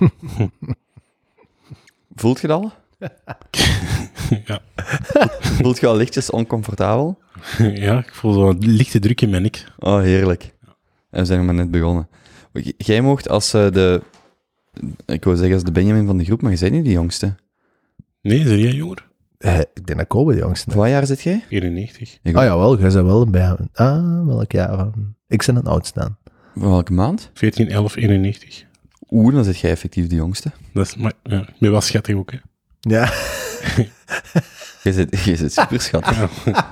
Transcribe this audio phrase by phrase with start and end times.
[2.14, 2.72] Voelt je dat al?
[4.46, 4.60] Ja.
[5.62, 7.18] Voelt je al lichtjes oncomfortabel?
[7.58, 9.64] ja, ik voel zo'n lichte druk in mijn nek.
[9.78, 10.54] Oh, heerlijk.
[11.10, 12.08] En we zijn nog maar net begonnen.
[12.76, 14.02] Jij mocht als eh, de...
[15.06, 17.34] Ik wou zeggen als de Benjamin van de groep, maar je bent niet de jongste.
[18.22, 19.08] Nee, er jij jonger?
[19.38, 20.72] Eh, ik denk dat Kobe de jongste is.
[20.72, 21.44] Van wat jaar zit jij?
[21.48, 22.18] 94.
[22.22, 23.56] Ik Ah jawel, jij bent wel bij...
[23.72, 24.88] Ah, welk jaar?
[25.28, 26.18] Ik ben het oudste aan.
[26.54, 27.30] Van welke maand?
[27.34, 28.64] 14, 11, 91.
[29.10, 30.50] Oeh, dan zit jij effectief de jongste.
[30.72, 32.38] Dat is, maar, ja, ik ben wel schattig ook, hè.
[32.80, 33.12] Ja.
[34.82, 36.18] Je zit, je zit super schattig.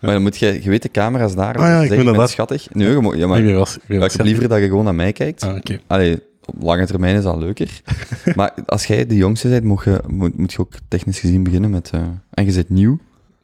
[0.00, 0.62] Maar dan moet je...
[0.62, 1.56] Je weet de camera's daar.
[1.56, 2.74] Ah ja, ik zeg je dat- schattig.
[2.74, 5.42] Nee, je moet, ja, maar, ik ja, heb liever dat je gewoon naar mij kijkt.
[5.42, 5.80] Ah, oké.
[5.86, 7.80] Allee, op lange termijn is dat leuker.
[8.36, 11.70] maar als jij de jongste bent, moet je, moet, moet je ook technisch gezien beginnen
[11.70, 11.90] met...
[11.90, 12.98] eh, en je zit nieuw,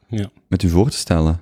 [0.07, 0.29] Ja.
[0.47, 1.41] met je voor te stellen.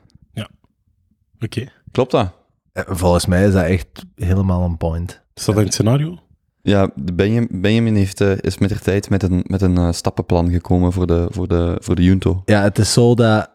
[1.39, 1.67] Oké.
[1.91, 2.31] Klopt dat?
[2.73, 5.21] Eh, Volgens mij is dat echt helemaal een point.
[5.33, 6.19] Is dat in het scenario?
[6.65, 9.91] Ja, de Benjam- Benjamin heeft, eh, is met de tijd met een, met een eh,
[9.91, 12.41] stappenplan gekomen voor de, voor, de, voor de Junto.
[12.45, 13.49] Ja, het is zo dat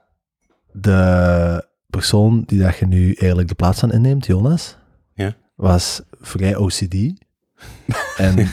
[0.73, 4.77] de persoon die dat je nu eigenlijk de plaats van inneemt, Jonas,
[5.15, 5.35] Ja.
[5.55, 6.95] was vrij OCD.
[8.17, 8.49] en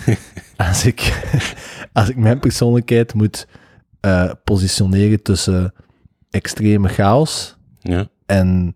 [0.55, 1.21] als ik,
[1.93, 3.47] als ik mijn persoonlijkheid moet
[3.99, 5.73] eh, positioneren tussen
[6.29, 8.07] extreme chaos Ja.
[8.25, 8.75] en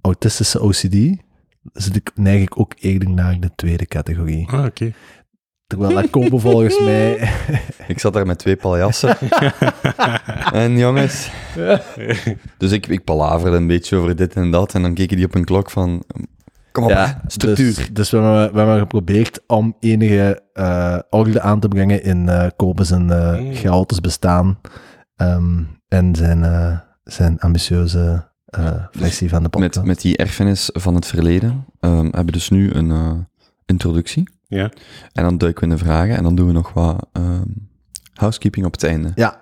[0.00, 1.22] autistische OCD,
[1.72, 4.48] zit ik, neig ik ook eerder naar de tweede categorie.
[4.50, 4.92] Ah, oké.
[5.66, 7.30] Terwijl dat Kobe volgens mij...
[7.86, 9.16] Ik zat daar met twee paljassen.
[10.52, 11.30] en jongens...
[12.58, 14.74] Dus ik, ik palaverde een beetje over dit en dat.
[14.74, 16.04] En dan keken die op een klok van...
[16.72, 17.74] Kom op, Ja, structuur.
[17.74, 22.28] Dus, dus we, hebben, we hebben geprobeerd om enige eh, orde aan te brengen in
[22.28, 23.54] eh Kobe zijn eh Mm.
[23.54, 24.60] chaotisch bestaan
[25.16, 29.76] ehm, en zijn, eh, zijn ambitieuze eh, versie van de podcast.
[29.76, 33.12] met, met die erfenis van het verleden ehm, hebben we dus nu een eh,
[33.66, 34.28] introductie.
[34.46, 34.70] Ja.
[35.12, 37.42] En dan duiken we in de vragen en dan doen we nog wat ehm,
[38.14, 39.12] housekeeping op het einde.
[39.14, 39.40] Ja,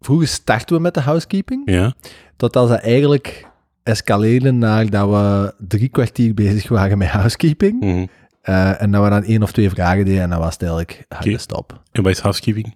[0.00, 1.94] vroeger starten we met de housekeeping, Ja.
[2.36, 3.46] totdat dat eigenlijk
[3.82, 7.80] escaleerde naar dat we drie kwartier bezig waren met housekeeping.
[7.80, 8.06] Mhm.
[8.42, 11.04] eh, en dat we dan één of twee vragen deden en dan was het eigenlijk
[11.08, 11.38] harde Oké.
[11.38, 11.82] stop.
[11.92, 12.74] En wat is housekeeping?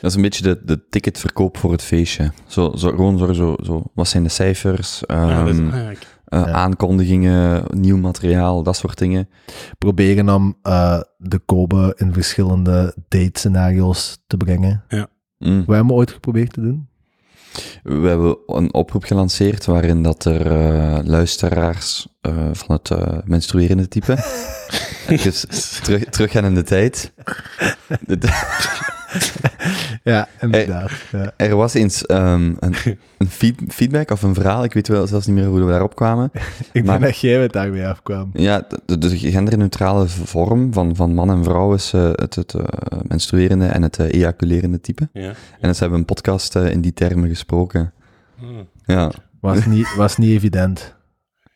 [0.00, 2.32] Dat is een beetje de, de ticketverkoop voor het feestje.
[2.46, 5.72] Zo, zo, gewoon zo, zo, zo, wat zijn de cijfers, Ah, dat is- ehm, ah,
[5.74, 5.90] ja,
[6.24, 6.50] eh, Ja.
[6.52, 9.28] aankondigingen, nieuw materiaal, dat soort dingen.
[9.78, 14.84] proberen om eh, de Kobe in verschillende date-scenario's te brengen.
[15.38, 15.64] Mm.
[15.66, 16.88] Wij hebben ooit geprobeerd te doen.
[17.82, 22.90] We hebben een oproep gelanceerd waarin dat er eh, luisteraars eh, van het
[23.26, 24.16] menstruerende type,
[25.22, 27.12] dus terug, teruggaan in de tijd.
[30.02, 30.90] Ja, inderdaad.
[31.12, 31.32] Ja.
[31.36, 32.74] er was eens ehm, een,
[33.18, 35.94] een feed- feedback of een verhaal, ik weet wel zelfs niet meer hoe we daarop
[35.94, 36.30] kwamen.
[36.72, 38.30] Ik Maar- denk dat jij met daarmee afkwam.
[38.32, 42.64] Ja, de, de genderneutrale vorm van, van man en vrouw is eh, het, het eh,
[43.08, 45.08] menstruerende en het eh, ejaculerende type.
[45.12, 45.32] Ja.
[45.60, 47.92] En dus hebben we een podcast eh, in die termen gesproken.
[48.42, 48.46] Ah.
[48.86, 49.10] Ja.
[49.40, 50.94] Was niet, was niet evident.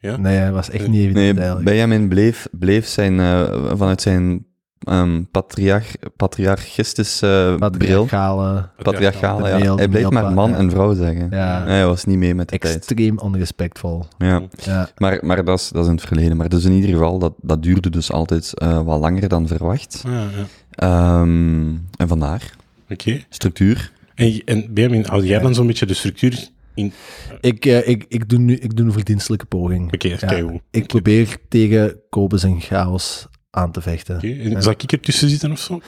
[0.01, 0.17] Ja?
[0.17, 1.63] Nee, was echt niet evident Nee.
[1.63, 3.43] Benjamin bleef, bleef zijn, eh,
[3.77, 4.45] vanuit zijn
[4.81, 9.59] ehm patriarch, patriarchistische bril, Patriarchale, patriarchale, de ja.
[9.59, 10.57] mail- hij bleef maar man ja.
[10.57, 11.27] en vrouw zeggen.
[11.31, 11.65] Ja.
[11.65, 12.77] Hij was niet mee met de tijd.
[12.77, 14.07] extreem onrespectvol.
[14.19, 14.43] Ja.
[14.65, 14.89] Ja.
[14.97, 16.37] Maar, maar dat, is, dat is in het verleden.
[16.37, 20.05] Maar dus in ieder geval, dat, dat duurde dus altijd eh, wat langer dan verwacht.
[20.07, 20.27] Ja.
[20.71, 22.51] Ehm, en vandaar,
[22.91, 23.25] Oké.
[23.29, 23.93] structuur.
[24.15, 26.93] En, en Benjamin, hou jij dan zo'n beetje de structuur in...
[27.41, 29.93] Ik, eh, ik, ik, doe nu, ik doe een verdienstelijke poging.
[29.93, 30.61] Oké, Ja.
[30.71, 34.17] Ik probeer tegen Kobe zijn chaos aan te vechten.
[34.17, 35.81] Oké, en Zal ik ertussen zitten of zo?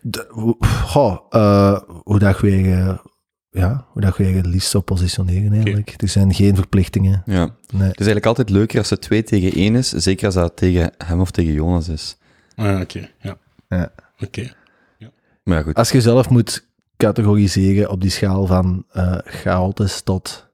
[0.00, 2.98] De- goh, eh, hoe dat je je, eh,
[3.50, 5.94] ja, hoe dat je je het liefst zou positioneren eigenlijk.
[5.96, 7.22] Er zijn geen verplichtingen.
[7.26, 7.44] Ja.
[7.44, 7.48] Nee.
[7.88, 10.92] Het is eigenlijk altijd leuker als het 2 tegen 1 is, zeker als dat tegen
[11.04, 12.16] hem of tegen Jonas is.
[12.54, 13.08] Ah, oké.
[13.20, 13.36] Ja.
[13.68, 13.92] Ja.
[14.18, 14.52] Oké.
[15.44, 15.74] Maar ja, goed.
[15.74, 20.48] Als je zelf moet categoriseren op die schaal van eh chaotisch tot...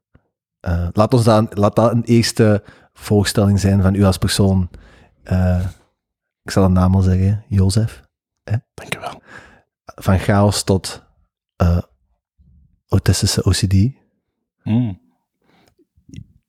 [0.61, 2.63] eh, laat, ons dan, laat dat een eerste
[2.95, 4.71] voorstelling zijn van u als persoon.
[5.23, 5.61] Eh,
[6.47, 8.03] ik zal een naam al zeggen, Jozef.
[8.75, 9.23] Dankjewel.
[9.85, 11.05] Van chaos tot
[11.57, 11.83] eh,
[12.89, 13.73] autistische OCD.
[14.63, 15.01] Mm.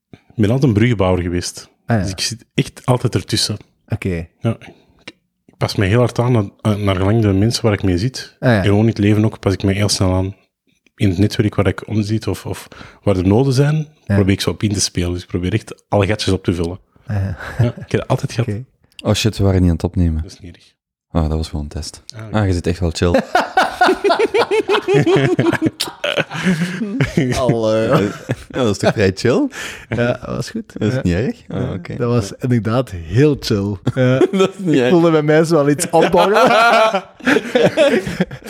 [0.09, 1.69] Ik ben altijd een bruggenbouwer geweest.
[1.85, 3.57] Ah, Dus ik zit echt altijd ertussen.
[3.87, 4.27] Oké.
[4.39, 4.57] Ja,
[5.03, 5.17] ik,
[5.57, 8.35] pas me heel hard aan naar, naar gelang de mensen waar ik mee zit.
[8.39, 8.57] Ah, ja.
[8.57, 10.35] En gewoon in het leven ook pas ik me heel snel aan.
[10.95, 12.67] In het netwerk waar ik om zit of, of
[13.03, 15.13] waar er noden zijn, probeer ik zo op in te spelen.
[15.13, 16.79] Dus ik probeer echt alle gatjes op te vullen.
[17.05, 17.37] Ah, ja.
[17.57, 18.63] Ik heb dat altijd gehad.
[19.03, 20.21] Oh shit, we waren niet aan het opnemen.
[20.21, 20.76] Dat is niet.
[21.17, 22.03] Oh, dat was gewoon een test.
[22.15, 23.21] Ah, Ah, je zit echt wel chill.
[27.39, 27.99] Al, eh,
[28.49, 29.47] Ja, dat is toch vrij chill?
[29.89, 30.73] ja, dat was goed.
[30.77, 30.99] Dat is Ja.
[31.03, 31.61] niet erg?
[31.63, 31.95] Oh, oké.
[31.95, 33.77] Dat was inderdaad heel chill.
[33.95, 34.17] Ja.
[34.31, 34.89] Dat is niet Ik erg.
[34.89, 36.35] voelde bij mij zo wel iets opbouwen.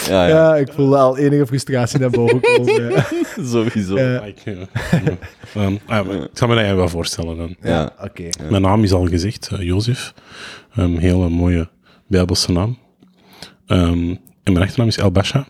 [0.07, 0.27] Ja, ja.
[0.27, 2.89] Ja, ik voelde al enige frustratie naar boven komen.
[2.91, 3.05] Ja.
[3.43, 3.99] sowieso.
[3.99, 4.21] Ja.
[4.23, 4.53] Ik, eh,
[5.63, 7.55] ehm, ik zal me dat even wel voorstellen dan.
[7.61, 7.91] Ja.
[8.03, 8.23] Oké.
[8.49, 10.13] Mijn naam is al gezegd, eh, Jozef.
[10.73, 11.67] Een hele mooie
[12.07, 12.77] Bijbelse naam.
[13.65, 15.47] Ehm, en mijn achternaam is El Basha.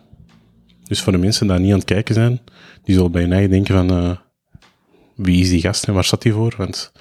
[0.83, 2.39] Dus voor de mensen die niet aan het kijken zijn,
[2.83, 3.89] die zullen bij eigen denken van...
[3.89, 4.17] eh,
[5.15, 6.53] wie is die gast en waar staat hij voor?
[6.57, 6.91] Want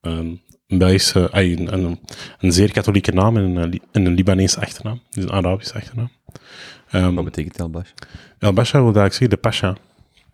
[0.00, 0.34] ehm,
[0.66, 1.30] een Belgische...
[1.30, 1.98] ay, een, een,
[2.38, 5.00] een zeer katholieke naam en een, Li- en een Libanese achternaam.
[5.10, 6.10] Dus een Arabische achternaam.
[6.90, 7.88] Ehm, Wat betekent Elbash?
[8.38, 9.76] El Basha wil eigenlijk zeggen de Pasha.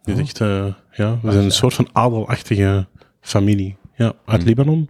[0.04, 2.86] Dus echt, eh, ja, we zijn een soort van adelachtige
[3.20, 3.76] familie.
[3.96, 4.88] Ja, uit Libanon.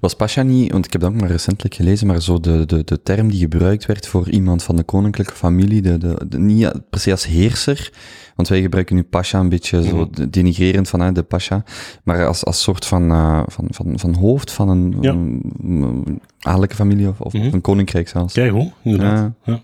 [0.00, 2.84] Was Pasha niet, want ik heb dat ook maar recentelijk gelezen, maar zo de, de,
[2.84, 6.72] de term die gebruikt werd voor iemand van de koninklijke familie, de, de, de- niet
[6.90, 7.92] per se als heerser,
[8.36, 10.12] want wij gebruiken nu Pasha een beetje zo Mhm.
[10.14, 11.64] de- denigrerend van hè, de Pasha,
[12.04, 15.10] maar als, als soort van, eh, van, van, van hoofd van een, Ja.
[15.10, 17.54] een, een adellijke familie of, of Mhm.
[17.54, 18.32] een koninkrijk zelfs.
[18.34, 19.32] Kijk, goed, inderdaad.
[19.44, 19.52] Ja.
[19.52, 19.60] Ja.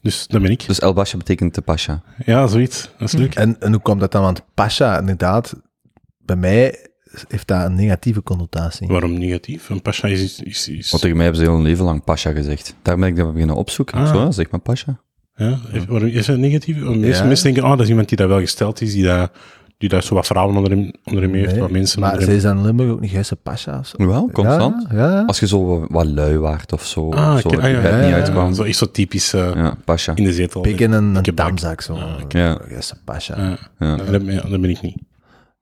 [0.00, 0.66] Dus dat ben ik.
[0.66, 2.02] Dus El Basha betekent de Pasha.
[2.26, 2.90] Ja, zoiets.
[2.98, 3.34] Dat is leuk.
[3.34, 4.22] En, en hoe komt dat dan?
[4.22, 5.54] Want Pasha, inderdaad,
[6.18, 6.86] bij mij
[7.28, 8.86] heeft dat een negatieve connotatie.
[8.88, 9.68] Waarom negatief?
[9.70, 10.20] Een pasha is...
[10.22, 12.74] is, is, is- Want tegen mij hebben ze heel hun leven lang Pasha gezegd.
[12.82, 13.98] Daar ben ik dat beginnen opzoeken.
[13.98, 14.12] Ah.
[14.14, 15.00] Zo, zeg maar Pasha.
[15.34, 16.76] ja, is- waarom is het negatief?
[16.76, 17.24] Mensen, Ja.
[17.24, 19.30] mensen denken, oh, dat is iemand die daar wel gesteld is, die daar,
[19.78, 22.28] die daar zo wat vrouwen onder hem, onder hem heeft, Nee, wat mensen maar onder
[22.28, 22.40] hem...
[22.40, 24.06] zijn in Limburg ook niet juist een Pasha of zo?
[24.06, 24.86] Wel, constant.
[24.90, 25.24] Ja, ja.
[25.26, 27.80] Als je zo wat, wat lui waart of zo, Ah, zo oké, het ah, ja,
[27.80, 28.54] bed ja, niet ja, uitkwam.
[28.54, 30.12] Zo is zo typisch eh, Ja, Pasha.
[30.14, 30.60] in de zetel.
[30.60, 31.94] Pik in een, een damzak zo.
[31.94, 32.38] Ah, oké.
[32.38, 32.58] Ja.
[32.68, 33.40] Juist een Pasha.
[33.40, 33.96] Ja, Ja.
[33.96, 34.96] dat, ben, dat ben ik niet.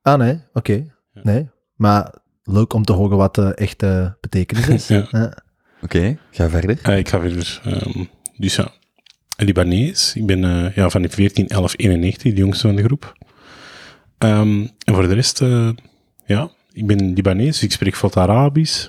[0.02, 0.84] Ah, nee, oké.
[1.22, 4.88] Nee, maar leuk om te horen wat de echte betekenis is.
[5.10, 5.42] Ja.
[5.82, 6.78] Oké, ga verder.
[6.82, 7.60] Eh, ik ga verder.
[7.64, 8.04] Ehm,
[8.36, 8.70] dus ja,
[9.36, 10.14] Libanees.
[10.14, 13.16] Ik ben eh, ja, van 14, 11, 91, de jongste van de groep.
[14.18, 15.68] Ehm, en voor de rest, eh,
[16.26, 18.88] ja, ik ben Libanees, dus ik spreek vlot Arabisch.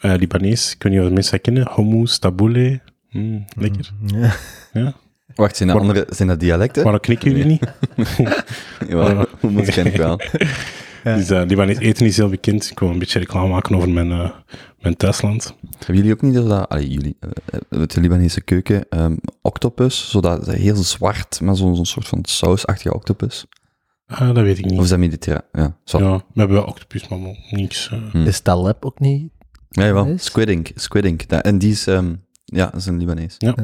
[0.00, 1.70] Eh, Libanees, ik weet niet of de mensen dat kennen.
[1.74, 2.78] Hummus, tabbouleh.
[3.10, 3.90] Mm, lekker.
[4.06, 4.32] Ja.
[4.72, 4.94] Ja.
[5.34, 6.82] Wacht, zijn dat, andere, zijn dat dialecten?
[6.82, 7.72] Waarom knikken jullie niet?
[8.88, 10.20] Ja, dat ken ik wel.
[11.04, 11.16] Ja.
[11.16, 12.70] Dus uh, Libanees eten is heel bekend.
[12.70, 14.30] Ik wil een beetje reclame maken over mijn, eh,
[14.80, 15.54] mijn thuisland.
[15.78, 20.46] Hebben jullie ook niet zo dat, allee, jullie, eh, de Libanese keuken, ehm, octopus, zodat
[20.46, 23.46] heel zwart, maar zo'n soort van sausachtige octopus?
[24.06, 24.80] Ah, dat weet ik Of niet.
[24.80, 25.42] is dat mediterraan?
[25.52, 25.98] Ja, zo.
[25.98, 27.90] Ja, Ja, we hebben wel octopus, maar wel niks.
[27.90, 27.98] eh.
[28.10, 28.26] Hm.
[28.26, 29.32] Is Taleb ook niet?
[29.68, 30.06] jawel.
[30.06, 30.24] Is?
[30.24, 30.70] Squid Ink.
[30.74, 31.28] Squid Ink.
[31.28, 32.14] Dat- en die is, ehm,
[32.44, 33.34] ja, dat is een Libanees.
[33.38, 33.54] Ja.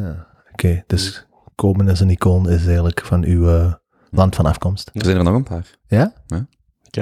[0.53, 3.73] Oké, dus komen als een icoon is eigenlijk van uw eh,
[4.11, 4.91] land van afkomst.
[4.95, 5.67] Er zijn er nog een paar.
[5.87, 6.13] Ja?
[6.27, 6.47] Ja,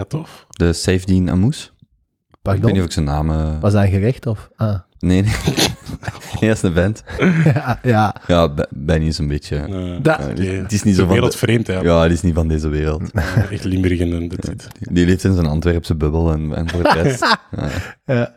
[0.05, 0.47] tof.
[0.49, 1.63] De Saifdien Amous.
[1.65, 2.79] Ik weet niet Pardon?
[2.81, 3.31] of ik zijn naam...
[3.31, 4.51] eh, Was dat een gerecht of?
[4.57, 4.79] Ah.
[4.99, 5.33] Nee, nee.
[6.41, 7.05] nee, dat is een band.
[7.55, 8.15] ja, ja.
[8.27, 9.57] Ja, Be- Benny is een beetje...
[9.57, 10.43] Eh, Ja, oké.
[10.43, 11.75] het is niet zo van de- wereldvreemd, hè.
[11.81, 13.11] Ja, die is niet van deze wereld.
[13.13, 14.69] Eh, Echt Limburg en dit.
[14.93, 17.21] Die leeft in zijn Antwerpse bubbel en, en voor de rest.
[17.57, 17.69] ja.
[18.05, 18.35] ja.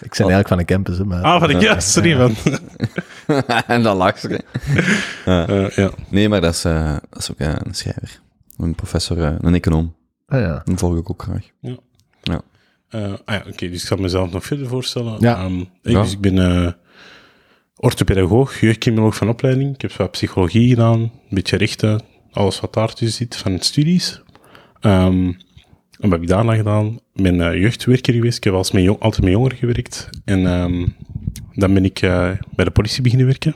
[0.00, 1.22] Ik ben eigenlijk van een campus, hè, maar...
[1.22, 2.34] Ah, van ik, ja, sorry, man.
[3.66, 4.40] en dan lacht ze.
[5.24, 5.46] Ja.
[5.48, 5.90] Eh, ja.
[6.08, 8.20] Nee, maar dat is, eh, dat is ook eh, een schrijver.
[8.58, 9.94] Een professor, eh, een econoom.
[10.30, 10.62] Ah, ja.
[10.64, 11.44] Die volg ik ook graag.
[12.88, 15.16] Eh, ah ja, oké, dus ik zal mezelf nog verder voorstellen.
[15.20, 15.36] Ja.
[15.44, 16.02] Ehm, ik, Ja.
[16.02, 16.72] dus ik ben eh
[17.76, 19.74] orthopedagoog, jeugdcriminoloog van opleiding.
[19.74, 24.22] Ik heb wat psychologie gedaan, een beetje rechten, alles wat daartussen zit van studies.
[24.80, 25.36] Ehm, en
[26.00, 26.86] wat heb ik daarna gedaan?
[27.14, 28.36] Ik ben eh, jeugdwerker geweest.
[28.36, 30.08] Ik heb als met jong, altijd met jongeren gewerkt.
[30.24, 30.86] En ehm,
[31.54, 33.54] dan ben ik eh, bij de politie beginnen werken.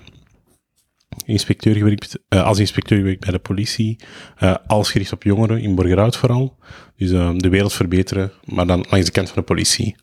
[1.25, 4.01] Inspecteur gewerkt, eh, als inspecteur gewerkt bij de politie.
[4.37, 6.57] eh alles gericht op jongeren, in Borgerhout vooral.
[6.97, 9.97] Dus eh, de wereld verbeteren, maar dan langs de kant van de politie.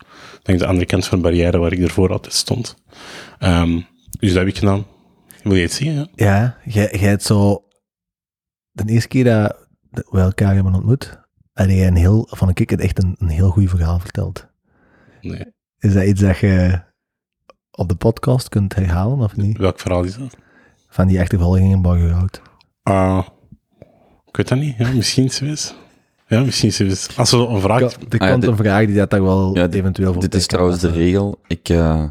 [0.44, 2.76] Langs de andere kant van de barrière waar ik ervoor altijd stond.
[3.40, 3.82] Ehm,
[4.20, 4.86] dus dat heb ik gedaan.
[5.44, 5.94] Wil je het zien?
[5.94, 6.08] Ja?
[6.16, 7.64] Ja, jij jij hebt zo...
[8.72, 11.20] De eerste keer dat we elkaar hebben ontmoet,
[11.54, 14.48] had jij een heel, van een kikker echt een, een heel goed verhaal verteld.
[15.22, 15.46] Nee.
[15.80, 16.82] Is dat iets dat je
[17.72, 19.58] op de podcast kunt herhalen, of niet?
[19.58, 20.38] Welk verhaal is dat?
[20.94, 22.42] Van die achtervolging in Borgerhout.
[22.84, 23.28] Ah,
[24.26, 24.76] ik weet dat niet.
[24.78, 25.74] Ja, misschien zoiets.
[26.28, 27.18] Ja, misschien zoiets.
[27.18, 27.82] Als er een vraag...
[27.82, 30.36] Er Ah, ja, komt dit- een vraag die dat daar wel Ja, eventueel voor Dit
[30.36, 31.40] is trouwens de regel.
[31.48, 32.04] Ik, eh,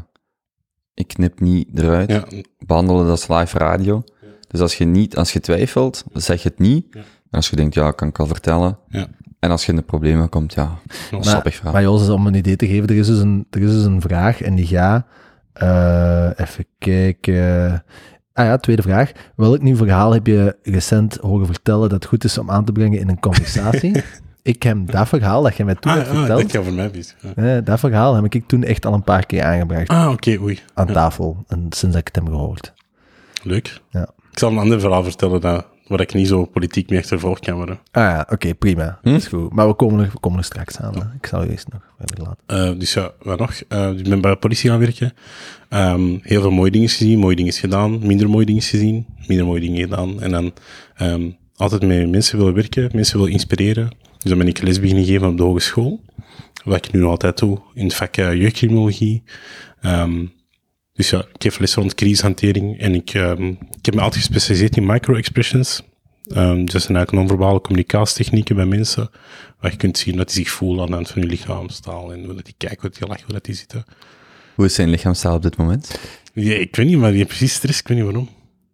[0.93, 2.09] ik knip niet eruit.
[2.11, 2.23] Ja,
[2.65, 4.03] Behandelen dat als live radio.
[4.47, 6.85] Dus als je, niet, als je twijfelt, zeg het niet.
[6.91, 6.99] Ja.
[6.99, 7.05] En
[7.37, 8.77] als je denkt, ja, kan ik al vertellen.
[8.87, 9.07] Ja.
[9.39, 10.77] En als je in de problemen komt, ja,
[11.19, 11.73] snap ik verhaal.
[11.73, 14.01] Maar Jos, om een idee te geven, er is dus een, er is dus een
[14.01, 15.05] vraag en die gaat...
[15.53, 17.83] eh, even kijken...
[18.33, 19.11] Ah ja, tweede vraag.
[19.35, 22.99] Welk nieuw verhaal heb je recent horen vertellen dat goed is om aan te brengen
[22.99, 24.03] in een conversatie?
[24.41, 26.73] ik heb dat verhaal dat je mij toen Ah, hebt ah, verteld, dat je over
[26.73, 27.15] mij bent.
[27.35, 27.55] Ja.
[27.57, 30.59] eh, dat verhaal heb ik toen echt al een paar keer aangebracht Ah, oké, oei.
[30.73, 30.93] aan Ja.
[30.93, 31.43] tafel.
[31.47, 32.73] En sinds dat ik het heb gehoord.
[33.43, 33.81] Leuk.
[33.89, 34.09] Ja.
[34.31, 37.55] Ik zal een ander verhaal vertellen dat, waar ik niet zo politiek mee achtervolgd kan
[37.55, 37.79] worden.
[37.91, 38.99] Ah ja, oké, prima.
[39.01, 39.11] Hm?
[39.11, 39.53] Dat is goed.
[39.53, 41.13] Maar we komen er, we komen er straks aan.
[41.21, 42.71] Ik zal u eerst nog verder laten.
[42.73, 43.61] Eh, dus ja, wat nog?
[43.67, 45.13] Eh, ik ben bij de politie gaan werken.
[45.69, 49.61] Ehm, heel veel mooie dingen gezien, mooie dingen gedaan, minder mooie dingen gezien, minder mooie
[49.61, 50.21] dingen gedaan.
[50.21, 50.53] En dan
[50.95, 53.89] ehm, altijd met mensen willen werken, mensen willen inspireren.
[54.17, 55.99] Dus dan ben ik les beginnen geven op de hogeschool.
[56.63, 59.23] Wat ik nu altijd doe, in het vak eh, jeugdcriminologie.
[59.81, 60.25] Ehm,
[61.01, 64.77] dus ja, ik geef les rond crisishantering en ik, ehm, ik heb me altijd gespecialiseerd
[64.77, 65.81] in micro-expressions.
[66.27, 69.09] Ehm, dus dat zijn eigenlijk non-verbale communicatietechnieken bij mensen,
[69.59, 72.25] waar je kunt zien dat die zich voelen aan de hand van hun lichaamstaal en
[72.25, 73.85] hoe dat die kijken, hoe dat die lachen, hoe dat die zitten.
[74.55, 75.99] Hoe is zijn lichaamstaal op dit moment?
[76.33, 78.29] Ja, ik weet niet, maar die heeft precies stress, ik weet niet waarom.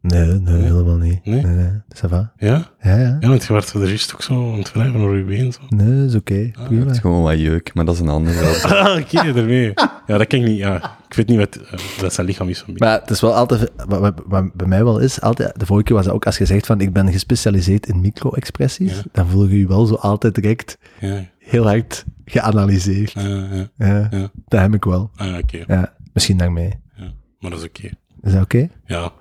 [0.08, 1.26] Nee, nee, helemaal niet.
[1.26, 1.42] Nee?
[1.42, 1.56] nee.
[1.56, 1.70] nee.
[1.96, 2.32] Ça va?
[2.38, 2.72] Ja?
[2.82, 3.18] Ja, ja.
[3.20, 5.52] Ja, want je werd er juist ook zo aan het wrijven door je been.
[5.54, 5.60] Zo.
[5.70, 6.52] Nee, dat is oké.
[6.66, 6.82] Prima.
[6.86, 8.34] Het is gewoon wat jeuk, maar dat is een ander.
[8.64, 9.72] Ah, oké, daarmee.
[10.08, 10.58] Ja, dat kan ik niet.
[10.58, 10.98] Ja.
[11.10, 12.88] Ik weet niet wat eh, dat zijn lichaam is van mij.
[12.90, 15.86] Maar het is wel altijd, wat, wat- wat bij mij wel is, altijd, de vorige
[15.86, 19.02] keer was dat ook als je zegt van ik ben gespecialiseerd in micro-expressies, Ja.
[19.12, 23.12] dan voel je je wel zo altijd direct Ja, heel hard geanalyseerd.
[23.12, 23.68] ja, ja.
[23.78, 24.30] Ja, ja.
[24.48, 25.12] dat heb ik wel.
[25.16, 25.64] Ah, oké.
[25.68, 26.74] Ja, misschien daarmee.
[26.96, 27.12] Ja.
[27.40, 27.90] Maar dat is oké.
[28.22, 28.68] Is dat oké?
[28.86, 29.12] Ja.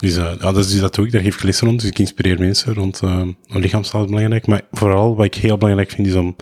[0.00, 1.12] Dus, ja, dat, is, dat doe ik.
[1.12, 1.80] Daar geef ik les rond.
[1.80, 4.46] Dus ik inspireer mensen rond uh, lichaamstaal is belangrijk.
[4.46, 6.36] Maar vooral wat ik heel belangrijk vind, is om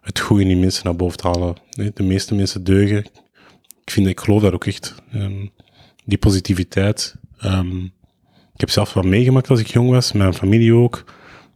[0.00, 1.56] het goede in mensen naar boven te halen.
[1.94, 3.04] De meeste mensen deugen.
[3.84, 4.94] Ik vind, ik geloof daar ook echt.
[5.12, 5.46] Ehm,
[6.04, 7.14] die positiviteit.
[7.38, 7.84] Ehm,
[8.54, 11.04] ik heb zelf wat meegemaakt als ik jong was, mijn familie ook.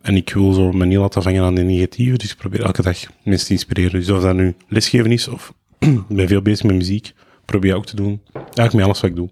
[0.03, 2.83] En ik wil zo me niet laten vangen aan de negatieve, dus ik probeer elke
[2.83, 4.01] dag mensen te inspireren.
[4.01, 7.13] Dus of dat nu lesgeven is, of ik ben veel bezig met muziek,
[7.45, 8.21] probeer ook te doen.
[8.33, 9.31] Eigenlijk met alles wat ik doe.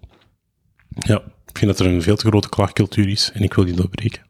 [0.89, 1.21] Ja,
[1.57, 4.21] ik vind dat er een veel te grote klaagcultuur is en ik wil die doorbreken.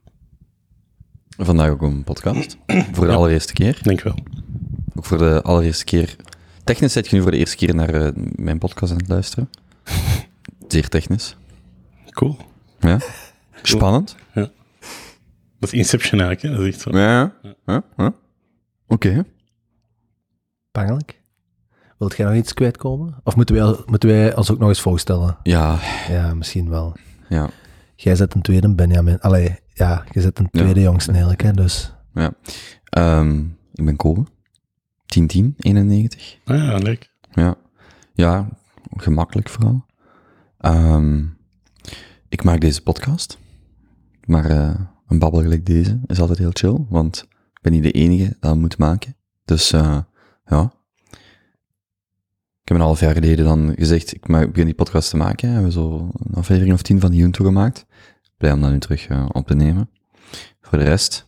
[1.38, 2.58] Vandaag ook een podcast.
[2.94, 3.18] Voor de Ja.
[3.18, 3.80] allereerste keer.
[3.82, 4.16] Denk wel.
[4.96, 6.16] Ook voor de allereerste keer.
[6.64, 9.50] Technisch zit je nu voor de eerste keer naar eh, mijn podcast aan het luisteren.
[10.68, 11.36] Zeer technisch.
[12.10, 12.38] Cool.
[12.80, 13.00] Ja.
[13.62, 14.16] Spannend.
[14.34, 14.50] Dat
[15.60, 16.50] is Inception eigenlijk, hè?
[16.50, 16.98] Dat is echt zo.
[16.98, 17.34] Ja.
[17.66, 17.84] ja.
[17.98, 18.14] ja.
[18.88, 19.26] Oké.
[20.72, 21.22] Pangelijk.
[21.98, 23.16] Wilt jij nog iets kwijtkomen?
[23.24, 25.38] Of moeten wij, moeten wij ons ook nog eens voorstellen?
[25.44, 25.80] Ja.
[26.10, 26.96] Ja, misschien wel.
[27.30, 27.50] Ja.
[27.96, 29.20] Jij zet een tweede Benjamin.
[29.20, 30.62] Allee, ja, je zet een Ja.
[30.62, 31.94] tweede jongste eigenlijk, hè, dus...
[32.14, 32.34] ja.
[32.84, 33.40] Ehm,
[33.74, 34.24] ik ben Kobe.
[35.06, 36.38] 10 10 91.
[36.46, 37.12] Ah ja, leuk.
[37.32, 37.56] Ja.
[38.14, 38.48] Ja,
[38.96, 39.86] gemakkelijk vooral.
[40.58, 41.26] Ehm,
[42.30, 43.38] ik maak deze podcast.
[44.26, 44.76] Maar eh,
[45.08, 48.52] een babbel gelijk deze is altijd heel chill, want ik ben niet de enige dat
[48.52, 49.16] het moet maken.
[49.46, 49.98] Dus eh,
[50.46, 50.72] ja.
[52.68, 55.48] Ik heb een half jaar geleden dan gezegd, ik begin die podcast te maken.
[55.48, 57.86] We hebben zo een aflevering of tien van die Junto gemaakt.
[58.38, 59.90] Blij om dat nu terug eh, op te nemen.
[60.62, 61.28] Voor de rest,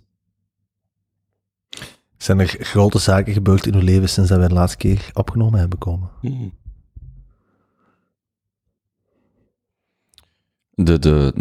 [2.18, 5.60] Zijn er grote zaken gebeurd in uw leven sinds dat wij de laatste keer opgenomen
[5.60, 6.10] hebben komen?
[6.22, 6.54] Hmm.
[10.76, 11.32] de, de,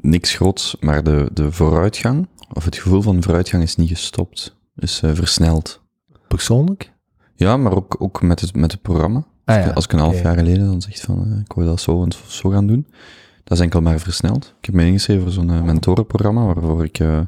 [0.00, 5.02] niks groots, maar de, de vooruitgang, of het gevoel van vooruitgang is niet gestopt, is
[5.02, 5.82] eh, versneld.
[6.28, 6.93] Persoonlijk?
[7.36, 9.24] Ja, maar ook, ook met, het, met het programma.
[9.44, 11.66] Ah, Als ik- Als ik een half jaar geleden dan zeg van, eh, ik wil
[11.66, 12.86] dat zo en zo gaan doen,
[13.44, 14.54] dat is enkel maar versneld.
[14.58, 17.20] Ik heb me ingeschreven voor zo'n eh, mentorenprogramma, waarvoor ik, eh,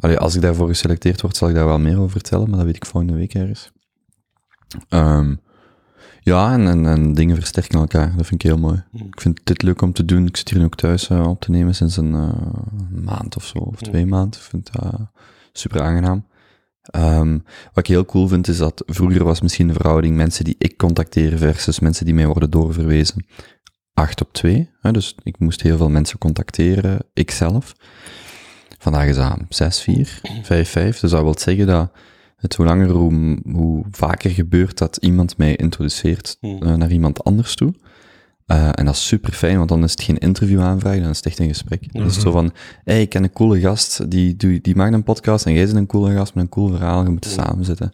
[0.00, 2.66] allee, als ik daarvoor geselecteerd word, zal ik daar wel meer over vertellen, maar dat
[2.66, 3.70] weet ik volgende week ergens.
[4.88, 5.34] Ehm,
[6.20, 8.82] ja, en, en, en dingen versterken elkaar, dat vind ik heel mooi.
[8.90, 9.06] Hmm.
[9.06, 10.26] Ik vind dit leuk om te doen.
[10.26, 12.28] Ik zit hier nu ook thuis op te nemen sinds een eh,
[13.04, 14.40] maand of zo, of twee maanden.
[14.40, 14.94] Ik vind dat
[15.52, 16.24] super aangenaam.
[16.82, 17.32] Ehm,
[17.64, 20.76] wat ik heel cool vind, is dat vroeger was misschien de verhouding mensen die ik
[20.76, 23.26] contacteer versus mensen die mij worden doorverwezen
[23.94, 24.70] 8 op 2.
[24.80, 27.72] Hè, dus ik moest heel veel mensen contacteren, ikzelf.
[28.78, 31.00] Vandaag is dat 6, 4, 5, 5.
[31.00, 31.90] Dus dat wil zeggen dat
[32.36, 36.62] het hoe langer, hoe, hoe vaker gebeurt dat iemand mij introduceert Hmm.
[36.62, 37.74] eh, naar iemand anders toe.
[38.46, 41.16] Eh, en dat is super fijn, want dan is het geen interview aanvraag, dan is
[41.16, 41.86] het echt een gesprek.
[41.92, 42.52] Is het zo van,
[42.84, 45.76] hey, ik ken een coole gast, die, die, die maakt een podcast en jij bent
[45.76, 47.92] een coole gast met een cool verhaal, je moet samen zitten.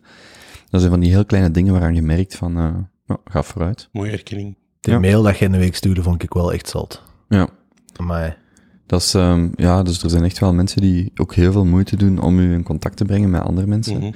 [0.71, 2.71] Dat zijn van die heel kleine dingen waaraan je merkt van, eh
[3.07, 3.88] ja, ga vooruit.
[3.93, 4.57] Mooie erkenning.
[4.81, 4.99] De Ja.
[4.99, 7.02] mail dat je in de week stuurde, vond ik wel echt zot.
[7.28, 7.49] Ja,
[8.02, 8.37] Maar
[8.87, 11.97] dat is, ehm, ja, dus er zijn echt wel mensen die ook heel veel moeite
[11.97, 13.97] doen om u in contact te brengen met andere mensen.
[13.99, 14.12] Mhm.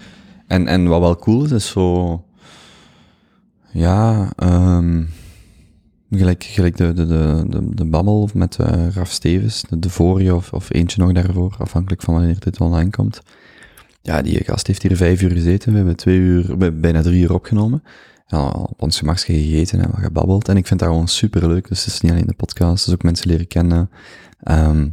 [0.46, 2.24] En, en wat wel cool is, is zo...
[3.72, 5.02] Ja, ehm
[6.19, 10.35] gelijk, gelijk de, de, de, de, de babbel met eh Raf Stevens, de, de vorige
[10.35, 13.21] of, of eentje nog daarvoor, afhankelijk van wanneer dit online komt.
[14.02, 17.23] Ja, die gast heeft hier vijf uur gezeten, we hebben twee uur, bij- bijna drie
[17.23, 17.83] uur opgenomen.
[18.26, 20.49] Ja, op ons gemakje gegeten en wat gebabbeld.
[20.49, 21.69] En ik vind dat gewoon super leuk.
[21.69, 23.90] Dus het is niet alleen de podcast, het is ook mensen leren kennen.
[24.42, 24.88] Ehm,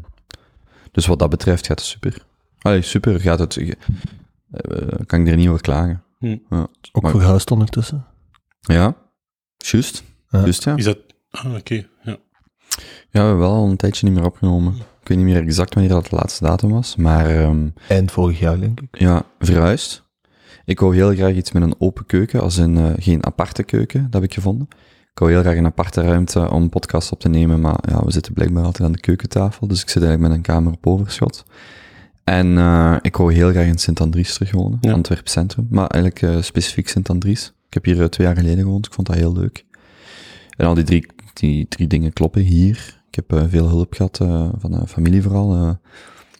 [0.91, 2.25] dus wat dat betreft gaat het super.
[2.59, 3.57] Allee, super gaat het.
[3.57, 3.75] eh,
[5.05, 6.03] kan ik er niet over klagen.
[6.19, 6.37] Hm.
[6.49, 6.67] Ja.
[6.91, 8.05] ook Maar- verhuisd ondertussen.
[8.59, 8.95] Ja,
[9.57, 10.03] juist.
[10.29, 10.39] Ja.
[10.39, 10.75] Juist, ja.
[10.75, 10.97] Is dat...
[11.31, 11.73] Ah, oké.
[12.03, 12.17] Ja.
[13.11, 14.73] Ja, we hebben wel al een tijdje niet meer opgenomen.
[15.01, 18.39] Ik weet niet meer exact wanneer dat de laatste datum was, maar ehm, Eind vorig
[18.39, 18.99] jaar, denk ik.
[18.99, 20.07] ja, verhuisd.
[20.65, 24.03] Ik wou heel graag iets met een open keuken, als in eh, geen aparte keuken,
[24.03, 24.67] dat heb ik gevonden.
[25.11, 28.11] Ik wou heel graag een aparte ruimte om podcast op te nemen, maar ja, we
[28.11, 31.43] zitten blijkbaar altijd aan de keukentafel, dus ik zit eigenlijk met een kamer op overschot.
[32.23, 34.91] En eh, ik wou heel graag in Sint-Andries terug wonen, Ja.
[34.93, 37.53] Antwerp Centrum, maar eigenlijk eh, specifiek Sint-Andries.
[37.67, 39.65] Ik heb hier twee jaar geleden gewoond, ik vond dat heel leuk.
[40.57, 41.05] En al die drie,
[41.39, 43.01] die drie dingen kloppen hier.
[43.07, 45.71] Ik heb eh, veel hulp gehad eh, van de familie vooral, eh,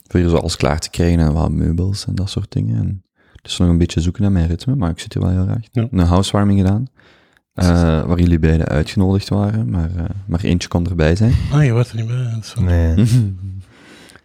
[0.08, 2.78] voor hier zo alles klaar te krijgen en wat meubels en dat soort dingen.
[2.78, 3.04] En
[3.42, 5.64] dus nog een beetje zoeken naar mijn ritme, maar ik zit hier wel heel graag.
[5.72, 5.88] Ja.
[5.92, 6.88] Een housewarming gedaan,
[7.54, 11.34] eh, waar jullie beiden uitgenodigd waren, maar, eh, maar eentje kon erbij zijn.
[11.52, 12.42] Ah, je wordt er niet bij.
[12.64, 13.06] Nee,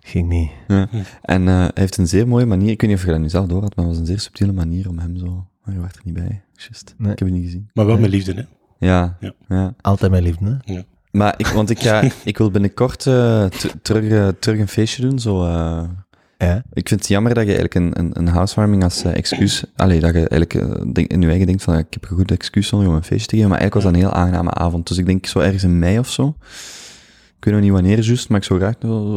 [0.00, 0.50] ging niet.
[0.68, 0.88] Ja.
[1.22, 3.28] En eh, hij heeft een zeer mooie manier, ik weet niet of je dat nu
[3.28, 5.46] zelf door had, maar het was een zeer subtiele manier om hem zo...
[5.64, 6.94] Maar je werd er niet bij, juist.
[6.98, 7.12] Nee.
[7.12, 7.70] Ik heb het niet gezien.
[7.72, 8.42] Maar wel met liefde, hè.
[8.84, 9.32] Ja, Ja.
[9.48, 9.74] ja.
[9.80, 10.80] Altijd mijn liefde, hè?
[11.10, 13.44] Maar ik, want ik, ga, ik wil binnenkort eh,
[13.82, 15.44] terug, eh, terug een feestje doen, zo...
[15.44, 15.82] eh,
[16.38, 16.62] Ja.
[16.72, 19.64] ik vind het jammer dat je eigenlijk een, een, een housewarming als excuus...
[19.76, 20.52] Allee, dat je eigenlijk
[20.94, 23.34] denk, in je eigen denkt van, ik heb een goed excuus om een feestje te
[23.36, 24.88] geven, maar eigenlijk was dat een heel aangename avond.
[24.88, 26.36] Dus ik denk zo ergens in mei of zo.
[27.44, 28.74] Ik weet nog niet wanneer juist, maar ik zou graag...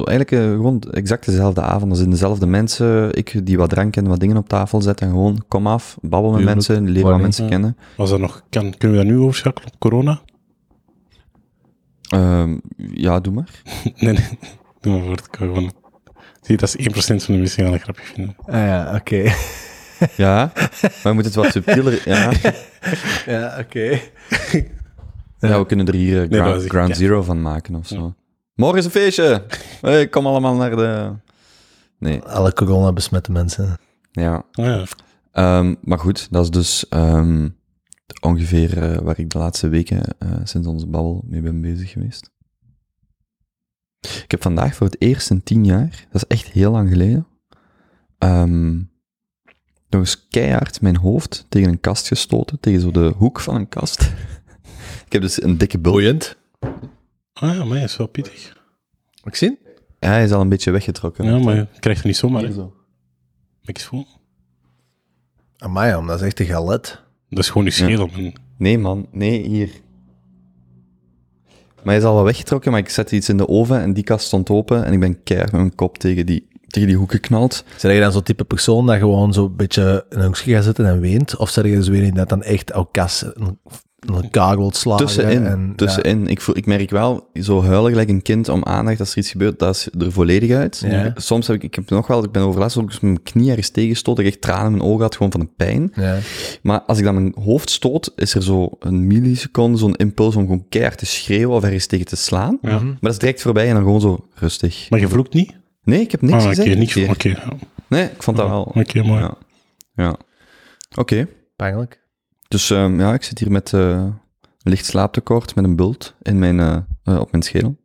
[0.08, 1.92] Eigenlijk eh, gewoon exact dezelfde avond.
[1.92, 5.10] als in dezelfde mensen, ik die wat drank en wat dingen op tafel zet en
[5.10, 6.56] gewoon kom af, babbel met Tuurlijk.
[6.68, 7.50] mensen, leren wat mensen Ja.
[7.50, 7.78] kennen.
[7.98, 10.22] Als dat nog kan, kunnen we dat nu overschakelen op corona?
[12.10, 13.62] Ehm, ja, doe maar.
[13.96, 14.28] Nee, nee.
[14.82, 15.72] Doe maar voor het gewoon.
[16.42, 18.36] Zie, dat is 1% van de mensen die gaan dat grappig vinden.
[18.46, 19.32] Ah ja, oké.
[20.16, 22.02] Ja, maar je moet het wat subtieler...
[22.10, 22.32] Ja,
[23.26, 24.00] ja, oké.
[25.40, 26.98] ja we kunnen er hier eh, ground.
[26.98, 28.14] Zero van maken of zo.
[28.56, 29.46] Morgen is een feestje!
[29.82, 31.14] Hey, kom allemaal naar de...
[32.00, 33.78] Nee, Alle corona-besmette mensen.
[34.12, 34.46] ja.
[34.52, 34.84] Ah, ja.
[35.32, 37.50] Ehm, maar goed, dat is dus ehm,
[38.22, 42.32] ongeveer eh, waar ik de laatste weken eh, sinds onze babbel mee ben bezig geweest.
[44.00, 47.28] Ik heb vandaag voor het eerst in tien jaar, dat is echt heel lang geleden,
[48.18, 48.76] ehm,
[49.90, 53.70] nog eens keihard mijn hoofd tegen een kast gestoten, tegen zo de hoek van een
[53.70, 54.12] kast.
[55.08, 55.94] Ik heb dus een dikke bult.
[55.94, 56.38] Boeiend.
[57.34, 58.54] Ah ja, maar hij is wel pittig.
[59.24, 59.58] Mag ik zien?
[60.00, 61.26] Ja, hij is al een beetje weggetrokken.
[61.26, 62.44] Ja, maar je krijgt er niet zomaar.
[62.44, 62.52] hè.
[62.52, 62.74] Zo.
[63.62, 64.08] Ik eens voelen?
[65.58, 67.02] Amai, man, dat is echt een galet.
[67.30, 68.08] Dat is gewoon je schedel.
[68.16, 68.34] man.
[68.58, 69.08] Nee, man.
[69.12, 69.70] Nee, hier.
[71.76, 74.04] Maar hij is al wel weggetrokken, maar ik zette iets in de oven en die
[74.04, 77.12] kast stond open en ik ben keihard met mijn kop tegen die, tegen die hoek
[77.12, 77.64] geknald.
[77.78, 80.64] Zijn je dan zo'n type persoon dat gewoon zo een beetje in een hoekje gaat
[80.64, 81.36] zitten en weent?
[81.38, 83.60] Of zijn je dus weer in dat dan echt elkaar in
[84.00, 85.06] elkaar slagen?
[85.06, 86.28] Tussenin, en, tussenin.
[86.28, 89.32] Ik, voel, ik merk wel, zo huilen gelijk een kind om aandacht als er iets
[89.32, 90.84] gebeurt, dat is er volledig uit.
[90.86, 91.12] Ja.
[91.16, 93.70] Soms heb ik, ik heb nog wel, ik ben overlast ook eens mijn knie ergens
[93.70, 95.92] tegengestoten, dat ik echt tranen in mijn ogen had, gewoon van de pijn.
[95.96, 96.18] Ja.
[96.62, 100.42] Maar als ik dan mijn hoofd stoot, is er zo een milliseconde, zo'n impuls om
[100.42, 102.58] gewoon keihard te schreeuwen of ergens tegen te slaan.
[102.62, 102.80] Ja.
[102.80, 104.90] Maar dat is direct voorbij en dan gewoon zo rustig.
[104.90, 105.56] Maar je vloekt niet?
[105.84, 106.78] Nee, ik heb niks ah, oké, gezegd.
[106.78, 106.98] niks.
[106.98, 107.12] Oké.
[107.12, 107.54] Oké, ja.
[107.88, 108.64] Nee, ik vond dat wel.
[108.64, 109.22] Oké, mooi.
[109.22, 109.38] Ja.
[109.96, 110.16] ja.
[110.96, 111.28] Oké.
[111.56, 112.06] Pijnlijk.
[112.48, 114.20] Dus ehm, ja, ik zit hier met eh, een
[114.64, 117.78] licht slaaptekort, met een bult in mijn, eh, eh, op mijn schedel.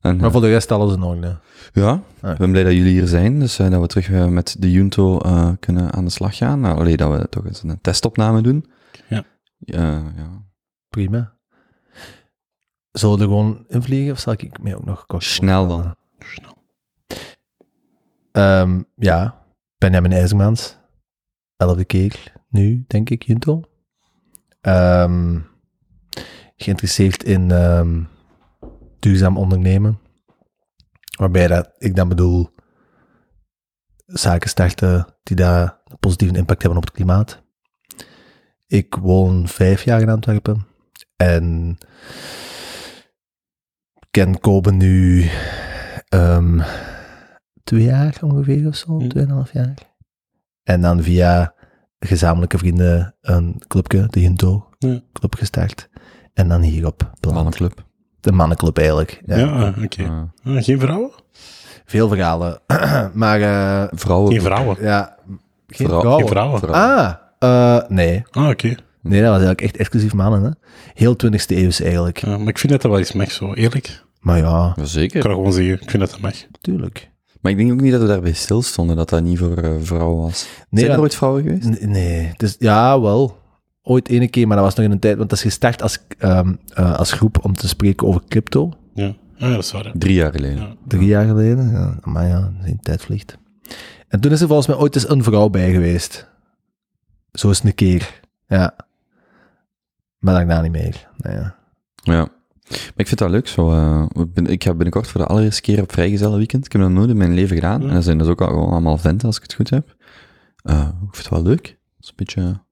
[0.00, 1.38] En, Maar voor de rest alles in orde.
[1.72, 2.30] ja, Ah.
[2.32, 5.18] ik ben blij dat jullie hier zijn, dus eh, dat we terug met de Junto
[5.20, 6.60] eh, kunnen aan de slag gaan.
[6.60, 8.70] Nou, alleen dat we toch eens een testopname doen.
[9.08, 9.24] Ja.
[9.58, 10.42] Ja, ja.
[10.88, 11.32] Prima.
[12.90, 15.24] Zullen we er gewoon invliegen of zal ik mij ook nog kort...
[15.24, 15.94] Snel dan.
[16.18, 16.56] Snel.
[18.32, 19.44] Ehm, ja,
[19.78, 20.76] Benjamin IJzermans.
[21.56, 23.62] Elfde keer nu, denk ik, Junto.
[24.64, 25.38] Ehm,
[26.56, 28.02] geïnteresseerd in ehm,
[28.98, 29.98] duurzaam ondernemen.
[31.18, 32.48] Waarbij dat, ik dan bedoel
[34.06, 37.42] zaken starten die daar een positieve impact hebben op het klimaat.
[38.66, 40.66] Ik woon vijf jaar in Antwerpen
[41.16, 41.78] en
[44.10, 45.28] ken Kobe nu
[46.08, 46.60] ehm,
[47.64, 49.08] twee jaar ongeveer of zo, Hm.
[49.08, 49.78] tweeënhalf jaar.
[50.62, 51.54] En dan via
[52.06, 55.00] gezamenlijke vrienden een clubje, de Hinto Ja.
[55.12, 55.88] club gestart.
[56.34, 57.36] En dan hierop beland.
[57.38, 57.84] Mannenclub.
[58.20, 59.22] De mannenclub eigenlijk.
[59.26, 59.36] Ja.
[59.36, 60.30] Ja, ah, oké.
[60.44, 61.10] Ah, geen vrouwen?
[61.84, 62.60] Veel verhalen.
[63.14, 64.32] maar eh, vrouwen.
[64.32, 64.76] Geen vrouwen.
[64.80, 65.16] ja,
[65.68, 66.20] geen Vrouw- vrouwen.
[66.22, 66.60] Geen vrouwen.
[66.60, 66.98] Vrouwen.
[67.38, 68.22] Ah, eh, nee.
[68.30, 68.74] Ah, oké.
[69.00, 70.42] Nee, dat was eigenlijk echt exclusief mannen.
[70.42, 70.50] Hè?
[70.94, 72.18] Heel 20e eeuws eigenlijk.
[72.18, 74.02] Ja, maar ik vind dat dat wel eens mag, zo eerlijk.
[74.20, 75.20] Maar ja, Ik Zeker.
[75.22, 76.34] kan gewoon zeggen, ik vind dat dat mag.
[76.60, 77.10] tuurlijk.
[77.44, 80.22] Maar ik denk ook niet dat we daarbij stilstonden, dat dat niet voor eh, vrouwen
[80.22, 80.48] was.
[80.70, 81.80] Nee, Zijn er ooit vrouwen geweest?
[81.86, 83.38] Nee, dus, ja, wel.
[83.82, 85.98] Ooit ene keer, maar dat was nog in een tijd, want dat is gestart als,
[86.18, 88.72] ehm, eh, als groep om te spreken over crypto.
[88.94, 89.84] Ja, ah, ja dat is waar.
[89.84, 89.90] hè.
[89.98, 90.56] Drie jaar geleden.
[90.56, 90.74] Ja.
[90.86, 91.70] Drie jaar geleden.
[91.70, 93.38] Ja, maar ja, de tijd vliegt.
[94.08, 96.28] En toen is er volgens mij ooit eens een vrouw bij geweest.
[97.32, 98.20] Zo eens een keer.
[98.48, 98.76] Ja.
[100.18, 101.08] Maar daarna niet meer.
[101.16, 101.54] Nou ja.
[102.02, 102.28] Ja.
[102.70, 103.48] Ik vind het wel leuk.
[103.48, 104.06] Zo, eh,
[104.44, 106.64] ik ga binnenkort voor de allereerste keer op vrijgezellen weekend.
[106.66, 107.82] Ik heb dat nooit in mijn leven gedaan.
[107.82, 107.88] Ja.
[107.88, 109.96] En dat zijn dus ook al, gewoon allemaal venten, als ik het goed heb.
[110.62, 111.62] Eh, ik vind het wel leuk.
[111.62, 112.62] Dat is een beetje...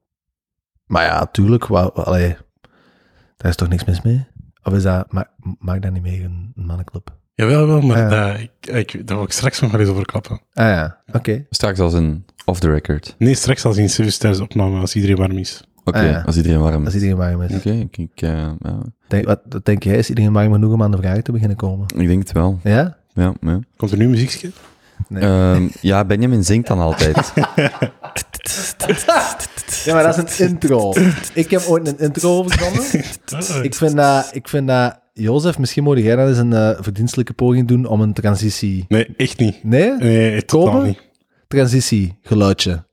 [0.86, 1.66] Maar ja, tuurlijk.
[1.66, 2.36] Wou, allee,
[3.36, 4.26] daar is toch niks mis mee?
[4.62, 7.16] Of is dat, ma maakt dat niet mee een, een mannenclub?
[7.34, 8.08] Jawel, wel, maar Ja.
[8.08, 10.40] daar, ik, ik, daar wil ik straks nog wel eens over klappen.
[10.52, 11.46] Ah ja, oké.
[11.50, 13.14] Straks als een off the record.
[13.18, 15.64] Nee, straks als in service tijdens de opname, als iedereen warm is.
[15.84, 16.22] Oké, ja.
[16.26, 17.02] als iedereen warm Als is.
[17.02, 17.56] iedereen warm is.
[17.56, 19.96] Oké, ik, ik, eh, ja, Denk, wat, wat denk jij?
[19.96, 21.86] Is iedereen warm genoeg om aan de vragen te beginnen komen?
[21.96, 22.58] ik denk het wel.
[22.62, 22.96] Ja?
[23.14, 23.60] Ja, ja.
[23.76, 24.50] Komt er nu muziekje?
[25.08, 25.22] Nee.
[25.22, 27.32] Ehm, ja, Benjamin zingt dan altijd.
[29.84, 30.94] Ja, maar dat is een intro.
[31.34, 32.82] Ik heb ooit een intro verzonnen.
[33.64, 37.32] Ik vind dat, ik vind dat Jozef, misschien moet jij dat eens een eh, verdienstelijke
[37.32, 38.84] poging doen om een transitie...
[38.88, 39.64] Nee, echt niet.
[39.64, 39.96] Nee?
[39.98, 41.10] Nee, totaal niet.
[41.48, 42.84] Transitie, geluidje.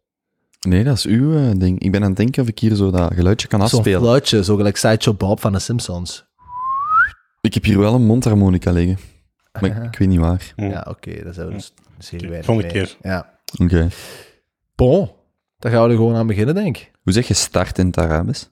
[0.67, 1.79] Nee, dat is uw eh, ding.
[1.79, 3.99] Ik ben aan het denken of ik hier zo dat geluidje kan Zo'n afspelen.
[3.99, 6.25] geluidje, zo gelijk Sideshow Bob van de Simpsons.
[7.41, 8.97] Ik heb hier wel een mondharmonica liggen.
[9.51, 10.53] Maar ik, ik weet niet waar.
[10.55, 12.97] Ja, oké, dat zijn we dus zeer weinig volgende keer.
[13.01, 13.39] Ja.
[13.61, 13.89] Oké.
[14.75, 15.11] Bon,
[15.59, 16.91] dan gaan we er gewoon aan beginnen, denk ik.
[17.03, 18.45] Hoe zeg je start in het Arabisch?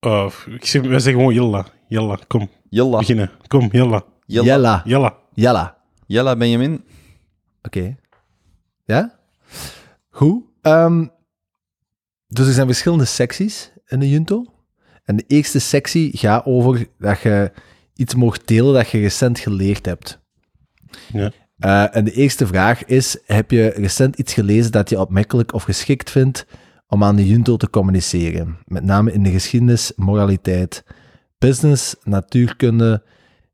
[0.00, 1.66] Oh, ik zeg, wij zeggen gewoon Jella.
[1.88, 2.50] Jella, kom.
[2.68, 2.98] Yalla.
[2.98, 3.30] Beginnen.
[3.46, 4.04] Kom, Jella.
[4.26, 4.46] Yalla.
[4.52, 4.82] Jella.
[4.84, 5.18] Jella.
[5.34, 5.76] Jella.
[6.06, 6.84] Yalla, Benjamin.
[7.62, 7.96] Oké.
[8.84, 9.18] Ja?
[10.10, 10.42] Goed.
[10.62, 11.06] Ehm,
[12.26, 14.46] dus er zijn verschillende secties in de Junto.
[15.04, 17.52] En de eerste sectie gaat over dat je
[17.94, 20.20] iets mocht delen dat je recent geleerd hebt.
[21.12, 21.32] Ja.
[21.58, 25.62] Eh, en de eerste vraag is, heb je recent iets gelezen dat je opmerkelijk of
[25.62, 26.46] geschikt vindt
[26.86, 28.58] om aan de Junto te communiceren?
[28.64, 30.84] Met name in de geschiedenis, moraliteit,
[31.38, 33.02] business, natuurkunde,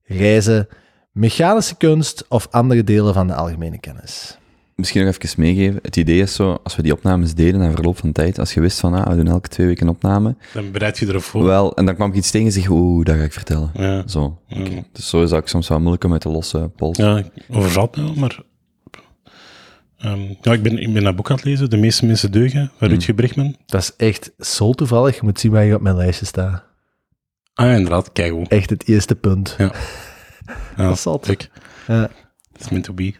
[0.03, 0.69] reizen,
[1.13, 4.39] mechanische kunst of andere delen van de algemene kennis.
[4.79, 5.79] Misschien nog even meegeven.
[5.83, 8.61] Het idee is zo, als we die opnames deden na verloop van tijd, als je
[8.61, 11.45] wist van, ah, we doen elke twee weken een opname, Dan bereid je erop voor.
[11.45, 13.71] wel, en dan kwam ik iets tegen en zeg, oeh, dat ga ik vertellen.
[13.75, 14.09] Ja.
[14.09, 14.39] Zo.
[14.51, 14.85] Oké.
[14.93, 16.97] Dus zo is dat ook soms wel moeilijk om uit de losse pols.
[16.97, 18.41] Ja, overvalt me wel, maar...
[19.99, 22.71] ehm, ja, ik ben, ik ben dat boek aan het lezen, De meeste mensen deugen,
[22.79, 23.57] van Rutger Bregman.
[23.67, 25.15] Dat is echt zo toevallig.
[25.15, 26.65] Je moet zien waar je op mijn lijstje staat.
[27.55, 28.47] Ah ja, inderdaad, kijk hoe.
[28.49, 29.55] Echt het eerste punt.
[29.59, 29.73] Ja.
[30.77, 31.51] Ja, Dat is kijk,
[31.87, 32.11] Ja.
[32.59, 33.15] it's meant to be.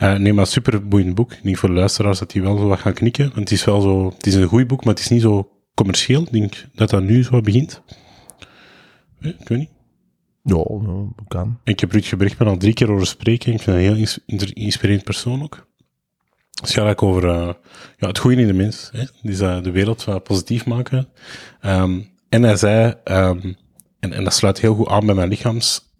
[0.00, 1.42] Eh, nee, maar super boeiend boek.
[1.42, 3.24] Niet voor de luisteraars dat die wel zo wat gaan knikken.
[3.24, 4.10] Want het is wel zo...
[4.16, 6.22] Het is een goed boek, maar het is niet zo commercieel.
[6.22, 7.82] Ik denk dat dat nu zo begint.
[9.20, 9.70] Eh, Ik weet niet.
[10.42, 10.64] Ja,
[11.28, 11.58] kan.
[11.64, 13.52] Ik heb Rutger Bregman al drie keer horen spreken.
[13.52, 14.20] Ik vind een heel ins-
[14.52, 15.68] inspirerend persoon ook.
[16.60, 17.54] Het gaat eigenlijk over eh,
[17.96, 18.90] ja, het goede in de mens.
[18.92, 19.04] Hè?
[19.22, 21.08] Dus de wereld wat positief maken.
[21.60, 23.52] Ehm, en hij zei, ehm,
[24.00, 25.94] en, en dat sluit heel goed aan bij mijn lichaams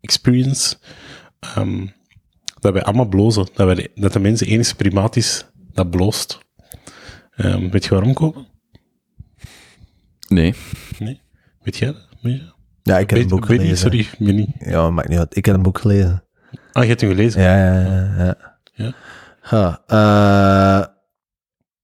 [0.00, 0.76] experience,
[1.40, 1.86] ehm,
[2.60, 3.46] dat wij allemaal blozen.
[3.54, 6.38] Dat, wij de, dat de mens de enige primaat is dat bloost.
[7.30, 8.46] Ehm, weet je waarom, Kopen?
[10.28, 10.54] Nee.
[10.98, 11.20] Nee?
[11.62, 12.08] Weet jij dat?
[12.20, 12.52] Weet je?
[12.82, 13.76] Ja, ik heb een boek gelezen.
[13.76, 14.48] sorry, niet.
[14.58, 15.36] Ja, maakt niet uit.
[15.36, 16.24] Ik heb een boek gelezen.
[16.72, 17.42] Ah, je hebt hem gelezen?
[17.42, 18.14] Ja, ja, ja.
[18.18, 18.58] ja.
[18.72, 18.94] Ja.
[19.40, 20.86] Ha, eh,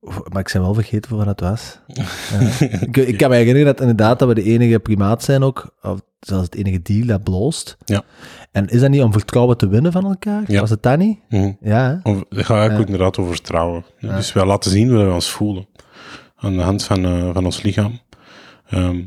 [0.07, 1.79] maar ik ben wel vergeten voor wat het was.
[1.87, 2.05] Ja.
[2.87, 6.01] ik, ik kan me herinneren dat inderdaad dat we de enige primaat zijn ook, of
[6.21, 7.77] zelfs het enige dier dat bloost.
[7.85, 8.03] Ja.
[8.53, 10.42] En is dat niet om vertrouwen te winnen van elkaar?
[10.47, 10.61] Ja.
[10.61, 11.19] Was het dat niet?
[11.29, 11.53] Mhm.
[11.61, 12.11] Ja, hè?
[12.11, 13.85] Of, het gaat eigenlijk inderdaad over vertrouwen.
[14.01, 15.66] Dus wij laten zien hoe we ons voelen.
[16.37, 18.01] Aan de hand van, eh, van ons lichaam.
[18.69, 19.03] Ehm,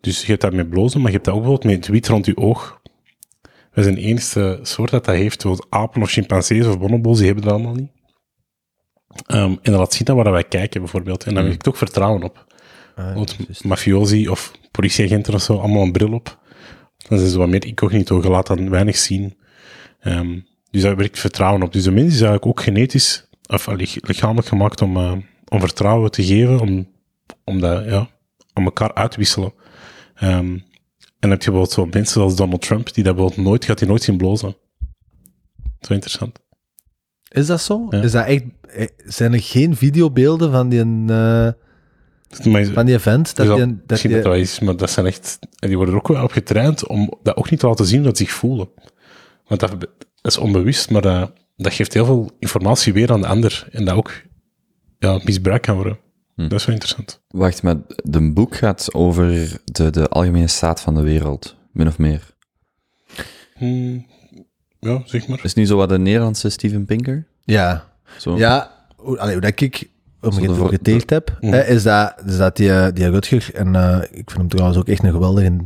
[0.00, 2.08] dus je hebt dat met blozen, maar je hebt dat ook bijvoorbeeld met het wit
[2.08, 2.80] rond je oog.
[3.72, 5.44] Wij zijn de enige soort dat dat heeft.
[5.68, 7.90] Apen of chimpansees of bonobos, die hebben dat allemaal niet.
[9.26, 11.24] Ehm, en dat laat zien waar wij kijken, bijvoorbeeld.
[11.24, 12.46] En daar heb ik toch vertrouwen op.
[12.94, 16.38] Ah, Want mafiosi of politieagenten of zo, allemaal een bril op.
[17.08, 19.36] Dan zijn ze wat meer incognito, je laat dan weinig zien.
[20.00, 20.38] Ehm,
[20.70, 21.72] dus daar werkt vertrouwen op.
[21.72, 23.66] Dus de mens is eigenlijk ook genetisch, of
[24.00, 25.12] lichamelijk gemaakt om, eh,
[25.48, 26.88] om vertrouwen te geven, om,
[27.44, 28.08] om dat, ja,
[28.54, 29.52] om elkaar uit te wisselen.
[30.14, 30.62] Ehm, en
[31.20, 33.88] dan heb je bijvoorbeeld zo mensen zoals Donald Trump, die dat bijvoorbeeld nooit, gaat hij
[33.88, 34.56] nooit zien blozen.
[35.80, 36.38] Zo interessant.
[37.28, 37.86] Is dat zo?
[37.90, 38.02] Ja.
[38.02, 40.86] Is dat echt, eh, zijn er geen videobeelden van die, eh,
[42.44, 43.36] Maar, van die event?
[43.36, 45.38] Dat dat- die, dat misschien die- dat dat is, maar dat zijn echt...
[45.58, 48.02] En die worden er ook wel op getraind om dat ook niet te laten zien
[48.02, 48.68] dat ze zich voelen.
[49.46, 49.88] Want dat, dat
[50.22, 53.68] is onbewust, maar dat, dat geeft heel veel informatie weer aan de ander.
[53.70, 54.12] En dat ook
[54.98, 55.98] ja, misbruikt kan worden.
[56.34, 56.48] Hm.
[56.48, 57.20] Dat is wel interessant.
[57.28, 61.98] Wacht, maar de boek gaat over de, de algemene staat van de wereld, min of
[61.98, 62.34] meer.
[63.56, 63.98] Hm,
[64.86, 65.36] ja, zeg maar.
[65.36, 67.26] Is het niet zo wat de Nederlandse Steven Pinker?
[67.44, 67.84] ja.
[68.18, 68.36] Zo.
[68.36, 71.52] Ja, hoe, allee, hoe dat ik voor- geteeld heb, Mhm.
[71.52, 74.78] hè, is dat, is dat die, eh, die Rutger, en eh, ik vind hem trouwens
[74.78, 75.56] ook echt een geweldige,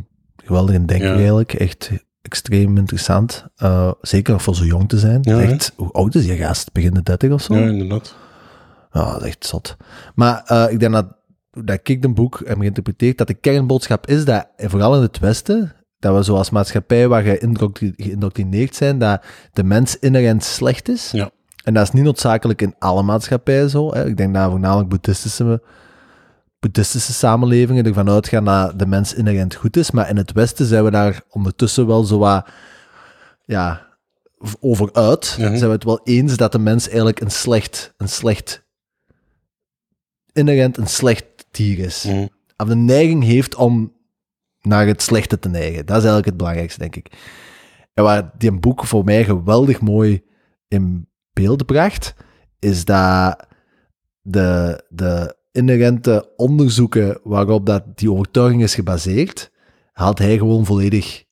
[0.45, 1.15] geweldige denker Ja.
[1.15, 1.91] eigenlijk, echt
[2.23, 3.45] extreem interessant.
[3.57, 5.19] Eh, zeker nog voor zo jong te zijn.
[5.23, 6.73] Ja, echt, hoe oud is die gast?
[6.73, 7.55] Begin de 30 of zo?
[7.55, 8.15] Ja, inderdaad.
[8.93, 9.77] Ja, dat is echt zot.
[10.15, 11.07] Maar eh, ik denk dat,
[11.51, 15.73] dat ik een boek heb geïnterpreteerd, dat de kernboodschap is dat, vooral in het Westen,
[16.01, 21.11] dat we zoals maatschappij waar geïndoctri- geïndoctrineerd zijn, dat de mens inherent slecht is.
[21.11, 21.31] Ja.
[21.65, 23.93] En dat is niet noodzakelijk in alle maatschappijen zo.
[23.95, 24.07] Hè.
[24.07, 25.63] Ik denk dat voornamelijk boeddhistische,
[26.61, 29.91] boeddhistische samenlevingen ervan uitgaan dat de mens inherent goed is.
[29.91, 32.47] Maar in het Westen zijn we daar ondertussen wel zo wat
[33.45, 33.87] ja,
[34.61, 35.37] over uit.
[35.39, 35.49] Mhm.
[35.57, 38.63] Zijn we het wel eens dat de mens eigenlijk een slecht, een slecht,
[40.33, 42.27] inherent een slecht dier is Mhm.
[42.57, 43.93] of de neiging heeft om
[44.61, 45.77] naar het slechte te neigen.
[45.87, 47.07] Dat is eigenlijk het belangrijkste, denk ik.
[47.95, 50.23] En waar die boek voor mij geweldig mooi
[50.69, 52.15] in beeld bracht,
[52.59, 53.47] is dat
[54.21, 59.51] de, de inherente onderzoeken waarop dat die overtuiging is gebaseerd,
[59.93, 61.25] haalt hij gewoon volledig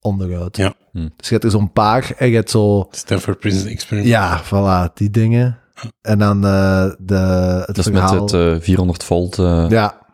[0.00, 0.56] onderuit.
[0.56, 0.74] Ja.
[0.92, 1.08] Hm.
[1.16, 2.86] Dus je hebt er zo'n paar en je hebt zo...
[2.90, 4.12] Stanford Prison Experiment.
[4.12, 5.58] Ja, voilà, die dingen.
[6.00, 7.14] En dan eh, de,
[7.66, 8.20] het Dat is verhaal...
[8.22, 9.38] met het eh, 400 volt.
[9.38, 10.04] eh, ja,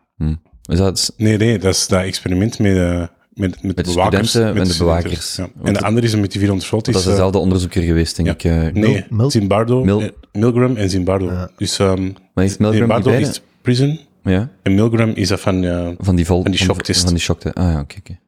[0.73, 4.33] is dat, Nee, nee, dat is dat experiment met, eh, met, met, Met de bewakers.
[4.33, 5.37] de bewakers.
[5.37, 5.43] Ja.
[5.45, 6.85] En de het- andere is met die 400 volt.
[6.85, 8.51] dat Is, is eh, dezelfde onderzoeker geweest, denk ja.
[8.51, 8.73] ik.
[8.75, 8.83] eh.
[8.83, 11.25] nee, Mil- Zimbardo, Mil- Milgram en Zimbardo.
[11.27, 11.51] Ja.
[11.57, 15.63] Dus um, Maar heeft Milgram Zimbardo is prison Ja, en Milgram is dat van...
[15.99, 16.27] van die.
[16.27, 17.03] Van die shocktest.
[17.03, 17.55] Van die shocktest.
[17.55, 18.19] Ah ja, oké, oké.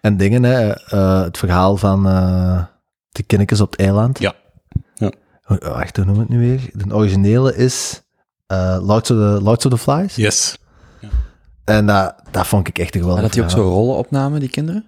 [0.00, 2.62] En dingen, hè, eh, het verhaal van eh
[3.10, 4.18] de kindertjes op het eiland.
[4.18, 4.34] Ja.
[4.94, 5.12] Ja.
[5.58, 6.60] Wacht, hoe noem ik het nu weer?
[6.72, 8.02] De originele is
[8.46, 10.14] eh Lords, of the, Lords of the Flies.
[10.16, 10.58] yes.
[11.64, 14.48] En dat dat vond ik echt een geweldig dat die ook zo rollen opnamen, die
[14.48, 14.84] kinderen?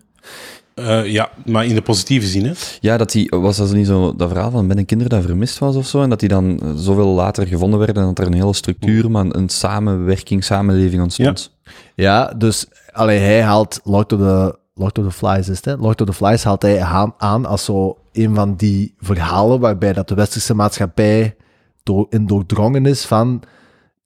[0.75, 2.53] Eh, ja, maar in de positieve zin, hè.
[2.81, 5.59] Ja, dat die, was dat niet zo dat verhaal van ben een kinder dat vermist
[5.59, 6.03] was of zo?
[6.03, 9.11] En dat die dan eh, zoveel later gevonden werden en dat er een hele structuur,
[9.11, 11.51] maar een samenwerking, samenleving ontstond.
[11.95, 15.77] Ja, dus allee, hij haalt Lord of the, Lord of the Flies, is het, hè?
[15.77, 19.93] Lord of the Flies haalt hij aan, aan als zo een van die verhalen waarbij
[19.93, 21.37] dat de westerse maatschappij
[21.83, 23.43] door, in doordrongen is van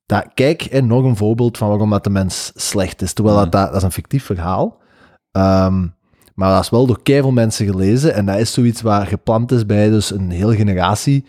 [0.07, 3.13] dat, kijk, hè, nog een voorbeeld van waarom dat de mens slecht is.
[3.13, 4.79] Terwijl dat, dat, dat is een fictief verhaal.
[5.31, 5.87] Ehm,
[6.35, 9.67] maar dat is wel door keiveel mensen gelezen en dat is zoiets waar geplant is
[9.67, 11.25] bij dus een hele generatie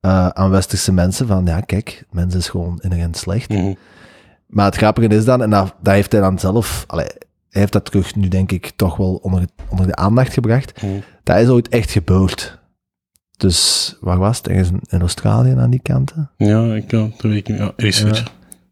[0.00, 3.48] eh, aan westerse mensen van, ja, kijk, mens is gewoon inherent slecht.
[3.48, 3.72] Mhm.
[4.46, 7.06] Maar het grappige is dan, en dat, dat heeft hij dan zelf, allee,
[7.48, 10.82] hij heeft dat terug nu denk ik toch wel onder, onder de aandacht gebracht.
[10.82, 10.92] Mhm.
[11.22, 12.61] Dat is ooit echt gebeurd.
[13.42, 14.48] Dus waar was het?
[14.48, 16.30] Ergens in, Australië aan die kanten?
[16.36, 17.96] Ja, ik kan dat weet ik niet.
[17.96, 18.22] Ja.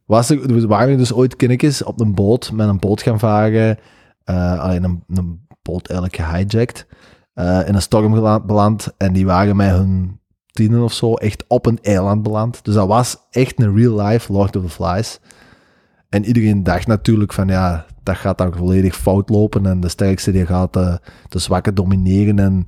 [0.07, 3.79] Was er, er waren dus ooit kindertjes op een boot, met een boot gaan varen,
[4.25, 6.87] eh, alleen een, een boot eigenlijk gehijacked,
[7.35, 8.13] eh, in een storm
[8.47, 12.65] beland en die waren met hun tienen of zo echt op een eiland beland.
[12.65, 15.21] Dus dat was echt een real-life Lord of the Flies.
[16.09, 20.33] En iedereen dacht natuurlijk van ja, dat gaat dan volledig fout lopen en de sterkste
[20.33, 20.95] die gaat eh,
[21.29, 22.65] de zwakke domineren en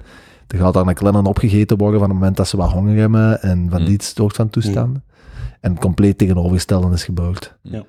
[0.52, 3.42] er gaat dan een kleine opgegeten worden van het moment dat ze wat honger hebben
[3.42, 3.86] en van Mm.
[3.86, 5.04] die soort van toestanden.
[5.60, 7.56] En het compleet tegenovergestelde is gebeurd.
[7.62, 7.82] Ja.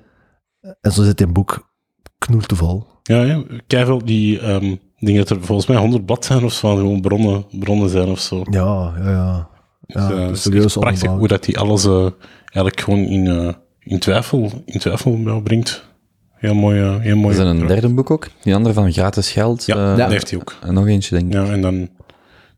[0.80, 1.72] En zo zit in boek
[2.18, 2.86] knoelt vol.
[3.02, 3.42] Ja, ja.
[3.66, 7.00] Keivel, die ehm dingen dat er volgens mij 100 blad zijn of zo, van gewoon
[7.00, 8.42] bronnen, bronnen zijn of zo.
[8.50, 9.48] Ja, ja, ja.
[9.86, 12.06] Ja, Dus, eh, dat het is prachtig hoe dat die alles eh,
[12.44, 13.48] eigenlijk gewoon in, eh,
[13.78, 15.84] in twijfel, in twijfel ja, brengt.
[16.34, 16.98] Heel mooi.
[17.00, 18.28] heel mooi Is er een derde boek ook?
[18.42, 19.64] Die andere van gratis geld?
[19.64, 20.54] Ja, eh, dat heeft hij ook.
[20.62, 21.32] En nog eentje, denk ik.
[21.32, 21.88] Ja, en dan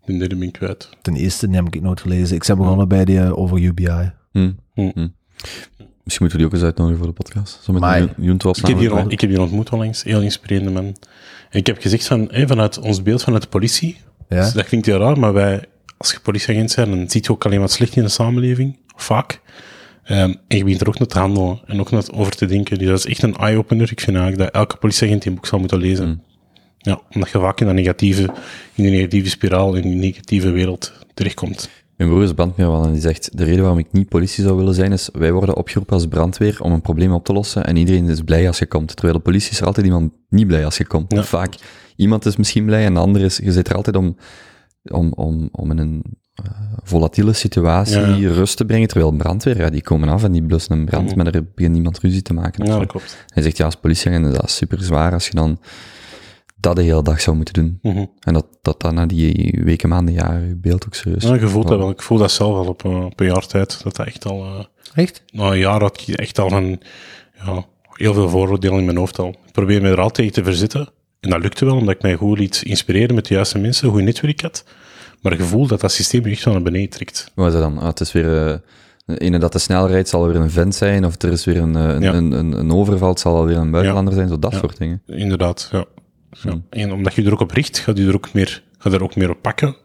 [0.07, 0.89] de derde ben ik kwijt.
[1.03, 2.37] Ten eerste, heb ik nooit gelezen.
[2.37, 4.13] Ik ben begonnen bij die eh, over UBI.
[4.33, 4.53] Hm.
[4.75, 4.91] Hm.
[4.95, 5.09] Hm.
[6.05, 7.59] Misschien moeten we die ook eens uitnodigen voor de podcast.
[7.63, 10.21] Zo met Maar- een Junto Ik heb, die, al- ik heb ontmoet al eens, heel
[10.21, 10.85] inspirerende man.
[11.51, 13.97] En ik heb gezegd van, hé, vanuit ons beeld vanuit de politie,
[14.29, 14.41] Ja?
[14.41, 15.65] dus dat klinkt heel raar, maar wij,
[15.97, 19.41] als je politieagent bent, dan ziet je ook alleen wat slecht in de samenleving, vaak.
[20.05, 22.79] Ehm, en je begint er ook naar te handelen en ook naar over te denken.
[22.79, 23.91] Dus dat is echt een eye-opener.
[23.93, 26.09] Ik vind eigenlijk dat elke politieagent die boek zou moeten lezen.
[26.09, 26.23] Mm.
[26.87, 28.23] Ja, omdat je vaak in, dat negatieve,
[28.75, 31.69] in die negatieve spiraal, in die negatieve wereld terechtkomt.
[31.97, 34.75] Mijn broer is brandweerman en die zegt, de reden waarom ik niet politie zou willen
[34.75, 38.09] zijn, is wij worden opgeroepen als brandweer om een probleem op te lossen en iedereen
[38.09, 38.89] is blij als je komt.
[38.97, 41.13] Terwijl de politie is er altijd iemand niet blij als je komt.
[41.13, 41.23] Ja.
[41.23, 41.55] Vaak,
[41.97, 44.17] iemand is misschien blij en de ander is, je zit er altijd om,
[44.83, 46.03] om, om, om in een
[46.35, 46.45] eh,
[46.83, 48.33] volatiele situatie Ja.
[48.33, 51.27] rust te brengen, terwijl brandweer, ja, die komen af en die blussen een brand, maar
[51.27, 52.67] er begint niemand ruzie te maken.
[52.67, 53.17] Ja, dat klopt.
[53.29, 55.59] Hij zegt, ja, als politieagent is dat super zwaar als je dan
[56.67, 57.79] dat de hele dag zou moeten doen.
[57.83, 58.05] Mhm.
[58.21, 61.23] En dat, dat dan na die weken, maanden, jaren, je beeld ook serieus.
[61.23, 61.91] Ja, je voelt dat wel.
[61.91, 63.83] Ik voel dat zelf al op, eh, op een jaar tijd.
[63.83, 64.45] Dat dat echt al...
[64.45, 65.23] eh, Echt?
[65.33, 66.81] na een jaar had ik echt al een,
[67.45, 69.29] ja, heel veel vooroordelen in mijn hoofd al.
[69.29, 70.89] Ik probeer me er altijd tegen te verzetten.
[71.21, 73.93] En dat lukte wel, omdat ik mij goed liet inspireren met de juiste mensen, een
[73.95, 74.65] goed netwerk had.
[75.23, 77.31] Maar het gevoel dat dat systeem je echt wel naar beneden trekt.
[77.35, 77.79] Wat is dat dan?
[77.79, 78.47] Ah, het is weer...
[78.49, 78.55] eh
[79.07, 81.57] de ene dat te snel rijdt, zal weer een vent zijn, of er is weer
[81.57, 82.13] een, eh, een, Ja.
[82.15, 84.59] een, een, een overval, het zal weer een buitenlander zijn, zo dat Ja.
[84.59, 85.03] soort dingen.
[85.07, 85.85] Inderdaad, ja.
[86.31, 86.51] Ja.
[86.51, 86.67] Hmm.
[86.71, 89.17] En omdat je er ook op richt, gaat je er ook meer, gaat er ook
[89.17, 89.77] meer op pakken.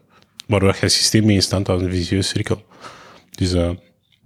[0.46, 2.62] Waardoor je het systeem mee in stand houdt, een vicieuze cirkel.
[3.30, 3.70] Dus eh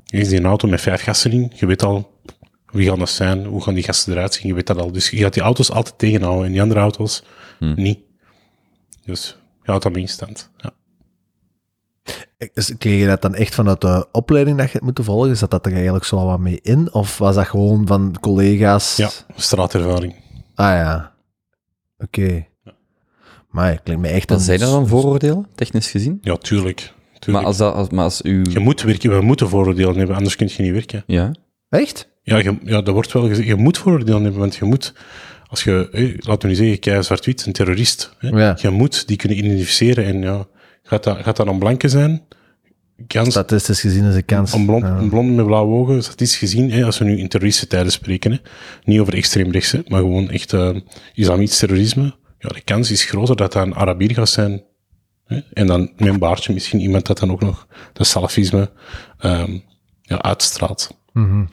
[0.07, 2.21] eens die auto met vijf gassen in, je weet al,
[2.67, 4.93] wie gaan dat zijn, hoe gaan die gasten eruit zien, je weet dat al.
[4.93, 7.23] Dus je gaat die auto's altijd tegenhouden en die andere auto's
[7.77, 7.99] niet.
[9.05, 10.51] Dus je houdt dat in stand.
[10.57, 10.71] Ja.
[12.55, 15.37] Is- Kreeg je dat dan echt vanuit de opleiding dat je het moet volgen?
[15.37, 16.93] Zat dat er eigenlijk zo wat mee in?
[16.93, 18.97] Of was dat gewoon van collega's?
[18.97, 20.15] ja, straatervaring.
[20.55, 21.15] Ah ja.
[21.99, 22.47] Oké.
[23.51, 24.31] Maar het klinkt me echt...
[24.31, 26.19] Een- zijn er dan vooroordelen, technisch gezien?
[26.21, 26.77] Ja, tuurlijk.
[27.19, 27.27] tuurlijk.
[27.27, 28.43] Maar als, dat, als, maar als u...
[28.51, 31.03] Je moet werken, we moeten vooroordelen hebben, anders kun je niet werken.
[31.07, 31.35] Ja?
[31.69, 32.09] Echt?
[32.23, 33.49] Ja, je, ja, dat wordt wel gezegd.
[33.49, 34.95] Je moet vooroordelen hebben, want je moet,
[35.47, 38.57] als je, hé, laten we nu zeggen, kei zwart-wit, een terrorist, hè, Ja.
[38.61, 40.47] je moet die kunnen identificeren en ja,
[40.83, 42.23] gaat dat, gaat dat een blanke zijn?
[43.07, 44.53] Kans, Statistisch gezien is de kans...
[44.53, 44.97] een, blond, ja.
[44.97, 48.39] een blonde met blauwe ogen, statistisch gezien, hè, als we nu in terroristentijden spreken, hè,
[48.85, 50.77] niet over extreem rechts, hè, maar gewoon echt uh,
[51.15, 54.63] islamitisch terrorisme, ja, de kans is groter dat dat een Arabier gaat zijn.
[55.25, 58.71] Hè, en dan met een baardje misschien iemand dat dan ook nog de salafisme
[59.19, 59.59] ehm,
[60.03, 60.99] ja, uitstraalt.
[61.13, 61.45] Mhm.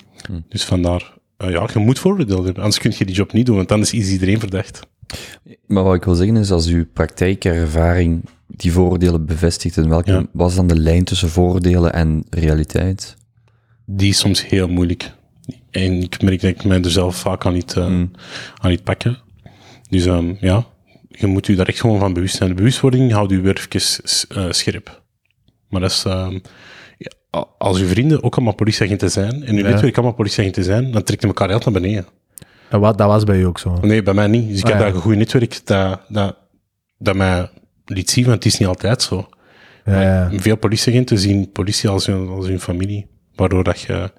[0.49, 2.63] Dus vandaar, eh, ja, je moet vooroordelen hebben.
[2.63, 4.79] Anders kun je die job niet doen, want anders is iedereen verdacht.
[5.67, 10.25] Maar wat ik wil zeggen is, als uw praktijkervaring die vooroordelen bevestigt, en welke Ja.
[10.31, 13.15] was dan de lijn tussen vooroordelen en realiteit?
[13.85, 15.11] Die is soms heel moeilijk.
[15.71, 18.09] En ik merk dat ik mij er zelf vaak aan niet, eh, aan
[18.69, 19.17] niet pakken.
[19.89, 20.65] Dus ehm, ja,
[21.09, 22.49] je moet je daar echt gewoon van bewust zijn.
[22.49, 25.01] De bewustwording houdt je weer even eh, scherp.
[25.69, 26.39] Maar dat is, ehm,
[27.57, 29.69] als je vrienden ook allemaal politieagenten zijn, en je Ja.
[29.69, 32.05] netwerk allemaal politieagenten zijn, dan trekt je elkaar altijd naar beneden.
[32.69, 33.77] En wat, dat was bij u ook zo?
[33.81, 34.49] Nee, bij mij niet.
[34.49, 34.85] Dus ik Ah, heb ja.
[34.85, 36.37] daar een goed netwerk dat, dat,
[36.97, 37.49] dat mij
[37.85, 39.27] liet zien, want het is niet altijd zo.
[39.85, 40.31] Ja, ja.
[40.35, 44.11] Veel politieagenten zien politie als hun, als hun familie, waardoor, dat je,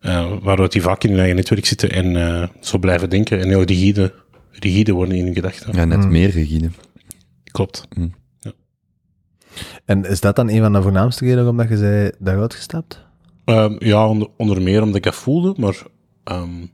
[0.00, 3.48] eh, waardoor die vaak in hun eigen netwerk zitten en eh, zo blijven denken en
[3.48, 4.12] heel rigide,
[4.50, 5.74] rigide worden in hun gedachten.
[5.76, 6.70] Ja, net meer rigide.
[7.44, 7.88] Klopt.
[9.84, 13.02] En is dat dan een van de voornaamste redenen waarom dat je zei daaruit gestapt?
[13.44, 15.82] Ehm, ja, onder, onder meer omdat ik dat voelde, maar
[16.24, 16.66] ehm,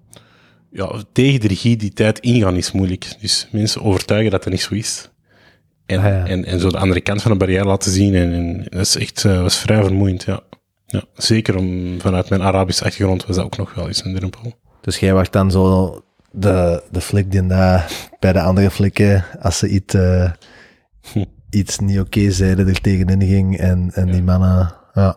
[0.71, 3.17] ja, tegen de rigiditeit ingaan is moeilijk.
[3.21, 5.11] Dus mensen overtuigen dat dat niet zo is.
[5.87, 6.27] En, Ah, ja.
[6.27, 8.15] en, en zo de andere kant van de barrière laten zien.
[8.15, 10.41] En, en dat is echt eh, was vrij vermoeiend, ja.
[10.87, 11.03] ja.
[11.15, 14.53] Zeker om, vanuit mijn Arabische achtergrond was dat ook nog wel eens een drempel.
[14.81, 19.59] Dus jij was dan zo de, de flik die daar bij de andere flikken, als
[19.59, 20.31] ze iets, eh,
[21.13, 21.25] Hm.
[21.51, 23.59] Iets niet oké zeiden, er tegenin ging.
[23.59, 25.17] En, en die mannen, ja,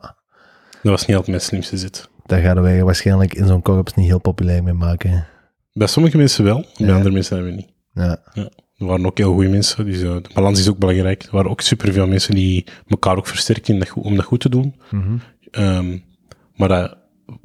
[0.82, 2.10] Dat was niet altijd mijn slimste zit.
[2.26, 5.28] daar gaan wij waarschijnlijk in zo'n korps niet heel populair mee maken.
[5.74, 6.94] Bij sommige mensen wel, bij Ja.
[6.96, 7.72] andere mensen hebben we niet.
[7.94, 8.50] Ja, Ja.
[8.78, 11.24] Er waren ook heel goede mensen, dus eh, de balans is ook belangrijk.
[11.24, 14.76] Er waren ook superveel mensen die elkaar ook goed- om dat goed te doen.
[14.92, 15.18] Mhm.
[15.52, 15.98] Ehm,
[16.56, 16.98] maar dat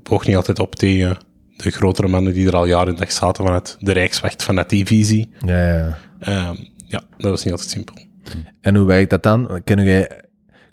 [0.03, 1.17] woog niet altijd op tegen
[1.57, 4.87] de grotere mannen die er al jaren en dag zaten vanuit de Rijkswacht, vanuit die
[4.87, 5.31] visie.
[5.47, 5.99] ja, ja.
[6.21, 7.95] Ehm, ja, dat was niet altijd simpel.
[8.61, 9.61] En hoe werkt dat dan?
[9.65, 10.23] Kun jij,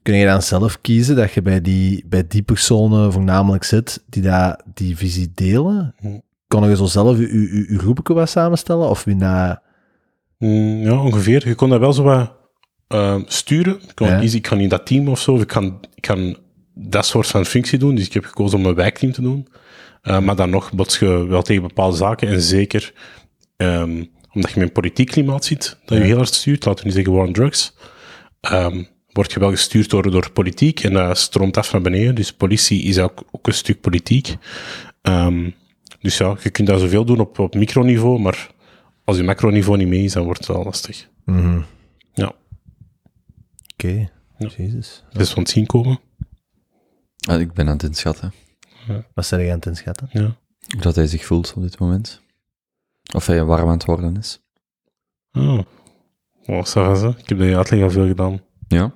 [0.01, 4.21] kun je dan zelf kiezen dat je bij die, bij die personen voornamelijk zit die
[4.21, 5.95] dat, die visie delen?
[5.97, 6.19] Hm.
[6.47, 8.89] Kon je zo zelf je, je, je, je groepje wat samenstellen?
[8.89, 9.59] Of wie dat...
[10.37, 11.47] Mm, ja, ongeveer.
[11.47, 12.31] Je kon dat wel zo wat
[12.87, 13.79] ehm, sturen.
[13.95, 14.19] Ja.
[14.19, 16.37] kiezen, ik kan in dat team of zo, ik kan, ik kan
[16.73, 17.95] dat soort van functie doen.
[17.95, 19.47] Dus ik heb gekozen om een wijkteam te doen.
[20.01, 22.27] Eh, maar dan nog bots je wel tegen bepaalde zaken.
[22.27, 22.93] En zeker
[23.57, 24.03] ehm,
[24.35, 26.65] omdat je met een politiek klimaat zit, dat je heel hard stuurt.
[26.65, 27.73] Laten we niet zeggen war on drugs.
[28.41, 32.15] ehm, word je wel gestuurd door, door politiek en dat stroomt af naar beneden.
[32.15, 34.35] Dus politie is ook, ook een stuk politiek.
[35.01, 35.49] Ehm,
[36.01, 38.49] dus ja, je kunt daar zoveel doen op, op microniveau, maar
[39.03, 41.07] als je macroniveau niet mee is, dan wordt het wel lastig.
[41.25, 41.61] Mhm.
[42.13, 42.33] Ja,
[43.73, 44.49] Oké, Ja.
[44.57, 45.03] jezus.
[45.11, 45.99] dat is van het zien komen.
[47.29, 48.33] Ah, ik ben aan het inschatten
[49.13, 50.09] Wat zijn jij aan het inschatten?
[50.11, 50.21] Ja.
[50.67, 52.21] hoe dat hij zich voelt op dit moment.
[53.13, 54.41] Of hij warm aan het worden is.
[55.31, 55.59] Oh.
[56.45, 57.09] Oh, ça va, zo.
[57.17, 58.41] Ik heb de uitleg al veel gedaan.
[58.67, 58.91] Ja?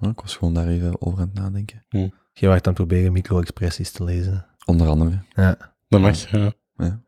[0.00, 1.84] Ik was gewoon daar even over aan het nadenken.
[2.32, 4.46] Je wacht aan het proberen micro-expressies te lezen.
[4.64, 5.18] Onder andere.
[5.34, 5.56] Ja.
[5.88, 6.52] Dat mag, ja.
[6.76, 7.00] Ja.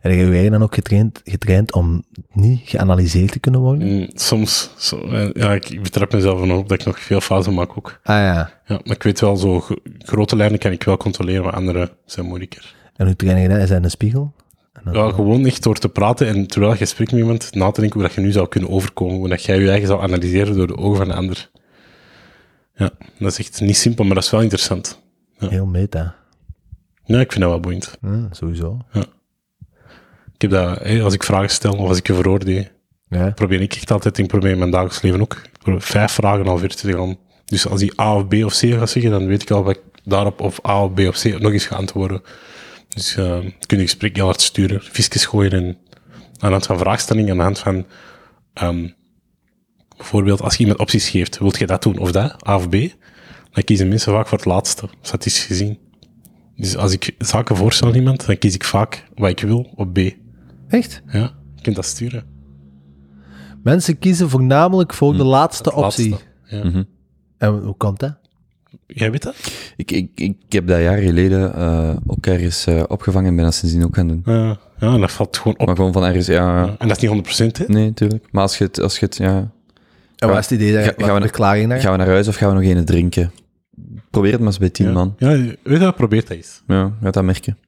[0.00, 3.88] En heb jij dan ook getraind, getraind om niet geanalyseerd te kunnen worden?
[3.96, 7.54] Mm, Soms, zo, ja, ik, betrap mezelf er nog op dat ik nog veel fouten
[7.54, 8.00] maak ook.
[8.02, 8.60] Ah ja.
[8.66, 11.96] Ja, maar ik weet wel, zo gro- grote lijnen kan ik wel controleren, maar andere
[12.04, 12.74] zijn moeilijker.
[12.96, 13.58] En hoe train je dat?
[13.58, 14.34] Is dat in een spiegel?
[14.92, 17.98] Ja, gewoon echt door te praten en terwijl je spreekt met iemand, na te denken
[18.00, 19.16] hoe dat je nu zou kunnen overkomen.
[19.16, 21.50] Hoe dat jij je eigen zou analyseren door de ogen van een ander.
[22.74, 25.02] Ja, dat is echt niet simpel, maar dat is wel interessant.
[25.38, 26.14] Heel meta.
[27.04, 27.98] Ja, ik vind dat wel boeiend.
[28.02, 28.78] Ja, sowieso.
[30.34, 32.64] Ik heb dat, als ik vragen stel of als ik je veroordeel,
[33.08, 33.30] Ja.
[33.30, 36.46] probeer ik echt altijd, ik probeer in mijn dagelijks leven ook, ik probeer vijf vragen
[36.46, 37.16] al verder te gaan.
[37.44, 39.76] Dus als die A of B of C gaat zeggen, dan weet ik al wat
[39.76, 42.22] ik daarop of A of B of C nog eens ga antwoorden.
[42.94, 45.76] Dus eh kun je gesprek heel hard sturen, visjes gooien en aan
[46.38, 47.86] de hand van vraagstellingen, aan de hand van
[48.52, 48.88] ehm,
[49.96, 52.72] bijvoorbeeld als je iemand opties geeft, wilt je dat doen of dat, A of B,
[53.52, 55.78] dan kiezen mensen vaak voor het laatste, statistisch gezien.
[56.56, 59.92] Dus als ik zaken voorstel aan iemand, dan kies ik vaak wat ik wil op
[59.92, 59.98] B.
[60.68, 61.02] Echt?
[61.06, 62.24] Ja, je kunt dat sturen.
[63.62, 66.10] Mensen kiezen voornamelijk voor de laatste Het optie.
[66.10, 66.28] laatste.
[66.56, 66.64] Ja.
[66.64, 66.82] Mhm.
[67.38, 68.18] En hoe komt dat?
[68.86, 69.34] Jij weet dat?
[69.76, 73.54] Ik, ik, ik heb dat jaren geleden eh, ook ergens eh, opgevangen en ben dat
[73.54, 74.22] sindsdien ook gaan doen.
[74.24, 75.66] Ja, ja, dat valt gewoon op.
[75.66, 76.64] Maar gewoon van ergens, ja...
[76.64, 77.64] Ja, En dat is niet 100%, hè?
[77.66, 78.26] Nee, tuurlijk.
[78.30, 79.50] Maar als je het, als je het ja...
[80.16, 80.72] En wat is het idee?
[80.72, 81.80] Dat, Ga- wat gaan we de verklaring daar?
[81.80, 83.32] Gaan we naar huis of gaan we nog een drinken?
[84.10, 84.92] Probeer het maar eens bij tien ja.
[84.92, 85.14] man.
[85.18, 85.96] Ja, weet je wat?
[85.96, 86.62] Probeer dat eens.
[86.66, 87.58] Ja, gaat dat merken.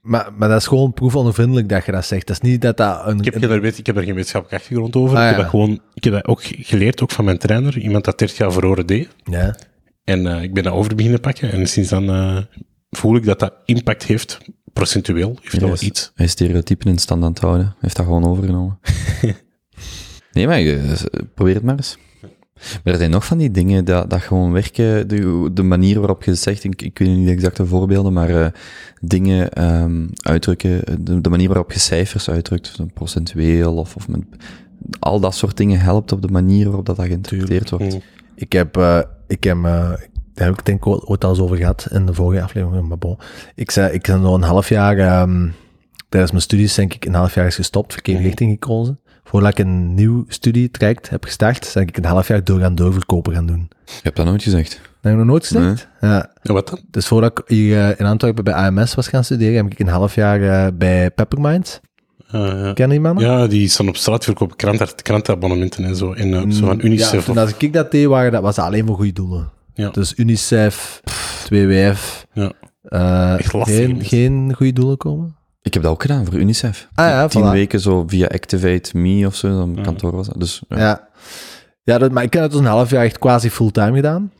[0.00, 2.26] Maar, maar dat is gewoon proefondervindelijk dat je dat zegt.
[2.26, 3.18] Dat is niet dat dat een...
[3.18, 5.16] Ik heb, een- geen- weet, ik heb er geen wetenschappelijke achtergrond over.
[5.16, 5.42] Ah, ik, heb ja.
[5.42, 7.78] dat gewoon, ik heb dat ook geleerd, ook van mijn trainer.
[7.78, 9.08] Iemand dat 30 jaar verloren deed.
[9.24, 9.54] Ja.
[10.08, 11.52] En eh, ik ben dat over beginnen pakken.
[11.52, 12.38] En sinds dan eh,
[12.90, 14.38] voel ik dat dat impact heeft.
[14.72, 16.12] Procentueel heeft dat wel iets.
[16.14, 17.64] Hij stereotypen in stand aan het houden.
[17.66, 18.78] Hij heeft dat gewoon overgenomen.
[20.32, 20.92] nee, maar eh,
[21.34, 21.98] probeer het maar eens.
[22.54, 25.08] Maar er zijn nog van die dingen dat, dat gewoon werken.
[25.08, 28.54] De, de manier waarop je zegt, ik, ik weet niet de exacte voorbeelden, maar
[29.00, 34.20] dingen ehm, uitdrukken, de, de manier waarop je cijfers uitdrukt, procentueel of, of met,
[34.98, 37.98] al dat soort dingen helpt op de manier waarop dat, dat geïnterpreteerd wordt.
[38.40, 41.38] Ik heb, eh, ik heb, eh, daar heb ik het denk ik ooit al eens
[41.40, 43.18] over gehad in de vorige aflevering, maar bon.
[43.54, 45.48] Ik zei, ik ben zo'n half jaar, ehm,
[46.08, 48.28] tijdens mijn studies denk ik een half jaar is gestopt, verkeerde Mhm.
[48.28, 49.00] richting gekozen.
[49.24, 53.32] Voordat ik een nieuw studietraject heb gestart, ben ik een half jaar door gaan doorverkopen
[53.34, 53.68] gaan doen.
[53.84, 54.70] Je hebt dat nooit gezegd.
[54.70, 55.88] Dat heb ik nog nooit gezegd?
[56.00, 56.30] Ja.
[56.42, 56.80] En wat dan?
[56.90, 59.88] Dus voordat ik hier eh, in Antwerpen bij AMS was gaan studeren, heb ik een
[59.88, 61.80] half jaar bij Peppermint.
[62.30, 62.72] Eh, ja.
[62.72, 63.24] Ken je die mannen?
[63.24, 66.12] ja, die staan op straat verkopen krant, krantenabonnementen en zo.
[66.12, 67.24] En eh, zo van Ja, UNICEF.
[67.24, 69.50] toen of- als ik dat deed, waren, dat was dat alleen voor goede doelen.
[69.74, 69.90] Ja.
[69.90, 71.00] Dus UNICEF,
[71.44, 72.52] 2WF, ja.
[72.82, 75.36] eh, Echt lastig, geen, geen goede doelen komen.
[75.62, 76.88] Ik heb dat ook gedaan voor UNICEF.
[76.94, 77.50] Ah ja, Tien voilà.
[77.50, 79.82] weken zo via Activate Me of zo, dan Ja.
[79.82, 80.40] kantoor was dat.
[80.40, 80.76] Dus ja.
[80.78, 81.08] Ja,
[81.82, 84.32] ja dat, maar ik heb het dus een half jaar echt quasi fulltime gedaan.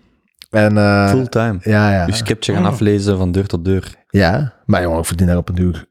[0.51, 1.59] En, eh, fulltime.
[1.63, 2.07] Ja, ja.
[2.07, 2.69] Je scriptje gaan Oh.
[2.69, 3.95] aflezen van deur tot deur.
[4.09, 5.87] Ja, maar jongen, ik verdien daar op een duur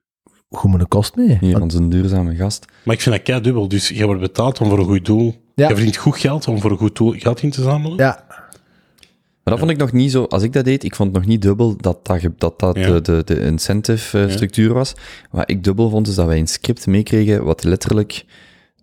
[0.49, 1.37] goed mijn kost mee.
[1.41, 2.65] Hier, Want- onze duurzame gast.
[2.83, 3.67] Maar ik vind dat kei dubbel.
[3.67, 5.35] Dus je wordt betaald om voor een goed doel.
[5.55, 5.67] Ja.
[5.67, 7.97] Je verdient goed geld om voor een goed doel geld in te zamelen.
[7.97, 11.17] ja, Maar dat vond ik nog niet zo, als ik dat deed, ik vond het
[11.17, 12.87] nog niet dubbel dat dat, dat, dat Ja.
[12.87, 14.31] de, de, de incentive eh, Ja.
[14.31, 14.93] structuur was.
[15.31, 18.25] Wat ik dubbel vond, is dat wij een script meekregen wat letterlijk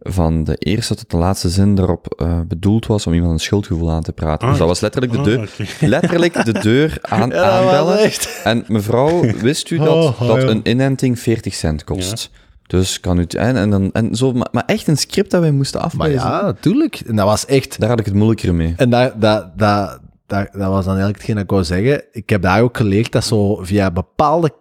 [0.05, 3.91] van de eerste tot de laatste zin erop eh, bedoeld was om iemand een schuldgevoel
[3.91, 4.43] aan te praten.
[4.45, 8.11] Ah, dus dat was letterlijk de Ah, deur, letterlijk de deur aan, Ja, aanbellen.
[8.45, 12.31] En mevrouw, wist u dat, Oh, oh, dat een inenting 40 cent kost?
[12.67, 13.25] Dus kan u...
[13.29, 16.29] En, en, dan, en zo, maar, maar echt een script dat wij moesten maar aflezen.
[16.29, 17.03] ja, natuurlijk.
[17.07, 17.81] En dat was echt...
[17.81, 18.75] Daar had ik het moeilijker mee.
[18.77, 22.05] En dat, dat, dat, dat, dat was dan eigenlijk hetgeen dat ik wou zeggen.
[22.13, 24.55] Ik heb daar ook geleerd dat zo via bepaalde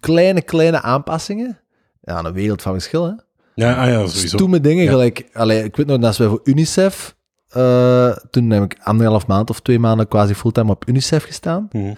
[0.00, 1.58] kleine, kleine aanpassingen...
[2.02, 3.12] Ja, een wereld van verschil, hè.
[3.56, 4.26] Ja, ah, ja, sowieso.
[4.36, 4.90] stoeme dingen, Ja.
[4.90, 5.28] gelijk...
[5.32, 7.16] Allee, ik weet nog, dat we voor UNICEF...
[7.48, 11.68] eh, toen heb ik anderhalf maand of twee maanden quasi fulltime op UNICEF gestaan.
[11.72, 11.94] Mhm.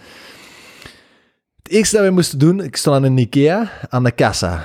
[1.63, 4.65] Het eerste dat we moesten doen, ik stond aan een IKEA, aan de kassa.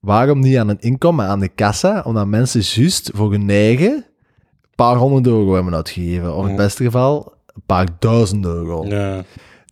[0.00, 2.02] Waarom niet aan een inkom, maar aan de kassa?
[2.04, 4.04] Omdat mensen juist voor hun eigen een
[4.74, 6.34] paar honderd euro hebben uitgegeven.
[6.34, 6.64] Of in het Ja.
[6.64, 8.86] beste geval een paar duizend euro.
[8.86, 9.24] Ja.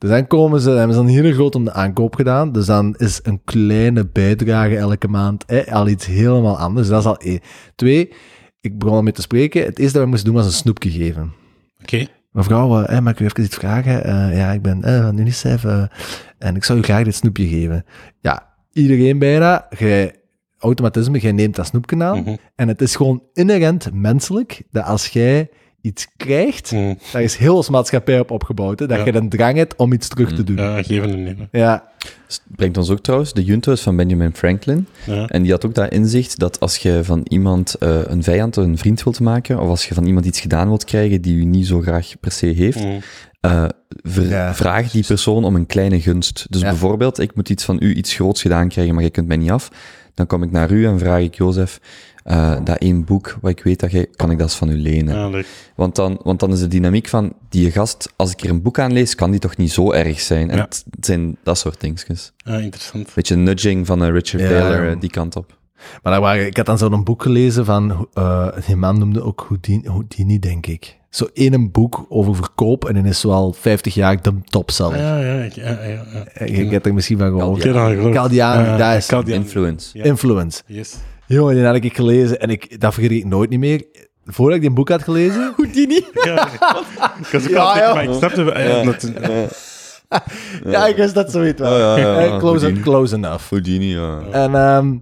[0.05, 2.53] Dus dan komen ze, dan hebben ze een hele grote om de aankoop gedaan.
[2.53, 6.89] Dus dan is een kleine bijdrage elke maand al iets helemaal anders.
[6.89, 7.41] Dat is al één.
[7.75, 8.13] Twee,
[8.61, 9.65] ik begon ermee te spreken.
[9.65, 11.33] Het eerste dat we moesten doen was een snoepje geven.
[11.83, 12.07] Oké.
[12.31, 14.05] Mevrouw, eh, mag ik u even iets vragen?
[14.05, 15.85] Eh, ja, ik ben eh, van UNICEF eh,
[16.39, 17.85] en ik zou u graag dit snoepje geven.
[18.21, 20.15] Ja, iedereen bijna, jij,
[20.59, 22.21] automatisme, jij neemt dat snoepje aan.
[22.21, 22.37] Mhm.
[22.55, 25.51] En het is gewoon inherent menselijk dat als jij
[25.85, 26.95] iets krijgt, Mhm.
[27.13, 29.05] daar is heel ons maatschappij op opgebouwd, hè, dat Ja.
[29.05, 30.57] je een drang hebt om iets terug te doen.
[30.57, 31.49] Ja, Ja, geven en nemen.
[31.51, 34.87] Het brengt ons ook trouwens, de Junto is van Benjamin Franklin.
[35.07, 35.27] Ja.
[35.27, 38.79] En die had ook dat inzicht dat als je van iemand eh, een vijand een
[38.79, 41.67] vriend wilt maken, of als je van iemand iets gedaan wilt krijgen die u niet
[41.67, 42.99] zo graag per se heeft, Mhm.
[43.41, 43.65] eh,
[44.29, 46.47] Ja, vraag die persoon om een kleine gunst.
[46.51, 46.69] Dus Ja.
[46.69, 49.51] bijvoorbeeld, ik moet iets van u, iets groots gedaan krijgen, maar je kunt mij niet
[49.51, 49.71] af.
[50.15, 51.81] Dan kom ik naar u en vraag ik, Jozef,
[52.25, 54.77] eh, dat één boek wat ik weet dat jij, kan ik dat eens van u
[54.77, 55.15] lenen?
[55.17, 55.47] Ja, leuk.
[55.77, 58.79] Want, dan, want dan is de dynamiek van, die gast, als ik er een boek
[58.79, 60.51] aan lees, kan die toch niet zo erg zijn?
[60.51, 60.63] En Ja.
[60.63, 62.33] het zijn dat soort dingetjes.
[62.37, 63.11] Ja, interessant.
[63.15, 64.91] Beetje nudging van Richard Ja, Taylor, ja.
[64.91, 65.57] eh, die kant op.
[66.03, 69.45] Maar daar waren, ik had dan zo'n boek gelezen van, eh die man noemde ook
[69.49, 70.99] Houdini, Houdini denk ik.
[71.11, 74.99] Zo één boek over verkoop en dan is zo al 50 jaar de topseller.
[74.99, 76.05] Ja, ja, ik- ja, ja,
[76.39, 76.45] ja.
[76.45, 77.65] Je hebt er misschien van gehoord.
[77.65, 78.97] Ik heb Ja, dat
[79.27, 79.33] is.
[79.35, 79.99] Influence.
[79.99, 80.05] Ja.
[80.05, 80.63] influence.
[80.67, 80.95] Yes.
[81.27, 83.85] Jongen, die had ik gelezen en ik, dat vergeet ik nooit niet meer.
[84.27, 85.53] Voordat ik die boek had gelezen...
[85.57, 86.05] Houdini?
[86.13, 86.49] Ja,
[87.19, 87.95] ik was ook Ja, ja.
[87.95, 88.53] maar ik snapte...
[88.53, 89.13] eh, dat-
[90.65, 91.73] Ja, ik wist dat zoiets wel.
[91.73, 93.49] Oh, ja, ja, ja, Eh, close, close enough.
[93.51, 94.21] Houdini, ja.
[94.31, 94.97] En, ehm,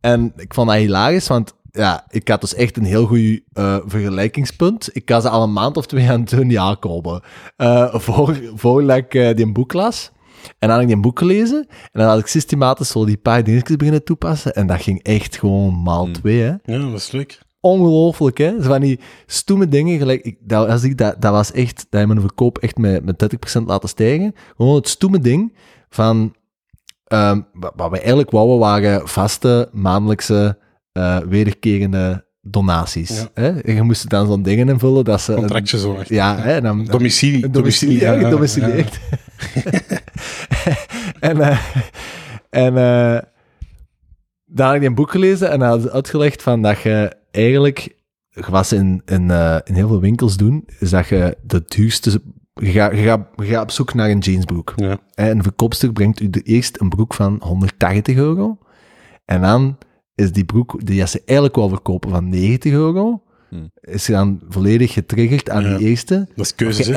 [0.00, 3.76] en ik vond dat hilarisch, want ja, ik had dus echt een heel goed eh,
[3.86, 4.88] vergelijkingspunt.
[4.92, 7.20] Ik had ze al een maand of twee aan het doen, ja, komen.
[7.56, 10.10] Eh, voor, voordat ik eh, die boek las.
[10.58, 11.66] En dan had ik die boek gelezen.
[11.68, 14.54] En dan had ik systematisch zo die paar dingetjes beginnen toepassen.
[14.54, 16.12] En dat ging echt gewoon maal Hmm.
[16.12, 16.48] twee, hè.
[16.64, 17.38] Ja, dat is leuk.
[17.60, 18.62] Ongelooflijk, hè.
[18.62, 20.22] Zo van die stoeme dingen, gelijk...
[20.24, 21.86] Ik, dat, als ik, dat, dat was echt...
[21.90, 23.28] Dat je mijn verkoop echt met, met
[23.58, 24.34] 30% laten stijgen.
[24.56, 25.56] Gewoon het stoeme ding
[25.90, 26.34] van...
[27.04, 30.58] ehm, wa- wat we eigenlijk wouden waren vaste, maandelijkse,
[30.92, 33.18] eh, wederkerende donaties.
[33.20, 33.28] Ja.
[33.34, 33.60] Hè?
[33.60, 35.34] En je moest dan zo'n dingen invullen dat ze...
[35.34, 35.94] Contractje zo.
[35.96, 36.08] echt.
[36.08, 37.50] ja, hè, en dan, Domicilie.
[37.50, 39.00] domicilie, ja, ja, gedomicileerd.
[41.20, 41.58] en eh,
[42.50, 43.18] en eh
[44.54, 47.96] daar had ik een boek gelezen en hij had uitgelegd van dat je eigenlijk,
[48.48, 52.22] wat ze in, in, eh, in heel veel winkels doen, is dat je de duurste,
[52.54, 54.72] je gaat, je, gaat, je gaat op zoek naar een jeansbroek.
[54.76, 54.98] Ja.
[55.14, 58.58] Hè, Een verkoopster brengt u de eerst een broek van 180 euro.
[59.24, 59.78] En dan
[60.14, 63.22] is die broek die ze eigenlijk wil verkopen van 90 euro.
[63.52, 63.70] Hmm.
[63.80, 65.76] Is je dan volledig getriggerd aan Ja.
[65.76, 66.26] die eerste.
[66.36, 66.94] Dat is keuzes, Ja.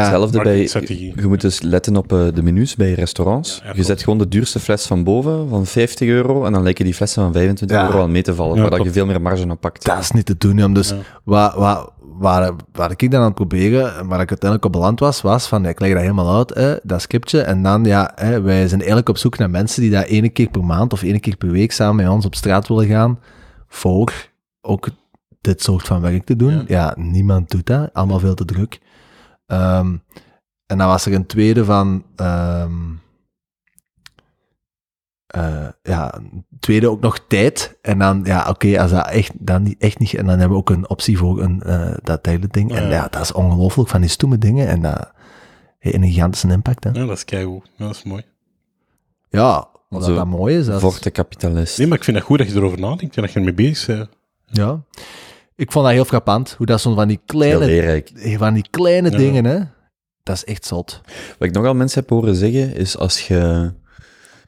[0.00, 0.68] Hetzelfde bij...
[0.88, 3.60] Je moet dus letten op eh, de menus bij restaurants.
[3.64, 6.84] Ja, je zet gewoon de duurste fles van boven, van 50 euro, en dan lijken
[6.84, 7.84] die flessen van 25 Ja.
[7.86, 9.84] euro al mee te vallen, Ja, waar dat je veel meer marge op pakt.
[9.84, 10.74] Dat is niet te doen, Jan.
[10.74, 10.96] Dus Ja.
[11.24, 15.00] wat, wat, waar, waar ik dan aan het proberen, en waar ik uiteindelijk op beland
[15.00, 18.12] was, was van, ja, ik leg dat helemaal uit, hè, dat scriptje, en dan, ja,
[18.14, 21.02] hè, wij zijn eigenlijk op zoek naar mensen die dat ene keer per maand of
[21.02, 23.18] ene keer per week samen met ons op straat willen gaan,
[23.68, 24.12] voor
[24.60, 24.88] ook
[25.42, 26.52] dit soort van werk te doen.
[26.54, 26.64] Ja.
[26.66, 28.80] Ja, niemand doet dat, allemaal veel te druk.
[29.46, 29.96] Ehm,
[30.66, 32.72] en dan was er een tweede van, ehm,
[35.26, 37.78] eh, ja, een tweede ook nog tijd.
[37.82, 40.62] En dan, ja, oké, als dat echt, dan niet, echt niet, en dan hebben we
[40.62, 42.74] ook een optie voor een, eh, dat hele ding.
[42.74, 42.90] En Ja.
[42.90, 44.68] ja, dat is ongelooflijk van die stoeme dingen.
[44.68, 45.12] En dat
[45.78, 46.90] heeft een gigantische impact, hè.
[46.90, 47.70] Ja, dat is keigoed.
[47.76, 48.22] Ja, dat is mooi.
[49.28, 50.66] Ja, wat dat mooi is.
[50.66, 51.78] Dat is- Forte kapitalist.
[51.78, 53.86] Nee, maar ik vind het goed dat je erover nadenkt en dat je ermee bezig
[53.96, 54.08] bent.
[54.46, 54.80] ja.
[55.56, 58.12] Ik vond dat heel frappant, hoe dat zo'n van die kleine, leerrijk.
[58.38, 59.16] van die kleine Ja.
[59.16, 59.58] dingen, hè.
[60.22, 61.00] Dat is echt zot.
[61.38, 63.72] Wat ik nogal mensen heb horen zeggen, is als je...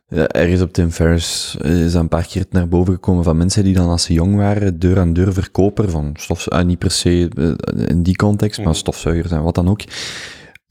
[0.09, 3.65] Ja, ergens op Tim Ferriss is dat een paar keer naar boven gekomen van mensen
[3.65, 6.91] die dan als ze jong waren deur aan deur verkoper van stofzuigers, ah, niet per
[6.91, 8.77] se eh, in die context, maar Mhm.
[8.77, 9.81] stofzuigers en wat dan ook.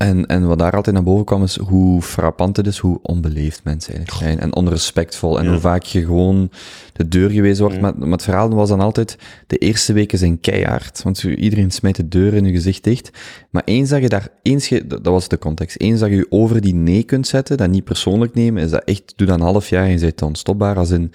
[0.04, 3.64] En, en wat daar altijd naar boven kwam is hoe frappant het is, hoe onbeleefd
[3.64, 4.40] mensen eigenlijk zijn.
[4.40, 5.38] En onrespectvol.
[5.40, 5.52] En Ja.
[5.52, 6.50] hoe vaak je gewoon
[6.94, 7.76] de deur gewezen wordt.
[7.76, 7.82] Ja.
[7.82, 11.04] Maar, maar het verhaal was dan altijd, de eerste weken zijn keihard.
[11.04, 13.10] Want iedereen smijt de deur in je gezicht dicht.
[13.50, 16.28] Maar eens dat je daar, eens je, dat was de context, eens dat je je
[16.30, 19.46] over die nee kunt zetten, dat niet persoonlijk nemen, is dat echt, doe dat een
[19.46, 20.78] half jaar en je bent dan stopbaar.
[20.78, 21.12] Als in,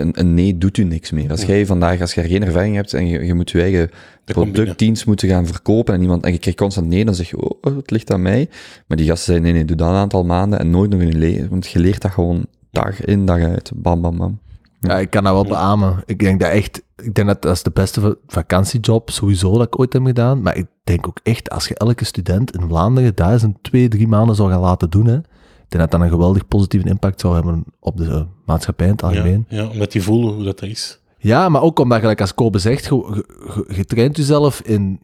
[0.00, 1.30] een, een nee doet u niks meer.
[1.30, 1.46] Als Ja.
[1.46, 3.90] jij vandaag, als je er geen ervaring hebt en je, je moet je eigen
[4.24, 7.76] productdienst moeten gaan verkopen en iemand, en je krijgt constant nee, dan zeg je, oh,
[7.76, 8.48] het ligt aan mij.
[8.86, 11.06] Maar die gasten zeiden, nee, nee, doe dat een aantal maanden en nooit nog in
[11.08, 13.70] je leven, want je leert dat gewoon dag in, dag uit.
[13.74, 14.38] Bam, bam, bam.
[14.80, 16.02] Ja, ik kan dat wel beamen.
[16.06, 19.66] Ik denk dat echt, ik denk dat dat is de beste va- vakantiejob sowieso dat
[19.66, 20.42] ik ooit heb gedaan.
[20.42, 24.36] Maar ik denk ook echt, als je elke student in Vlaanderen duizend, twee, drie maanden
[24.36, 25.24] zou gaan laten doen, hè, ik
[25.68, 29.46] denk dat dat een geweldig positieve impact zou hebben op de maatschappij in het algemeen.
[29.48, 30.98] Ja, ja, omdat die voelen hoe dat is.
[31.18, 33.24] Ja, maar ook omdat, gelijk als Kobe zegt, je,
[33.54, 35.00] je, je traint jezelf in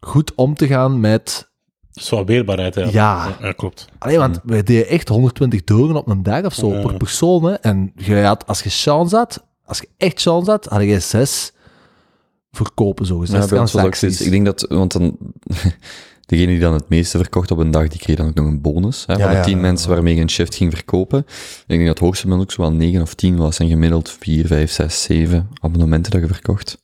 [0.00, 1.50] goed om te gaan met...
[1.90, 2.88] Zo weerbaarheid, ja.
[2.90, 3.36] Ja.
[3.40, 3.88] Ja, klopt.
[3.98, 6.80] Alleen, want wij deden echt 120 deuren op een dag of zo Ja.
[6.80, 7.44] per persoon.
[7.44, 7.52] Hè.
[7.54, 11.52] En je had, als je chance had, als je echt chance had, had je zes
[12.50, 13.84] verkopen, zo zes Ja.
[14.00, 15.16] Ik denk dat, want dan,
[16.28, 18.60] degene die dan het meeste verkocht op een dag, die kreeg dan ook nog een
[18.60, 19.04] bonus.
[19.06, 21.18] Hè, Ja, van de tien ja, mensen waarmee je een shift ging verkopen.
[21.18, 23.58] Ik denk dat het hoogste gemiddeld ook zo wel 9 of 10 was.
[23.58, 26.80] En gemiddeld 4, 5, 6, 7 abonnementen dat je verkocht.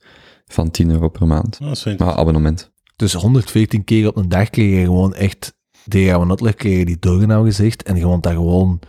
[0.47, 1.57] Van 10 euro per maand.
[1.57, 2.71] Wel Maar abonnement.
[2.95, 5.53] Dus 114 keer op een dag kreeg je gewoon echt,
[5.85, 7.83] die gaan we uitleg, kreeg je die deuren nou gezicht.
[7.83, 8.79] En want dat gewoon,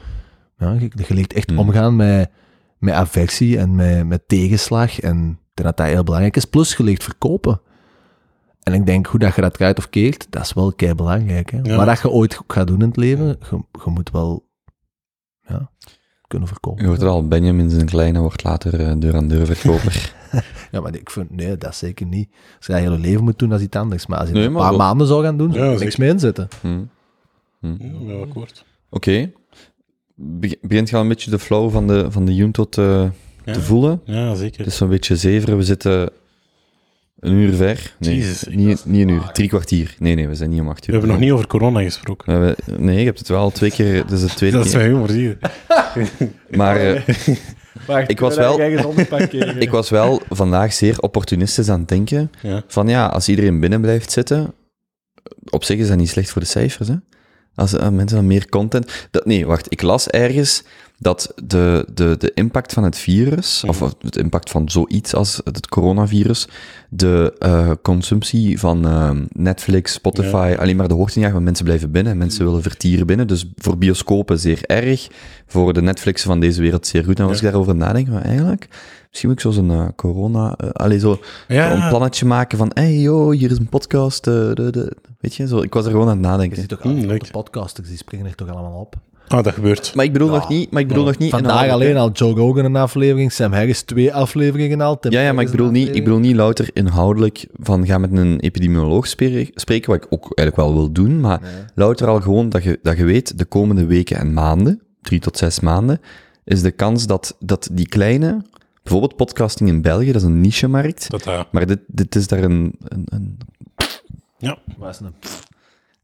[0.59, 1.59] ja, je, je leert echt Hmm.
[1.59, 2.31] omgaan met,
[2.79, 5.01] met aversie en met, met tegenslag.
[5.01, 6.45] En dat dat heel belangrijk is.
[6.45, 7.61] Plus, je leert verkopen.
[8.67, 11.51] En ik denk, hoe dat je dat draait of keert, dat is wel kei belangrijk.
[11.51, 11.59] Hè?
[11.63, 11.77] Ja.
[11.77, 14.47] Wat dat je ooit gaat doen in het leven, je, je moet wel
[15.49, 15.71] ja,
[16.27, 16.83] kunnen verkopen.
[16.83, 20.13] Je hoort het al, Benjamin zijn kleine wordt later eh, deur aan deur verkoper.
[20.73, 22.29] Ja, maar ik vind, nee, dat zeker niet.
[22.57, 24.07] Als je dat hele leven moet doen, dat is iets anders.
[24.07, 25.79] Maar als je Nee, een maar paar wel- maanden zou gaan doen, zou Ja, ik
[25.79, 26.01] niks zeker.
[26.01, 26.49] mee inzetten.
[26.61, 26.69] Hm.
[27.61, 28.65] Ja, ik ben wel akkoord.
[28.91, 29.33] Oké.
[30.15, 33.11] Be- Begint je al een beetje de flow van de, van de Juntot te,
[33.45, 34.01] Ja, te voelen?
[34.05, 34.59] ja zeker.
[34.59, 35.57] Het is zo'n beetje zeven.
[35.57, 36.11] We zitten
[37.21, 37.95] een uur ver.
[37.99, 39.31] Nee, Jezus, ik niet, niet een uur.
[39.33, 39.95] Drie kwartier.
[39.99, 40.87] Nee, nee, we zijn niet om acht uur.
[40.87, 42.41] We hebben nog niet over corona gesproken.
[42.41, 43.93] We nee, je hebt het wel al twee keer.
[43.93, 44.81] Dit is de tweede Dat is keer.
[44.81, 45.37] mijn humor, zie je.
[46.57, 47.03] Maar eh,
[48.07, 48.61] Ik was wel-
[49.59, 52.31] ik was wel vandaag zeer opportunistisch aan het denken.
[52.43, 52.63] Ja.
[52.67, 54.55] Van ja, als iedereen binnen blijft zitten,
[55.51, 56.89] op zich is dat niet slecht voor de cijfers.
[56.89, 56.95] Hè?
[57.55, 59.09] Als eh, mensen dan meer content.
[59.11, 60.63] Dat, nee, wacht, ik las ergens
[60.99, 65.69] dat de, de, de impact van het virus, of het impact van zoiets als het
[65.69, 66.49] coronavirus,
[66.91, 71.91] de eh, consumptie van eh, Netflix, Spotify, alleen maar de hoogte jaagt, want mensen blijven
[71.91, 73.27] binnen en mensen willen vertieren binnen.
[73.27, 75.09] Dus voor bioscopen zeer erg,
[75.47, 77.19] voor de Netflix van deze wereld zeer goed.
[77.19, 78.69] En als ik daarover nadenk, maar eigenlijk,
[79.09, 81.73] misschien moet ik zo zo'n eh, corona, uh, allee, zo Ja.
[81.83, 85.47] een plannetje maken van, hey yo, hier is een podcast, eh, de, de, weet je,
[85.47, 86.57] zo, ik was er gewoon aan het Je nadenken.
[86.57, 87.31] ziet toch Hmm, de leuk.
[87.31, 88.97] podcasters, die springen er toch allemaal op.
[89.29, 89.95] Ah, dat gebeurt.
[89.95, 90.35] Maar ik bedoel Ja.
[90.35, 91.31] nog niet, maar ik bedoel nog niet...
[91.31, 94.99] Vandaag alleen al Joe Rogan een aflevering, Sam Harris twee afleveringen al.
[94.99, 98.13] Tim Ja, ja, maar ik bedoel, niet, ik bedoel niet louter inhoudelijk van ga met
[98.13, 101.41] een epidemioloog spre- spreken, wat ik ook eigenlijk wel wil doen, maar
[101.75, 105.39] louter al gewoon dat je, dat je weet, de komende weken en maanden, drie tot
[105.39, 106.01] zes maanden,
[106.45, 108.43] is de kans dat, dat die kleine,
[108.83, 112.75] bijvoorbeeld podcasting in België, dat is een niche-markt, Dat, maar dit, dit is daar een,
[112.89, 113.39] een, een,
[114.39, 114.59] ja.
[114.79, 115.15] Waar is een-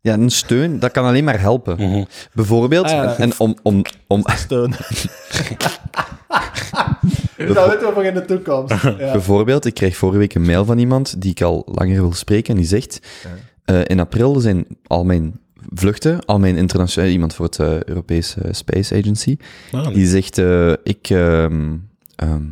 [0.02, 1.76] ja, een steun, dat kan alleen maar helpen.
[1.76, 2.04] Mhm.
[2.32, 3.16] Bijvoorbeeld, Ah, ja.
[3.18, 4.70] en, om, om, om, steun.
[7.54, 8.82] dat weten we voor in de toekomst.
[8.82, 9.12] Ja.
[9.12, 12.54] Bijvoorbeeld, ik kreeg vorige week een mail van iemand die ik al langer wil spreken
[12.54, 13.00] en die zegt,
[13.64, 15.40] eh, in april zijn al mijn
[15.74, 19.36] vluchten, al mijn internationale, iemand voor het eh, Europese Space Agency,
[19.72, 21.76] Ah, die zegt, eh, ik, ehm,
[22.16, 22.42] ehm,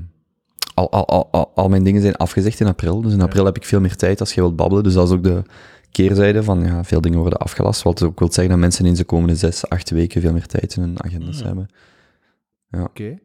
[0.74, 3.56] al, al, al, al, al mijn dingen zijn afgezegd in april, dus in april heb
[3.56, 5.42] ik veel meer tijd als je wilt babbelen, dus dat is ook de
[5.90, 9.04] keerzijde van, ja, veel dingen worden afgelast, wat ook wil zeggen dat mensen in de
[9.04, 11.68] komende zes, acht weken veel meer tijd in hun agendas hebben.
[12.70, 13.18] Oké.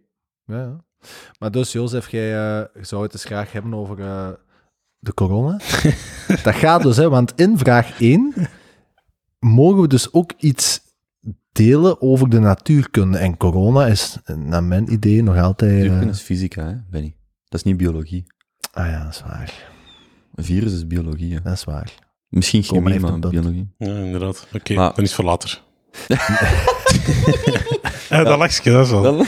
[0.45, 0.83] Ja, ja.
[1.39, 4.29] Maar dus, Jozef, jij eh, zou het eens graag hebben over eh,
[4.99, 5.59] de corona.
[6.43, 8.33] dat gaat dus, hè, want in vraag 1
[9.39, 10.81] mogen we dus ook iets
[11.51, 13.17] delen over de natuurkunde.
[13.17, 15.71] En corona is, naar mijn idee, nog altijd...
[15.71, 17.15] eh, Natuurkunde is fysica, hè, Benny?
[17.47, 18.25] Dat is niet biologie.
[18.71, 19.71] ah ja, dat is waar.
[20.35, 21.41] Een virus is biologie, hè.
[21.41, 21.93] Dat is waar.
[22.35, 23.67] Misschien chemie, maar biologie.
[23.77, 24.47] ja, inderdaad.
[24.53, 25.61] Oké, Maar- dan is het voor later.
[28.09, 29.25] ja, dat lachje, dat is wel.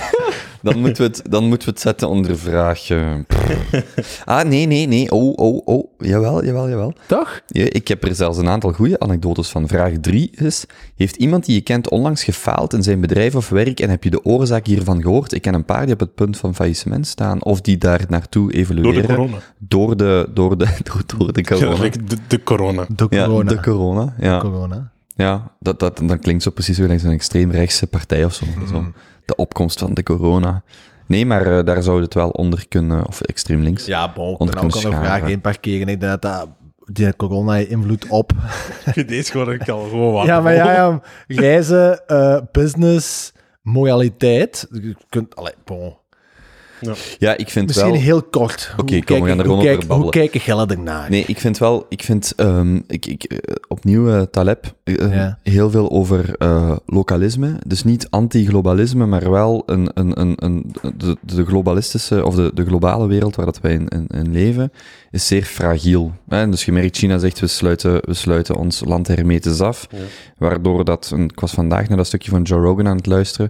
[0.62, 2.90] Dan, dan, moeten we het, dan moeten we het zetten onder vraag.
[2.90, 4.22] eh, pff.
[4.26, 5.12] ah, nee, nee, nee.
[5.12, 5.92] Oh, oh, oh.
[6.00, 6.94] Jawel, jawel, jawel.
[7.08, 7.42] Toch?
[7.48, 9.68] Ja, ik heb er zelfs een aantal goede anekdotes van.
[9.68, 13.80] Vraag 3 is: Heeft iemand die je kent onlangs gefaald in zijn bedrijf of werk
[13.80, 15.34] en heb je de oorzaak hiervan gehoord?
[15.34, 18.52] Ik ken een paar die op het punt van faillissement staan of die daar naartoe
[18.52, 19.02] Door evolueren.
[19.02, 19.38] de corona.
[19.58, 21.82] Door de, door de, door, door de Ja, corona.
[21.84, 22.86] like de, de corona.
[22.96, 23.50] De Ja, corona.
[23.50, 24.14] de corona.
[24.20, 24.40] Ja.
[24.40, 24.92] corona.
[25.16, 28.46] Ja, dat, dat, dat klinkt zo precies weer als een extreemrechtse partij of zo.
[28.70, 28.86] zo.
[29.28, 30.64] De opkomst van de corona.
[31.08, 33.86] Nee, maar eh, daar zou het wel onder kunnen, of extreem links.
[33.86, 35.88] Ja, bon, ik Onder ben ook kunnen al een vraag één parkeren.
[35.88, 36.48] Ik denk dat dat
[36.86, 38.32] die corona invloed op.
[39.08, 40.26] Deze gewoon ik al gewoon wat.
[40.26, 44.68] Ja, maar ja, ja reizen, eh, business, moraliteit.
[44.72, 45.98] Je kunt, allee, bon.
[47.20, 48.00] Ja, ik vind Misschien wel...
[48.02, 48.74] heel kort.
[48.78, 50.12] Oké, kom, we gaan er hoe gewoon over kijken- Hoe babbelen.
[50.14, 51.10] kijken Gellen ernaar?
[51.10, 55.38] Nee, ik vind wel, ik vind, ehm, ik, ik, eh, opnieuw eh, Taleb, eh, Ja.
[55.44, 57.56] heel veel over eh, lokalisme.
[57.68, 62.66] Dus niet anti-globalisme, maar wel een, een, een, een, de, de globalistische, of de, de
[62.66, 64.72] globale wereld waar dat wij in, in, in leven,
[65.12, 66.12] is zeer fragiel.
[66.30, 66.50] Hè?
[66.50, 69.88] Dus je merkt, China zegt, we sluiten, we sluiten ons land hermetisch af,
[70.38, 73.50] waardoor dat, en ik was vandaag naar dat stukje van Joe Rogan aan het luisteren,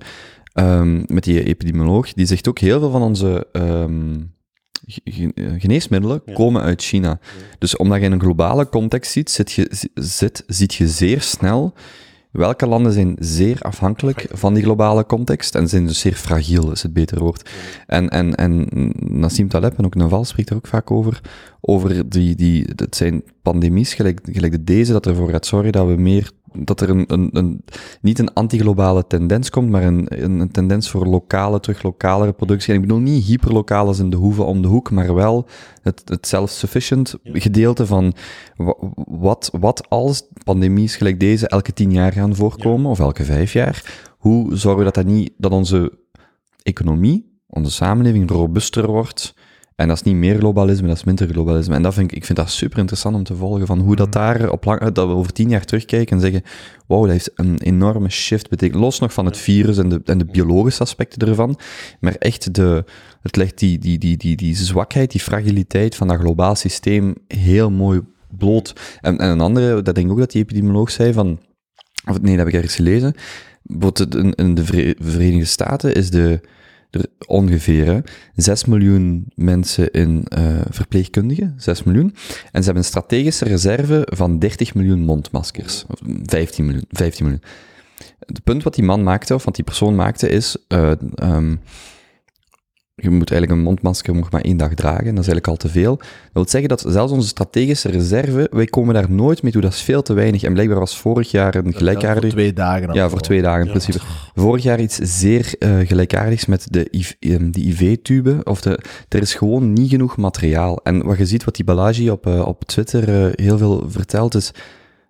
[0.57, 3.47] ehm, met die epidemioloog, die zegt ook heel veel van onze...
[3.51, 4.15] ehm,
[4.85, 7.19] ge- ge- geneesmiddelen komen uit China.
[7.59, 11.73] Dus omdat je in een globale context ziet, zit je, zit, ziet je zeer snel
[12.31, 16.83] welke landen zijn zeer afhankelijk van die globale context en zijn dus zeer fragiel, is
[16.83, 17.49] het beter woord.
[17.87, 18.67] En, en, en
[18.99, 21.21] Nassim Taleb en ook Naval spreekt er ook vaak over,
[21.61, 25.87] over die, die, het zijn pandemies, gelijk, gelijk de deze, dat ervoor gaat zorgen dat
[25.87, 27.63] we meer, dat er een, een, een
[28.01, 32.69] niet een anti-globale tendens komt, maar een, een, een tendens voor lokale, terug lokalere productie.
[32.69, 35.47] En ik bedoel niet hyperlokaal als in de hoeve om de hoek, maar wel
[35.81, 38.13] het, het self-sufficient gedeelte van
[38.55, 43.53] wa- wat, wat als pandemies gelijk deze elke tien jaar gaan voorkomen, of elke vijf
[43.53, 45.91] jaar, hoe zorgen we dat, dat, niet, dat onze
[46.63, 49.33] economie, onze samenleving robuuster wordt,
[49.77, 51.75] en dat is niet meer globalisme, dat is minder globalisme.
[51.75, 54.11] En dat vind ik, ik vind dat super interessant om te volgen, van hoe dat
[54.11, 56.41] daar op lang, dat we over tien jaar terugkijken en zeggen,
[56.87, 58.79] wow, dat heeft een enorme shift betekend.
[58.79, 61.59] Los nog van het virus en de, en de biologische aspecten ervan,
[61.99, 62.83] maar echt de,
[63.21, 67.71] het legt die, die, die, die, die zwakheid, die fragiliteit van dat globaal systeem heel
[67.71, 68.01] mooi
[68.37, 68.97] bloot.
[69.01, 71.39] En, en een andere, dat denk ik ook dat die epidemioloog zei van,
[72.09, 73.13] of nee, dat heb ik ergens gelezen,
[74.35, 76.41] in, de Vere- Verenigde Staten is de,
[77.27, 77.99] ongeveer hè,
[78.35, 82.15] 6 miljoen mensen in eh verpleegkundigen, 6 miljoen.
[82.51, 85.85] En ze hebben een strategische reserve van 30 miljoen mondmaskers.
[85.87, 87.43] Of 15 miljoen, 15 miljoen.
[88.19, 90.57] Het punt wat die man maakte, of wat die persoon maakte, is...
[90.67, 91.55] eh, ehm,
[93.01, 95.03] je moet eigenlijk een mondmasker nog maar één dag dragen.
[95.03, 95.95] Dat is eigenlijk al te veel.
[95.97, 99.61] Dat wil zeggen dat zelfs onze strategische reserve, wij komen daar nooit mee toe.
[99.61, 100.43] Dat is veel te weinig.
[100.43, 102.31] En blijkbaar was vorig jaar een Voor gelijkaardig...
[102.31, 102.93] twee dagen.
[102.93, 103.99] Ja, voor twee dagen in principe.
[104.35, 106.87] Vorig jaar iets zeer eh, gelijkaardigs met de
[107.51, 108.39] IV-tube.
[108.43, 108.79] Of de,
[109.09, 110.79] er is gewoon niet genoeg materiaal.
[110.83, 114.35] En wat je ziet, wat die Balaji op, eh, op Twitter eh, heel veel vertelt,
[114.35, 114.51] is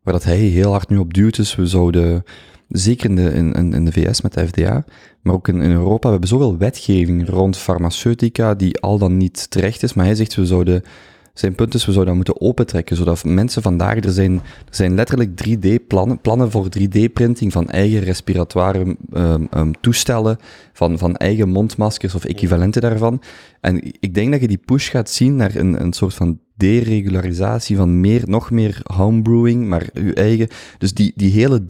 [0.03, 1.37] waar dat hij heel hard nu op duwt.
[1.37, 2.23] is we zouden,
[2.69, 4.83] zeker in de, in- in de VS met de FDA,
[5.27, 9.83] maar ook in, Europa, we hebben zoveel wetgeving rond farmaceutica die al dan niet terecht
[9.83, 9.93] is.
[9.93, 10.83] Maar hij zegt, we zouden
[11.33, 14.95] zijn punt is, we zouden dat moeten opentrekken, zodat mensen vandaag, er zijn, er zijn
[14.95, 20.37] letterlijk 3D-plannen, plannen voor 3D-printing van eigen respiratoire ehm, ehm, toestellen,
[20.73, 23.21] van, van eigen mondmaskers of equivalenten daarvan.
[23.61, 27.77] En ik denk dat je die push gaat zien naar een, een soort van deregularisatie
[27.77, 30.47] van meer, nog meer homebrewing, maar je eigen.
[30.77, 31.65] Dus die, die hele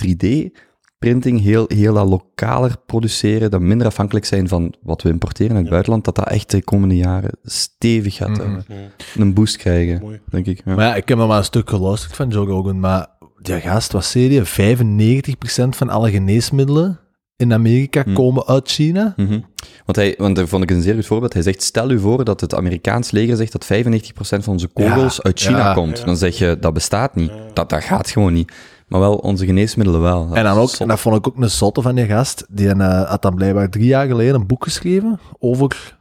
[1.06, 5.62] 3D-printing, heel, heel dat lokaler produceren, dat minder afhankelijk zijn van wat we importeren uit
[5.62, 8.54] het buitenland, dat dat echt de komende jaren stevig gaat eh,
[9.16, 10.20] een boost krijgen, Mooi.
[10.30, 10.62] denk ik.
[10.66, 10.76] Ja.
[10.76, 13.08] Maar ja, ik heb nog maar een stuk geluisterd van Joe Rogan, maar
[13.42, 14.42] die gast, wat zei die?
[15.66, 17.00] 95% van alle geneesmiddelen
[17.36, 18.14] in Amerika Hm.
[18.14, 19.14] komen uit China.
[19.16, 19.40] Mhm.
[19.86, 21.34] Want, hij, want daar vond ik een zeer goed voorbeeld.
[21.34, 25.16] Hij zegt, stel u voor dat het Amerikaans leger zegt dat 95% van onze kogels
[25.16, 25.74] Ja, uit China ja.
[25.74, 26.06] komt.
[26.06, 27.32] Dan zeg je, dat bestaat niet.
[27.54, 28.52] Dat, dat gaat gewoon niet.
[28.88, 30.28] Maar wel onze geneesmiddelen wel.
[30.28, 32.70] Dat En dan ook, en dat vond ik ook een zotte van die gast, die
[32.70, 35.98] eh, had dan blijkbaar drie jaar geleden een boek geschreven over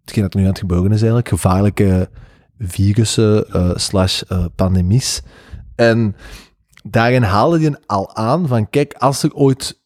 [0.00, 2.10] hetgeen dat nu aan het gebeuren is eigenlijk, gevaarlijke
[2.58, 5.22] virussen eh, slash eh, pandemies.
[5.74, 6.16] En
[6.84, 9.80] daarin haalde hij al aan van, kijk, als er ooit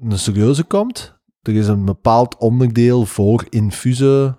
[0.00, 4.38] een serieuze komt, er is een bepaald onderdeel voor infusen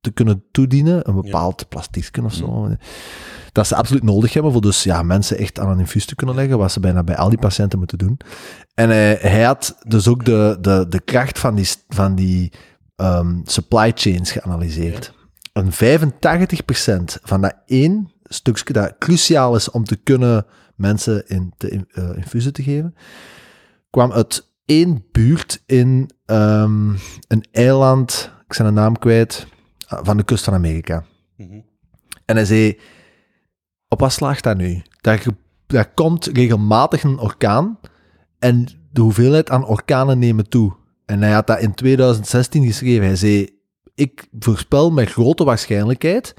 [0.00, 2.76] te kunnen toedienen, een bepaald plastiekje of zo.
[3.52, 6.34] Dat ze absoluut nodig hebben voor dus ja, mensen echt aan een infuus te kunnen
[6.34, 8.20] leggen, wat ze bijna bij al die patiënten moeten doen.
[8.74, 12.52] En hij, hij had dus ook de, de, de kracht van die, van die
[12.96, 15.12] ehm, supply chains geanalyseerd.
[15.52, 15.76] En 85%
[17.22, 20.46] van dat één stukje dat cruciaal is om te kunnen
[20.76, 22.94] mensen in te, eh, infusen te geven,
[23.90, 26.88] kwam uit één buurt in ehm,
[27.28, 29.46] een eiland, ik zijn de naam kwijt,
[29.86, 31.04] ah, van de kust van Amerika.
[31.36, 31.60] Mhm.
[32.24, 32.78] En hij zei,
[33.92, 34.82] op wat slaagt dat nu?
[35.00, 37.78] Daar, komt regelmatig een orkaan
[38.38, 40.72] en de hoeveelheid aan orkanen nemen toe.
[41.06, 43.06] En hij had dat in 2016 geschreven.
[43.06, 43.48] Hij zei,
[43.94, 46.34] ik voorspel met grote waarschijnlijkheid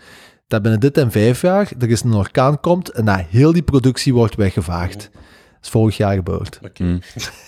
[0.47, 3.63] dat binnen dit en vijf jaar er eens een orkaan komt en dat heel die
[3.63, 5.09] productie wordt weggevaagd.
[5.11, 6.59] Dat is vorig jaar gebeurd.
[6.63, 6.83] Oké.
[6.83, 6.99] Mm.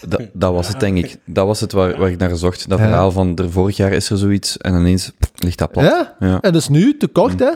[0.07, 1.17] Dat, dat was het, denk ik.
[1.25, 2.69] Dat was het waar, waar ik naar zocht.
[2.69, 2.85] Dat Ja.
[2.85, 5.83] verhaal van, er, vorig jaar is er zoiets en ineens pff, ligt dat plat.
[5.83, 6.15] Ja?
[6.19, 6.41] Ja.
[6.41, 7.51] En dus nu, te kort, hè?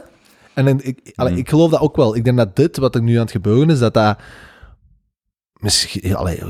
[0.54, 1.38] En ik, allee, Mm.
[1.40, 2.16] ik geloof dat ook wel.
[2.16, 4.18] Ik denk dat dit, wat er nu aan het gebeuren is, dat dat...
[5.60, 6.42] Misschien, allee,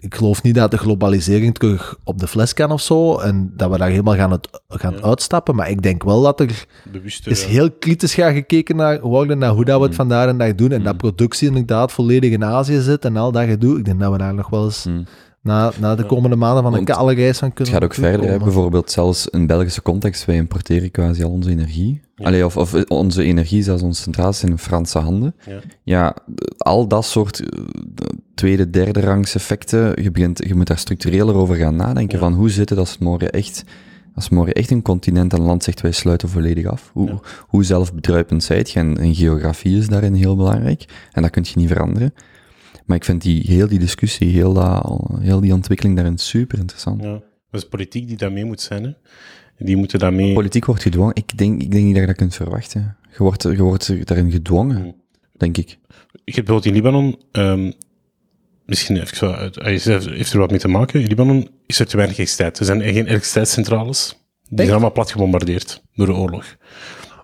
[0.00, 3.70] ik geloof niet dat de globalisering terug op de fles kan of zo, en dat
[3.70, 5.00] we daar helemaal gaan, het, gaan Ja.
[5.02, 7.30] uitstappen, maar ik denk wel dat er Bewuster.
[7.32, 7.48] is ja.
[7.48, 9.96] heel kritisch gaan gekeken naar, worden naar hoe dat we het Mm.
[9.96, 10.98] vandaag en dag doen, en dat Mm.
[10.98, 13.78] productie inderdaad volledig in Azië zit en al dat gedoe.
[13.78, 15.04] Ik denk dat we daar nog wel eens Mm.
[15.48, 17.94] Na, na de komende maanden van een Want kale reis van Het kunnen gaat ook
[17.94, 18.38] verder, hè.
[18.38, 22.00] bijvoorbeeld zelfs in Belgische context, wij importeren quasi al onze energie.
[22.16, 22.24] Ja.
[22.26, 25.34] Allee, of, of onze energie, zelfs onze centrales, in Franse handen.
[25.46, 25.58] Ja.
[25.82, 26.16] Ja,
[26.58, 27.62] al dat soort eh,
[28.34, 32.24] tweede, derde rangs effecten, je, begint, je moet daar structureler over gaan nadenken, Ja.
[32.24, 33.64] van hoe zit het als het morgen echt,
[34.14, 36.90] als morgen echt een continent en land zegt, wij sluiten volledig af.
[36.92, 37.20] Hoe, Ja.
[37.46, 38.78] hoe zelfbedruipend zijt je?
[38.78, 42.14] En, en geografie is daarin heel belangrijk, en dat kun je niet veranderen.
[42.88, 47.02] Maar ik vind die, heel die discussie, heel, dat, heel die ontwikkeling daarin super interessant.
[47.02, 47.10] Ja.
[47.50, 48.84] Dat is politiek die daarmee moet zijn.
[48.84, 48.90] Hè.
[49.58, 50.32] Die moeten daarmee...
[50.32, 51.14] Politiek wordt gedwongen.
[51.14, 52.96] Ik denk, ik denk niet dat je dat kunt verwachten.
[53.16, 54.94] Je wordt, je wordt daarin gedwongen, Hmm.
[55.36, 55.68] denk ik.
[55.68, 55.76] Je
[56.34, 57.70] hebt bijvoorbeeld in Libanon, ehm,
[58.66, 61.00] misschien even zo, uit- hij heeft er wat mee te maken.
[61.00, 62.58] In Libanon is er te weinig elektriciteit.
[62.58, 64.22] Er zijn geen elektriciteitscentrales.
[64.48, 66.56] Die zijn allemaal plat gebombardeerd door de oorlog.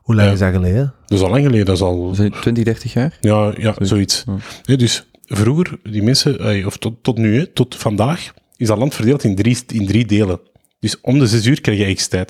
[0.02, 0.32] Hoe lang Ja.
[0.34, 0.94] is dat geleden?
[1.06, 2.10] Dat is al lang geleden, dat is al...
[2.10, 3.16] Is het 20, 30 jaar?
[3.20, 4.22] Ja, ja zoiets.
[4.26, 4.36] Ja.
[4.64, 8.94] Nee, dus vroeger, die mensen, of tot, tot nu, hè, tot vandaag, is dat land
[8.94, 10.40] verdeeld in drie, in drie delen.
[10.80, 12.26] Dus om de zes uur krijg je.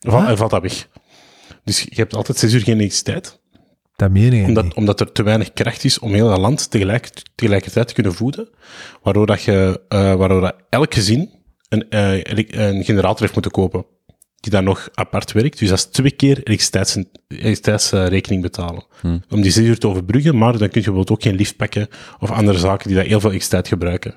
[0.00, 0.28] Val, Wat?
[0.30, 0.88] eh, valt dat weg.
[1.64, 3.40] Dus je hebt altijd zes uur geen elektriciteit,
[3.96, 4.74] Dat meen je omdat, niet.
[4.74, 8.48] omdat er te weinig kracht is om heel dat land tegelijk, tegelijkertijd te kunnen voeden,
[9.02, 11.30] waardoor, dat je, eh, waardoor dat elk gezin
[11.68, 11.86] een,
[12.22, 13.86] elek- een generator heeft moeten kopen,
[14.40, 15.58] die dan nog apart werkt.
[15.58, 16.96] Dus dat is twee keer elektriciteits-
[17.28, 18.84] elektriciteitsrekening betalen.
[19.00, 19.22] Hmm.
[19.30, 21.88] Om die zes uur te overbruggen, maar dan kun je bijvoorbeeld ook geen lift pakken
[22.18, 24.14] of andere zaken die daar heel veel elektriciteit gebruiken.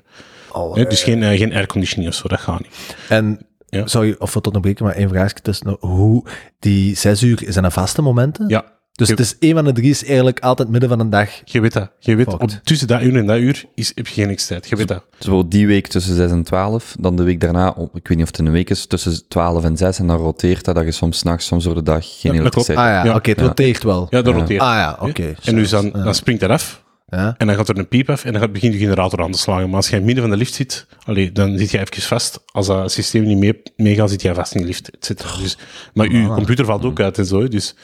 [0.52, 2.96] Oh, Hè, dus geen, eh, geen airconditioning of zo, dat gaat niet.
[3.08, 3.86] En, Ja.
[3.86, 5.76] sorry, of we tot een breken, maar één vraagje tussen.
[5.80, 6.24] Hoe,
[6.58, 8.48] die zes uur, zijn dat vaste momenten?
[8.48, 8.64] Ja,
[9.02, 11.28] Dus Je- het is één van de drie is eigenlijk altijd midden van een dag.
[11.44, 11.90] Je weet dat.
[11.98, 14.68] Je weet, op, tussen dat uur en dat uur is, heb je geen x-tijd.
[14.68, 14.98] Je weet dat.
[15.10, 18.22] Dus bijvoorbeeld die week tussen 6 en 12, dan de week daarna, ik weet niet
[18.22, 20.90] of het een week is, tussen 12 en 6, en dan roteert dat, dat je
[20.92, 23.14] soms s'nachts, soms door de dag geen elektriciteit Ah ja, Ja.
[23.14, 23.46] oké, het Ja.
[23.46, 24.06] roteert wel.
[24.10, 24.40] Ja, dat Ja.
[24.40, 24.60] roteert.
[24.60, 25.34] Ah ja, oké.
[25.44, 26.02] En dus dan, Ja.
[26.04, 26.82] dan springt dat af.
[27.08, 27.34] Ja.
[27.38, 29.66] En dan gaat er een piep af en dan begint de generator aan te slagen.
[29.66, 32.02] Maar als jij in het midden van de lift zit, allee, dan zit je even
[32.02, 32.40] vast.
[32.52, 34.90] Als dat systeem niet mee, meegaat, zit je vast in de lift.
[34.90, 35.36] et cetera.
[35.42, 35.58] Dus,
[35.94, 36.34] maar je Ah.
[36.34, 37.48] computer valt ook uit en zo.
[37.48, 37.74] Dus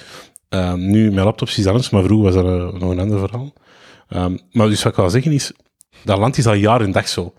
[0.49, 2.45] ehm, nu, mijn laptop is anders, maar vroeger was dat
[2.75, 3.53] eh, nog een ander verhaal.
[4.09, 5.53] Ehm, maar dus wat ik wil zeggen is,
[6.05, 7.35] dat land is al jaar en dag zo.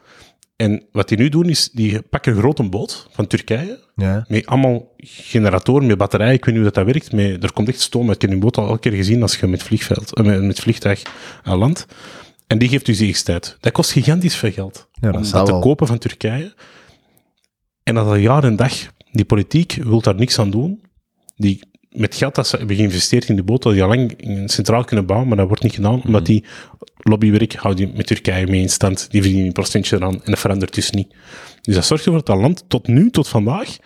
[0.55, 4.25] En wat die nu doen is, die pakken een grote boot van Turkije, Ja.
[4.27, 7.67] met allemaal generatoren, met batterijen, ik weet niet hoe dat, dat werkt, maar er komt
[7.67, 8.15] echt stoom uit.
[8.15, 10.59] Ik heb die boot al elke keer gezien als je met, vliegveld, eh, met, met
[10.59, 11.01] vliegtuig
[11.43, 11.85] aan land.
[12.47, 13.57] En die geeft dus X-tijd.
[13.59, 14.87] Dat kost gigantisch veel geld.
[14.91, 15.61] Ja, dat om dat te wel.
[15.61, 16.53] kopen van Turkije.
[17.83, 18.73] En dat al jaar en dag,
[19.11, 20.81] die politiek wil daar niks aan doen.
[21.35, 24.13] Die, met geld dat ze hebben geïnvesteerd in de boot, dat die al lang
[24.45, 26.45] centraal kunnen bouwen, maar dat wordt niet gedaan, omdat die
[26.97, 29.11] lobbywerk houdt met Turkije mee in stand.
[29.11, 31.15] Die verdienen een procentje eraan en dat verandert dus niet.
[31.61, 33.77] Dus dat zorgt ervoor dat dat land tot nu, tot vandaag,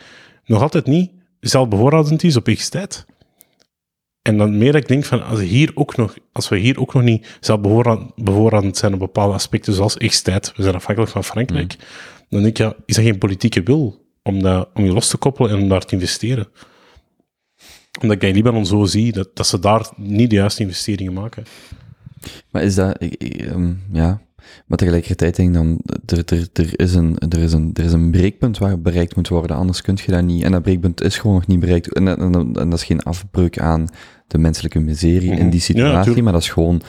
[0.45, 3.05] nog altijd niet zelfbevoorradend is op X-tijd.
[4.21, 6.93] En dan meer dat ik denk van, als, hier ook nog, als we hier ook
[6.93, 11.75] nog niet zelfbevoorradend zijn op bepaalde aspecten, zoals X-tijd, we zijn afhankelijk van Frankrijk,
[12.29, 15.17] dan denk ik, ja, is dat geen politieke wil om, dat, om je los te
[15.17, 16.47] koppelen en om daar te investeren?
[18.01, 21.43] Omdat ik in Libanon zo zie dat, dat ze daar niet de juiste investeringen maken.
[22.51, 24.21] Maar is dat, ik- ik, ehm, ja,
[24.65, 27.91] maar tegelijkertijd denk ik dan, er, er, er, is een, er, is een, er is
[27.91, 30.43] een breekpunt waar bereikt moet worden, anders kun je dat niet.
[30.43, 31.93] En dat breekpunt is gewoon nog niet bereikt.
[31.93, 33.87] En, en, en, en dat is geen afbreuk aan
[34.27, 35.39] de menselijke miserie Mhm.
[35.39, 36.81] in die Ja, situatie, maar dat is gewoon,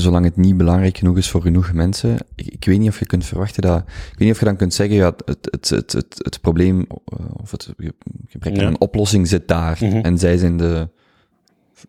[0.00, 3.06] zolang het niet belangrijk genoeg is voor genoeg mensen, ik, ik weet niet of je
[3.06, 5.92] kunt verwachten dat, ik weet niet of je dan kunt zeggen, ja, het, het, het,
[5.92, 7.68] het, het probleem, eh, of het
[8.28, 8.66] gebrek aan Ja.
[8.66, 9.96] een oplossing zit daar, Mhm.
[9.96, 10.88] en zij zijn de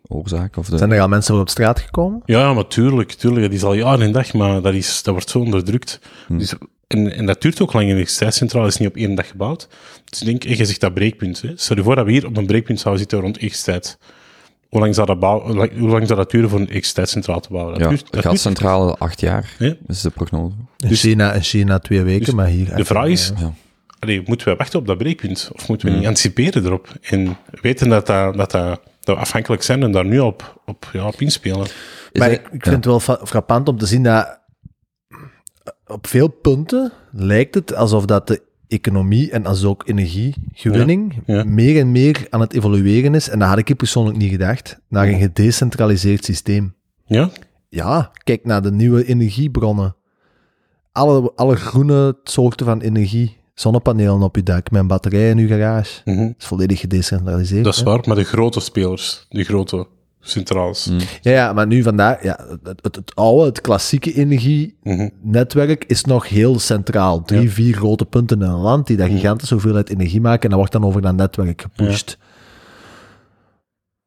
[0.07, 0.77] oorzaak, of de...
[0.77, 2.21] Zijn er al mensen op straat gekomen?
[2.25, 5.29] Ja, maar tuurlijk, tuurlijk, dat is al jaren en dag, maar dat, is, dat wordt
[5.29, 5.99] zo onderdrukt.
[6.27, 6.37] Hm.
[6.37, 6.53] Dus,
[6.87, 7.83] en, en dat duurt ook lang.
[7.83, 9.67] En de elektriciteitscentrale is niet op één dag gebouwd.
[10.09, 11.41] Dus ik denk, je zegt dat breekpunt.
[11.41, 11.51] Hè.
[11.55, 13.97] Stel je voor dat we hier op een breekpunt zouden zitten rond X-tijd.
[14.73, 17.73] Hoe lang zou dat, bouwen, hoe lang- zou dat duren voor een X-tijdcentrale te bouwen?
[17.73, 19.73] Dat ja, duurt, dat duurt- gascentrale acht jaar, Ja.
[19.87, 20.55] is de prognose.
[20.77, 22.75] In, Dus- China, in China twee weken, dus maar hier...
[22.75, 23.53] de vraag is, Ja.
[23.99, 25.49] Allee, moeten we wachten op dat breekpunt?
[25.53, 25.99] Of moeten we Mm.
[25.99, 26.87] niet anticiperen erop?
[27.01, 30.89] En weten dat, dat, dat, dat, dat we afhankelijk zijn en daar nu op, op,
[30.93, 31.65] ja, op inspelen?
[32.11, 34.39] Is maar ik, ik vind het wel frappant om te zien dat
[35.85, 38.41] op veel punten lijkt het alsof dat de
[38.73, 41.43] economie en als ook energiegewinning Ja, ja.
[41.43, 43.29] meer en meer aan het evolueren is.
[43.29, 44.79] En dat had ik persoonlijk niet gedacht.
[44.89, 46.73] Naar een gedecentraliseerd systeem.
[47.05, 47.29] Ja?
[47.69, 49.95] Ja, kijk naar de nieuwe energiebronnen.
[50.91, 53.37] Alle, alle groene soorten van energie.
[53.53, 56.01] Zonnepanelen op je dak, met een batterij in je garage.
[56.05, 56.31] Dat Mhm.
[56.37, 57.63] is volledig gedecentraliseerd.
[57.63, 57.85] Dat is hè.
[57.85, 59.87] waar, maar de grote spelers, die grote
[60.25, 60.87] centrales.
[60.87, 60.97] Mm.
[61.21, 66.29] Ja, ja, maar nu vandaag, ja, het, het, het oude, het klassieke energienetwerk is nog
[66.29, 67.21] heel centraal.
[67.23, 67.49] Drie, Ja.
[67.49, 69.15] vier grote punten in een land die daar Mhm.
[69.17, 72.17] gigantische hoeveelheid energie maken en dat wordt dan over dat netwerk gepusht.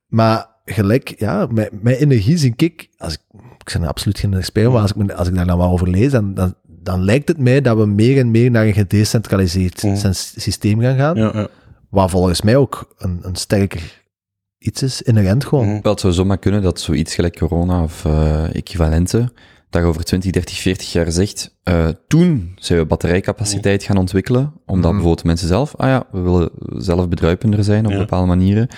[0.07, 1.47] Maar gelijk, ja,
[1.81, 3.21] met energie zie ik, als ik,
[3.65, 6.11] ik ben absoluut geen expert, maar als ik, als ik daar dan wat over lees,
[6.11, 10.33] dan, dan, dan lijkt het mij dat we meer en meer naar een gedecentraliseerd sens-
[10.37, 11.49] systeem gaan gaan, Ja, ja.
[11.91, 14.05] waar volgens mij ook een, een sterker
[14.67, 15.67] iets is, inherent gewoon.
[15.67, 15.79] Mhm.
[15.83, 19.33] Wel, het zou zomaar kunnen dat zoiets gelijk corona of eh equivalenten,
[19.71, 24.53] dat je over 20, 30, 40 jaar zegt, eh, toen zijn we batterijcapaciteit gaan ontwikkelen,
[24.67, 24.93] omdat Mhm.
[24.93, 27.99] bijvoorbeeld mensen zelf, ah ja, we willen zelf bedruipender zijn op Ja.
[27.99, 28.69] bepaalde manieren.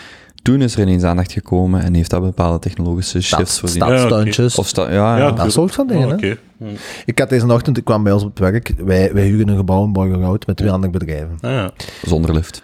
[0.43, 3.83] Toen is er ineens aandacht gekomen en heeft dat bepaalde technologische shifts Stad, voorzien.
[3.83, 4.59] stadstuintjes.
[4.59, 5.25] Of sta, ja, ja.
[5.27, 6.27] Ja, dat soort van dingen, Oh, hè.
[6.29, 6.37] Ja.
[7.05, 9.57] Ik had deze ochtend, ik kwam bij ons op het werk, wij, wij huren een
[9.57, 11.39] gebouw in Borgerhout met twee andere bedrijven.
[11.41, 11.71] Ah, ja.
[12.03, 12.63] zonder lift.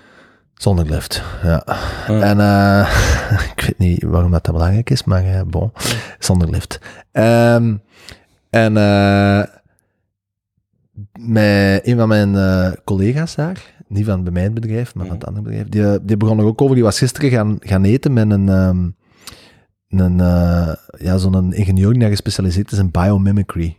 [0.65, 1.63] Zonder lift, ja.
[1.65, 2.31] Ah.
[2.31, 5.73] En eh, ik weet niet waarom dat, dat belangrijk is, maar eh, bon,
[6.19, 6.81] zonder lift.
[7.13, 7.77] Ehm,
[8.51, 9.43] en eh,
[11.19, 12.37] met een van mijn
[12.85, 16.39] collega's daar, niet van bij mijn bedrijf, maar van het andere bedrijf, die, die begon
[16.39, 18.89] er ook over, die was gisteren gaan, gaan eten met een, ehm,
[19.89, 20.17] een
[20.99, 23.79] ja, zo'n ingenieur die daar gespecialiseerd is in biomimicry.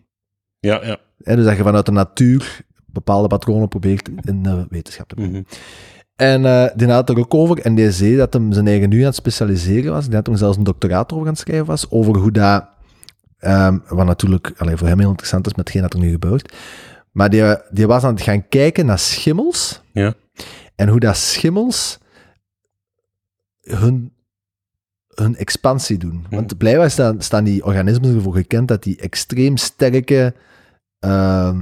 [0.59, 0.97] ja, ja.
[1.23, 5.31] Hè, dus dat je vanuit de natuur bepaalde patronen probeert in de wetenschap te brengen.
[5.31, 5.43] Mhm.
[6.16, 8.89] En eh, die had het er ook over, en die zei dat hem zijn eigen
[8.89, 10.05] nu aan het specialiseren was.
[10.05, 12.66] Die had hem zelfs een doctoraat over aan het schrijven was, over hoe dat,
[13.38, 16.53] ehm, wat natuurlijk allee, voor hem heel interessant is met hetgeen dat er nu gebeurt.
[17.11, 20.13] Maar die, die was aan het gaan kijken naar schimmels, Ja.
[20.76, 21.97] en hoe dat schimmels
[23.61, 24.11] hun,
[25.07, 26.26] hun expansie doen.
[26.30, 30.34] Want blijkbaar staan, staan die organismen ervoor gekend dat die extreem sterke
[30.99, 31.61] ehm,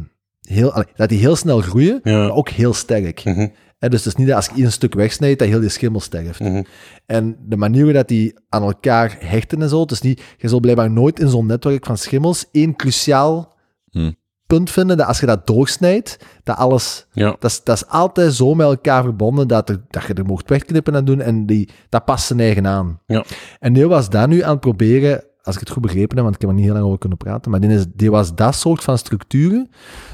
[0.49, 2.17] heel, allee, dat die heel snel groeien, Ja.
[2.17, 3.23] maar ook heel sterk.
[3.23, 3.47] Mhm.
[3.79, 6.39] Dus het is niet dat als je een stuk wegsnijdt, dat heel die schimmel sterft.
[6.39, 6.63] Mhm.
[7.05, 10.59] En de manier dat die aan elkaar hechten en zo, het is niet, je zal
[10.59, 13.51] blijkbaar nooit in zo'n netwerk van schimmels één cruciaal
[13.91, 14.15] Hmm.
[14.47, 17.35] punt vinden, dat als je dat doorsnijdt, dat alles, Ja.
[17.39, 20.49] dat is, dat is altijd zo met elkaar verbonden, dat, er, dat je er mocht
[20.49, 22.99] wegknippen en doen, en die, dat past zijn eigen aan.
[23.05, 23.23] Ja.
[23.59, 26.35] En die was dat nu aan het proberen, als ik het goed begrepen heb, want
[26.35, 28.83] ik heb er niet heel lang over kunnen praten, maar die, is, was dat soort
[28.83, 29.69] van structuren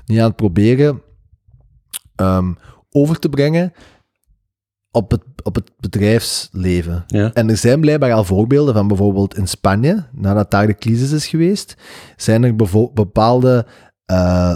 [0.06, 1.02] die aan het proberen
[2.16, 2.54] ehm,
[2.90, 3.74] over te brengen
[4.92, 7.04] op het, op het bedrijfsleven.
[7.08, 7.34] Ja.
[7.34, 11.28] En er zijn blijkbaar al voorbeelden van bijvoorbeeld in Spanje, nadat daar de crisis is
[11.28, 11.76] geweest,
[12.16, 12.56] zijn er
[12.94, 13.66] bepaalde
[14.06, 14.56] eh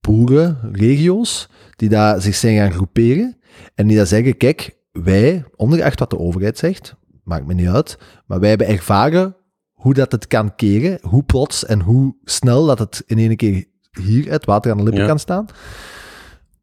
[0.00, 3.36] boerenregio's die daar zich zijn gaan groeperen
[3.74, 6.94] en die daar zeggen, kijk, wij, ongeacht wat de overheid zegt,
[7.24, 9.36] maakt me niet uit, maar wij hebben ervaren
[9.82, 13.64] hoe dat het kan keren, hoe plots en hoe snel dat het in één keer
[14.00, 15.08] hier het water aan de lippen Ja.
[15.08, 15.46] kan staan.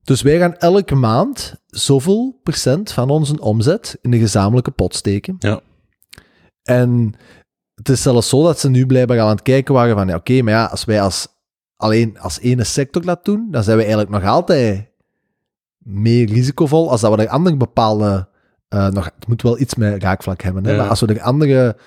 [0.04, 5.36] Dus wij gaan elke maand zoveel procent van onze omzet in de gezamenlijke pot steken.
[5.40, 5.60] Ja.
[6.64, 7.14] En
[7.76, 10.42] het is zelfs zo dat ze nu blijkbaar aan het kijken waren van, ja, oké,
[10.42, 11.28] maar ja, als wij als,
[11.76, 14.88] alleen als ene sector dat doen, dan zijn we eigenlijk nog altijd
[15.78, 18.28] meer risicovol als dat we er andere bepaalde,
[18.68, 20.78] eh, nog, het moet wel iets met raakvlak hebben, hè, Ja.
[20.78, 21.78] maar als we er andere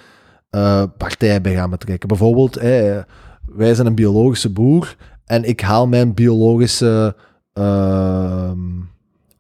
[0.53, 2.09] eh, partijen bij gaan betrekken.
[2.09, 2.99] Bijvoorbeeld, eh,
[3.47, 7.17] wij zijn een biologische boer en ik haal mijn biologische
[7.53, 8.59] ehm,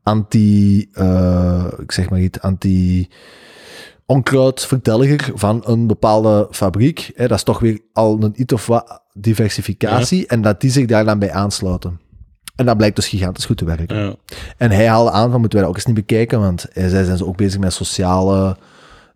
[0.02, 3.08] anti, eh, ik zeg maar iets, anti
[4.06, 7.12] onkruidverdelger van een bepaalde fabriek.
[7.16, 11.04] Dat is toch weer al een iets of wat diversificatie en dat die zich daar
[11.04, 12.00] dan bij aansluiten.
[12.56, 13.96] En dat blijkt dus gigantisch goed te werken.
[13.96, 14.14] Ja.
[14.56, 17.16] En hij haalde aan van, moeten wij dat ook eens niet bekijken, want zei, zijn
[17.16, 18.56] ze ook bezig met sociale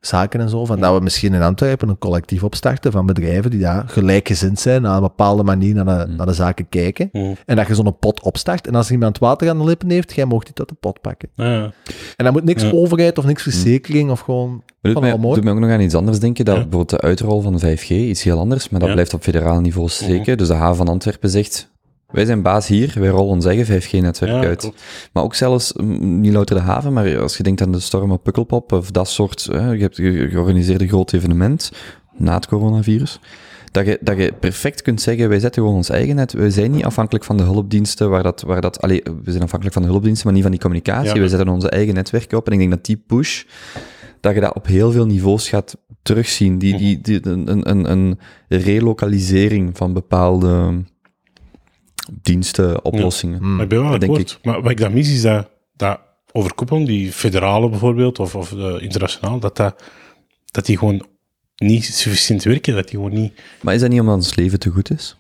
[0.07, 3.61] zaken en zo, van dat we misschien in Antwerpen een collectief opstarten van bedrijven die
[3.61, 7.09] daar gelijkgezind zijn, naar een bepaalde manier naar de, naar de zaken kijken.
[7.13, 7.33] Mhm.
[7.47, 10.25] En dat je zo'n pot opstart, en als iemand water aan de lippen heeft, jij
[10.25, 11.29] mocht die uit de pot pakken.
[11.35, 11.73] Ja.
[12.17, 12.71] En dan moet niks Ja.
[12.71, 15.81] overheid of niks verzekering of gewoon Maar doet van mij, doet mij ook nog aan
[15.81, 16.61] iets anders denken, dat Ja.
[16.63, 20.21] bijvoorbeeld de uitrol van 5G, iets heel anders, maar dat blijft op federaal niveau steken.
[20.21, 20.37] Mhm.
[20.37, 21.75] Dus de haven van Antwerpen zegt,
[22.11, 24.61] wij zijn baas hier, wij rollen ons eigen 5G-netwerk Ja, uit.
[24.61, 24.83] klopt.
[25.13, 28.23] Maar ook zelfs, niet louter de haven, maar als je denkt aan de storm op
[28.23, 29.97] Pukkelpop, of dat soort, hè, je hebt
[30.33, 31.73] georganiseerd een groot evenement,
[32.17, 33.21] na het coronavirus,
[33.71, 36.71] dat je, dat je perfect kunt zeggen, wij zetten gewoon ons eigen net, wij zijn
[36.71, 39.89] niet afhankelijk van de hulpdiensten, waar dat, waar dat, allee, we zijn afhankelijk van de
[39.89, 41.19] hulpdiensten, maar niet van die communicatie, Ja.
[41.21, 43.43] wij zetten onze eigen netwerken op, en ik denk dat die push,
[44.21, 48.19] dat je dat op heel veel niveaus gaat terugzien, die, die, die, een, een, een
[48.49, 50.83] relokalisering van bepaalde
[52.13, 53.39] diensten, oplossingen.
[53.39, 53.55] Hmm.
[53.55, 54.39] Maar ik ben wel akkoord.
[54.43, 56.01] Maar wat ik dan mis is dat, dat
[56.33, 59.83] overkoepelen, die federale bijvoorbeeld, of, of de internationaal, dat, dat,
[60.45, 61.07] dat die gewoon
[61.57, 63.33] niet sufficiënt werken, dat die gewoon niet...
[63.63, 65.17] Maar is dat niet omdat ons leven te goed is?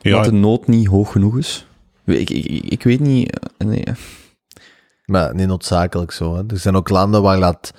[0.00, 1.66] Ja, dat de nood niet hoog genoeg is?
[2.06, 3.38] Ik, ik, ik, weet niet.
[3.58, 3.84] eh, Nee.
[5.04, 6.34] Maar niet noodzakelijk zo.
[6.36, 6.42] Hè.
[6.46, 7.72] Er zijn ook landen waar dat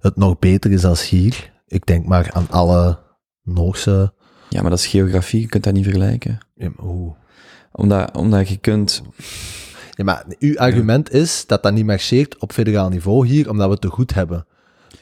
[0.00, 1.52] het nog beter is als hier.
[1.66, 2.98] Ik denk maar aan alle
[3.42, 4.14] Noorse...
[4.52, 6.38] Ja, maar dat is geografie, je kunt dat niet vergelijken.
[6.56, 7.12] Ja, maar hoe?
[7.72, 9.02] Omdat, omdat je kunt.
[9.90, 13.72] Ja, maar uw argument is dat dat niet marcheert op federaal niveau hier, omdat we
[13.72, 14.46] het te goed hebben.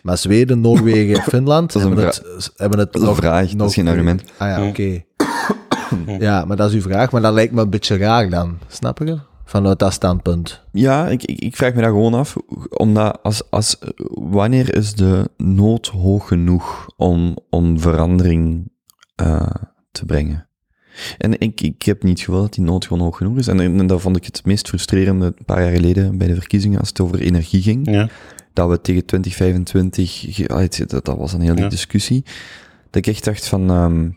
[0.03, 3.25] Maar Zweden, Noorwegen, Finland Dat is een hebben, het, hebben het Dat is een nog...
[3.25, 4.23] vraag, dat is geen argument.
[4.37, 5.03] Ah ja, oké.
[6.27, 7.11] ja, maar dat is uw vraag.
[7.11, 8.59] Maar dat lijkt me een beetje raar dan.
[8.69, 9.19] Snap je?
[9.45, 10.63] Vanuit dat standpunt.
[10.73, 12.37] Ja, ik, ik, ik vraag me dat gewoon af.
[12.71, 13.79] Omdat als, als,
[14.09, 18.71] wanneer is de nood hoog genoeg om, om verandering
[19.21, 19.47] eh,
[19.93, 20.45] te brengen?
[21.19, 23.47] En ik, ik heb niet gevoel dat die nood gewoon hoog genoeg is.
[23.49, 26.79] En, en dat vond ik het meest frustrerende een paar jaar geleden bij de verkiezingen,
[26.79, 27.91] als het over energie ging.
[27.91, 28.09] ja.
[28.53, 31.69] dat we tegen 2025, ge- ah, het- dat, dat was een hele Ja.
[31.69, 32.23] discussie,
[32.91, 34.09] dat ik echt dacht van, ehm,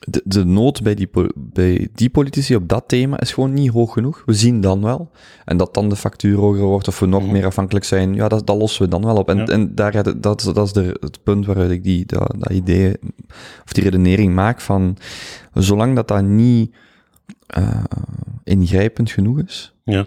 [0.00, 3.92] de, de nood bij die, bij die politici op dat thema is gewoon niet hoog
[3.92, 4.22] genoeg.
[4.26, 5.10] We zien dan wel.
[5.44, 7.32] En dat dan de factuur hoger wordt of we nog Mhm.
[7.32, 9.28] meer afhankelijk zijn, ja, dat, dat lossen we dan wel op.
[9.28, 9.44] En, Ja.
[9.46, 12.94] en daar dat, is- dat is de, het punt waaruit ik die, dat, dat idee,
[13.64, 14.96] of die redenering maak van,
[15.54, 16.74] zolang dat dat niet
[17.46, 17.84] eh,
[18.44, 20.06] ingrijpend genoeg is, ja.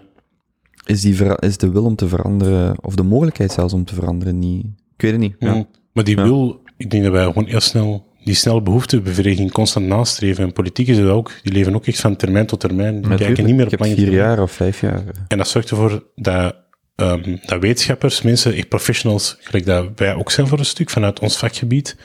[0.86, 4.38] is, die is de wil om te veranderen, of de mogelijkheid zelfs om te veranderen,
[4.38, 4.64] niet.
[4.96, 5.34] Ik weet het niet.
[5.38, 5.54] Ja.
[5.54, 5.66] Ja.
[5.92, 10.44] Maar die wil, ik denk dat wij gewoon heel snel die snelle behoeftebevrediging constant nastreven.
[10.44, 13.02] En politiek is het ook, die leven ook echt van termijn tot termijn.
[13.02, 14.26] Die kijken niet meer op lange vier termijn.
[14.26, 15.02] jaar of vijf jaar.
[15.28, 16.56] En dat zorgt ervoor dat,
[16.96, 21.20] ehm, dat wetenschappers, mensen, echt professionals, gelijk dat wij ook zijn voor een stuk vanuit
[21.20, 21.96] ons vakgebied,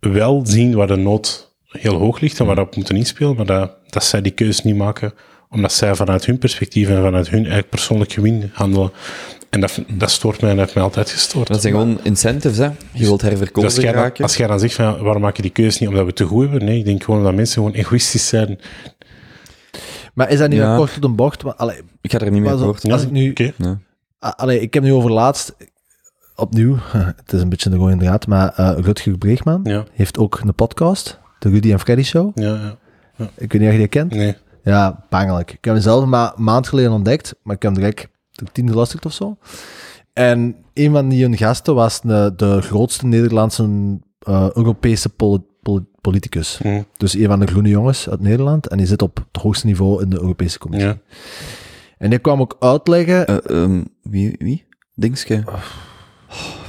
[0.00, 3.72] wel zien waar de nood heel hoog ligt en waar we moeten inspelen, maar dat,
[3.88, 5.12] dat zij die keuze niet maken
[5.50, 8.90] omdat zij vanuit hun perspectief en vanuit hun eigen persoonlijk gewin handelen.
[9.50, 11.48] En dat, dat stoort mij en dat heeft mij altijd gestoord.
[11.48, 12.64] Dat zijn gewoon incentives, hè.
[12.92, 14.22] Je wilt Dus herverkozen als, jij dan, raken.
[14.22, 16.42] als jij dan zegt van, waarom maak je die keuze niet omdat we te goed
[16.42, 16.64] hebben?
[16.64, 18.58] Nee, ik denk gewoon dat mensen gewoon egoïstisch zijn.
[20.14, 20.70] Maar is dat niet Ja.
[20.70, 21.42] een kort op de bocht?
[21.44, 22.92] Maar, allee, Ik ga er niet mee maar zo- akkoord.
[22.92, 23.32] als ik nu...
[23.34, 23.78] Ja.
[24.18, 25.56] Ah, Allee, ik heb nu over laatst,
[26.36, 26.76] opnieuw,
[27.24, 30.54] het is een beetje de rode draad, maar eh Rutger Breegman Ja, heeft ook een
[30.54, 32.30] podcast, de Rudy en Freddy Show.
[32.34, 32.76] ja,
[33.16, 33.30] ja.
[33.36, 34.14] Ik weet niet of je die kent.
[34.14, 34.36] Nee.
[34.68, 35.52] Ja, pangelijk.
[35.52, 38.44] Ik heb hem zelf maar een maand geleden ontdekt, maar ik heb hem direct de
[38.52, 39.36] tien geluisterd of zo.
[40.12, 45.86] En een van die hun gasten was de, de grootste Nederlandse eh, Europese poli- poli-
[46.00, 46.58] politicus.
[46.58, 46.82] Hm.
[46.96, 48.66] Dus een van de groene jongens uit Nederland.
[48.66, 50.90] En die zit op het hoogste niveau in de Europese Commissie.
[50.90, 50.98] Ja.
[51.98, 53.26] En die kwam ook uitleggen...
[53.26, 54.34] Eh, ehm, wie?
[54.38, 54.66] Wie?
[54.94, 55.34] Dingske?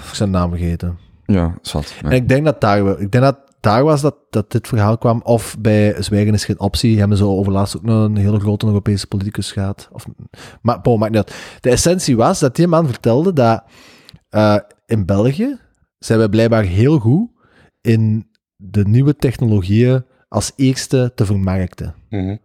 [0.09, 0.97] ik zijn naam vergeten.
[1.25, 1.53] Ja.
[1.61, 1.81] Ja.
[2.01, 5.21] En ik denk dat daar, ik denk dat daar was dat, dat dit verhaal kwam.
[5.23, 6.99] Of bij Zwijgen is geen optie.
[6.99, 9.89] Hebben ze overlaatst ook nog een hele grote Europese politicus gehad.
[9.91, 10.05] Of,
[10.61, 11.57] maar maakt niet uit.
[11.59, 13.63] De essentie was dat die man vertelde dat
[14.29, 15.59] eh, in België
[15.99, 17.29] zijn wij blijkbaar heel goed
[17.81, 21.95] in de nieuwe technologieën als eerste te vermarkten.
[22.09, 22.35] Mhm.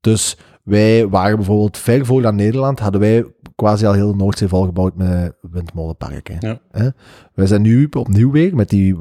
[0.00, 4.48] Dus wij waren bijvoorbeeld ver voor dan Nederland, hadden wij quasi al heel de Noordzee
[4.48, 6.36] volgebouwd met windmolenparken.
[6.40, 6.92] Ja.
[7.34, 8.96] Wij zijn nu opnieuw weer met die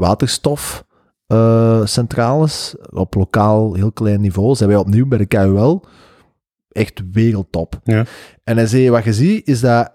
[1.27, 5.85] waterstofcentrales op lokaal heel klein niveau, zijn wij opnieuw bij de KUL
[6.69, 7.79] echt wereldtop.
[7.83, 8.05] Ja.
[8.43, 9.93] En hij zei, wat je ziet, is dat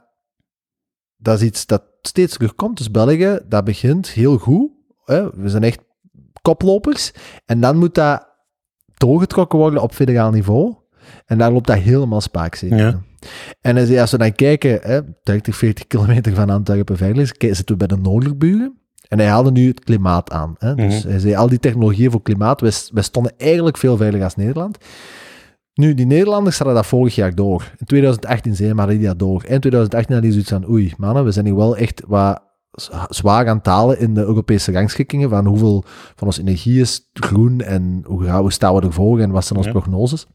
[1.16, 2.76] dat is iets dat steeds terugkomt.
[2.76, 4.70] Dus België, dat begint heel goed.
[5.04, 5.30] Hè?
[5.34, 5.80] We zijn echt
[6.42, 7.12] koplopers.
[7.46, 8.28] En dan moet dat
[8.94, 10.74] doorgetrokken worden op federaal niveau.
[11.26, 12.78] En daar loopt dat helemaal spaakzeker.
[12.78, 13.02] Ja.
[13.60, 17.78] En als we dan kijken, hè, 30, 40 kilometer van Antwerpen verder, is, kijk, zitten
[17.78, 18.79] we bij de Noorderburen.
[19.10, 20.54] En hij haalde nu het klimaat aan.
[20.58, 20.74] Hè.
[20.74, 21.08] Dus Mhm.
[21.10, 24.78] hij zei, al die technologieën voor klimaat, wij, wij stonden eigenlijk veel veiliger als Nederland.
[25.74, 27.72] Nu, die Nederlanders hadden dat vorig jaar door.
[27.78, 29.42] In 2018 zei maar die dat door.
[29.42, 32.42] En in 2018 hadden die zoiets van, oei, mannen, we zijn hier wel echt wat
[33.08, 35.84] zwaar aan het halen in de Europese rangschikkingen van hoeveel
[36.16, 39.58] van onze energie is groen en hoe, gaan- hoe staan we ervoor en wat zijn
[39.58, 39.78] onze Ja.
[39.78, 40.26] prognoses.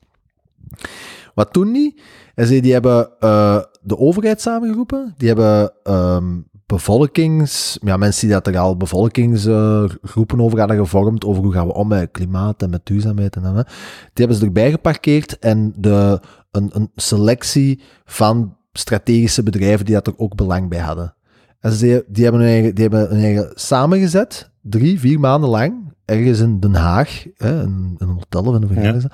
[1.34, 2.02] Wat doen die?
[2.36, 7.78] En ze die hebben eh, de overheid samengeroepen, die hebben ehm, bevolkings...
[7.82, 11.88] Ja, mensen die dat er al bevolkingsgroepen over hadden gevormd, over hoe gaan we om
[11.88, 13.64] met klimaat en met duurzaamheid en dan, hè.
[13.64, 13.72] Die
[14.14, 16.20] hebben ze erbij geparkeerd en de,
[16.52, 21.16] een, een selectie van strategische bedrijven die dat er ook belang bij hadden.
[21.60, 25.94] En ze, die, hebben hun eigen, die hebben hun eigen samengezet, drie, vier maanden lang,
[26.06, 29.12] ergens in Den Haag, hè, in, in een hotel of in een vergadering.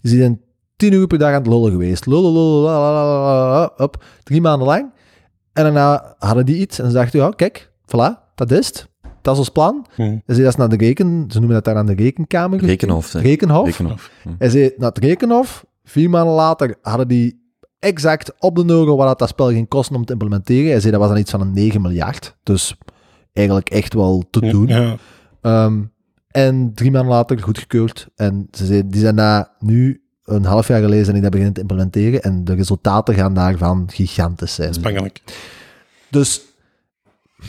[0.00, 0.40] Die zijn
[0.76, 2.06] tien uur per dag aan het lullen geweest.
[2.06, 4.92] Lullen, lullen, op, drie maanden lang.
[5.52, 8.90] En daarna hadden die iets en ze dachten, ja, kijk, voilà, dat is het.
[9.22, 9.86] Dat is ons plan.
[9.96, 10.02] Mhm.
[10.02, 12.64] En ze dat is naar de reken, ze noemen dat daar aan de rekenkamer.
[12.64, 13.12] Rekenhof.
[13.12, 13.66] Rekenhof.
[13.66, 14.10] Rekenhof.
[14.22, 14.28] Hm.
[14.38, 17.40] En ze naar het Rekenhof, vier maanden later hadden die
[17.78, 20.70] exact op de euro wat dat, dat spel ging kosten om te implementeren.
[20.70, 22.36] Hij zei dat was dan iets van een 9 miljard.
[22.42, 22.76] Dus
[23.32, 24.66] eigenlijk echt wel te doen.
[24.66, 24.96] Ja.
[25.40, 25.82] Ehm,
[26.28, 28.08] en drie maanden later goedgekeurd.
[28.16, 31.54] En ze zei, die zijn daar nu een half jaar geleden zijn die dat beginnen
[31.54, 32.22] te implementeren.
[32.22, 34.74] En de resultaten gaan daarvan gigantisch zijn.
[34.74, 35.20] Spangelijk.
[36.10, 36.40] Dus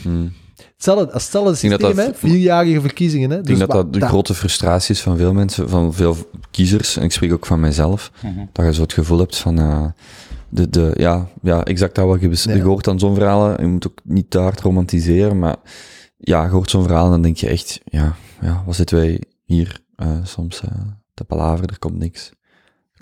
[0.02, 0.28] Hm.
[0.74, 2.28] hetzelfde, hetzelfde denk dat systeem, dat- hè?
[2.28, 3.30] vierjarige verkiezingen.
[3.30, 3.38] Hè?
[3.38, 6.16] Ik denk dus dat dat de grote frustratie is van veel mensen, van veel
[6.50, 8.44] kiezers, en ik spreek ook van mijzelf, Mhm.
[8.52, 9.86] dat je zo het gevoel hebt van, eh,
[10.48, 12.54] de, de, ja, ja, exact dat wat je, Ja.
[12.54, 15.56] je hoort aan zo'n verhalen, je moet ook niet te hard romantiseren, maar
[16.16, 19.22] ja, je hoort zo'n verhaal en dan denk je echt, ja, ja wat zitten wij
[19.44, 20.70] hier eh, soms eh,
[21.14, 22.32] te palaveren, er komt niks.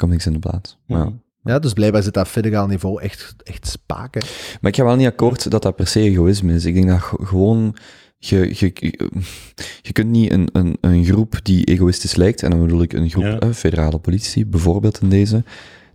[0.03, 0.79] Komt niks in de plaats.
[0.87, 1.05] Ja.
[1.05, 1.13] Mhm.
[1.45, 4.23] Ja, dus blijkbaar zit dat federaal niveau echt, echt spaken.
[4.61, 6.65] Maar ik ga wel niet akkoord dat dat per se egoïsme is.
[6.65, 7.77] Ik denk dat ge- gewoon,
[8.19, 8.73] je, je,
[9.83, 13.11] je kunt niet een, een, een groep die egoïstisch lijkt, en dan bedoel ik een
[13.11, 13.39] groep Ja.
[13.39, 15.45] eh, federale politie, bijvoorbeeld in deze,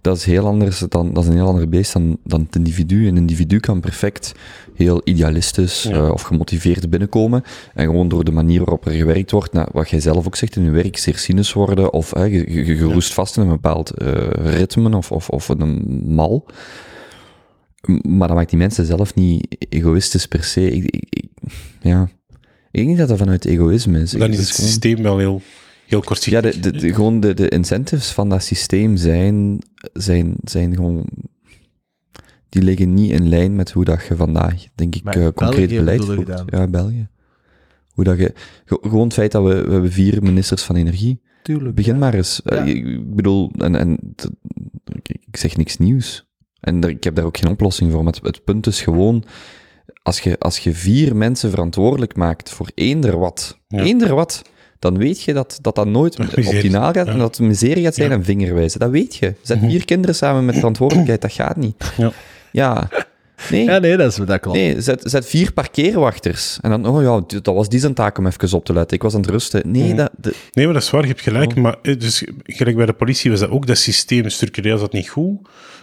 [0.02, 3.08] dat is heel anders dan, dat is een heel ander beest dan, dan het individu.
[3.08, 4.32] Een individu kan perfect
[4.76, 5.92] heel idealistisch Ja.
[5.94, 7.44] eh, of gemotiveerd binnenkomen
[7.74, 10.56] en gewoon door de manier waarop er gewerkt wordt, nou, wat jij zelf ook zegt
[10.56, 13.50] in je werk, zeer cynisch worden of eh, je, je, je roest vast in een
[13.50, 16.46] bepaald eh, ritme of, of, of een mal.
[18.02, 20.72] Maar dat maakt die mensen zelf niet egoïstisch per se.
[20.72, 21.30] Ik, ik, ik-
[21.82, 22.10] ja.
[22.72, 24.12] ik denk niet dat dat vanuit egoïsme is.
[24.12, 25.42] Dan is het het gewoon- systeem wel heel,
[25.88, 26.56] heel kortzichtig.
[26.56, 29.60] Ja, de, de, de- gewoon de, de incentives van dat systeem zijn,
[29.94, 31.06] zijn, zijn gewoon...
[32.50, 35.36] Die liggen niet in lijn met hoe dat je vandaag, denk ik, eh, concreet
[35.70, 36.44] België beleid voert.
[36.50, 37.08] Ja, België.
[37.88, 38.34] Hoe dat je...
[38.66, 41.22] ge- Gewoon het feit dat we, we hebben vier ministers van energie.
[41.44, 41.76] Tuurlijk.
[41.76, 42.42] Begin maar eens.
[42.44, 42.56] Ja.
[42.58, 43.98] Eh, Ik bedoel, en, en
[44.86, 46.28] ik, ik zeg niks nieuws.
[46.60, 48.04] En er- ik heb daar ook geen oplossing voor.
[48.04, 49.24] Maar het, het punt is gewoon,
[50.04, 53.80] als je, als je vier mensen verantwoordelijk maakt voor eender wat, Ja.
[53.84, 54.42] eender wat,
[54.80, 56.20] dan weet je dat dat, dat nooit
[56.54, 58.80] optimaal gaat en dat het miserie gaat zijn en vingerwijzen.
[58.80, 59.34] Dat weet je.
[59.42, 61.94] Zet vier kinderen samen met verantwoordelijkheid, dat gaat niet.
[61.98, 62.12] Ja.
[62.52, 62.90] Ja.
[63.52, 63.64] Nee.
[63.64, 64.58] Ja, nee, dat, is, dat klopt.
[64.58, 66.58] Nee, zet, zet vier parkeerwachters.
[66.62, 68.98] En dan, oh ja, dat was die zijn taak om even op te letten.
[68.98, 69.72] Ik was aan het rusten.
[69.72, 69.96] Nee, Mhm.
[69.96, 71.52] dat, de- Nee, maar dat is waar, je hebt gelijk.
[71.52, 71.58] Oh.
[71.58, 75.10] Maar eh, dus, gelijk bij de politie was dat ook, dat systeem structureel zat niet
[75.10, 75.38] goed.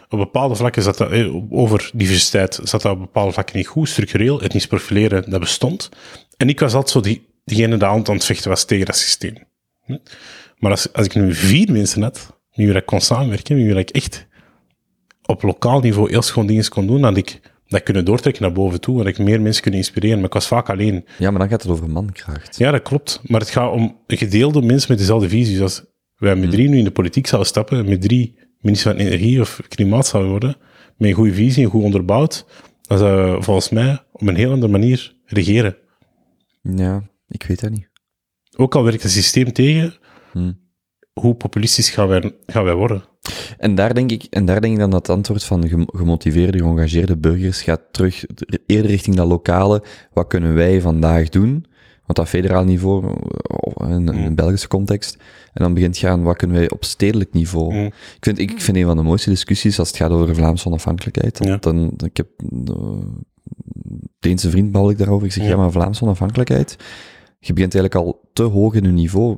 [0.09, 3.89] Op bepaalde vlakken zat dat, eh, over diversiteit zat dat op bepaalde vlakken niet goed.
[3.89, 5.89] Structureel, etnisch profileren, dat bestond.
[6.37, 9.35] En ik was altijd zo die, diegene die aan het vechten was tegen dat systeem.
[10.59, 13.77] Maar als, als ik nu vier mensen had, met wie ik kon samenwerken, met wie
[13.77, 14.27] ik echt
[15.23, 18.53] op lokaal niveau heel schoon dingen kon doen, dan had ik dat kunnen doortrekken naar
[18.53, 20.17] boven toe, en ik meer mensen kunnen inspireren.
[20.17, 21.05] Maar ik was vaak alleen.
[21.19, 22.59] ja, maar dan gaat het over mankracht.
[22.59, 23.21] Ja, dat klopt.
[23.27, 25.61] Maar het gaat om gedeelde mensen met dezelfde visies.
[25.61, 25.85] Als
[26.17, 29.41] wij met drie nu in de politiek zouden stappen, en met drie minister van Energie
[29.41, 30.57] of Klimaat zouden worden,
[30.97, 32.47] met een goede visie en goed onderbouwd,
[32.83, 35.77] dan zouden we volgens mij op een heel andere manier regeren.
[36.63, 37.03] Ja,
[37.35, 37.89] ik weet dat niet.
[38.57, 39.95] Ook al werkt het systeem tegen,
[40.33, 40.53] Hm.
[41.13, 43.05] hoe populistisch gaan wij, gaan wij worden?
[43.59, 46.59] En daar denk ik, en daar denk ik dan dat het antwoord van gem- gemotiveerde,
[46.59, 48.25] geëngageerde burgers gaat terug
[48.67, 49.83] eerder richting dat lokale.
[50.13, 51.67] Wat kunnen wij vandaag doen?
[52.07, 53.05] Want dat federaal niveau,
[53.77, 55.17] eh, in een Belgische context.
[55.53, 57.73] En dan begint gaan, wat kunnen wij op stedelijk niveau?
[57.75, 57.85] Mm.
[57.87, 61.39] Ik, vind, ik vind een van de mooiste discussies als het gaat over Vlaamse onafhankelijkheid.
[61.45, 61.57] Ja.
[61.57, 63.05] Dan, ik heb uh,
[64.21, 65.27] Deense vriend babbel ik daarover.
[65.27, 65.51] Ik zeg, Ja.
[65.51, 66.77] ja, maar Vlaamse onafhankelijkheid,
[67.47, 69.37] je begint eigenlijk al te hoog in je niveau.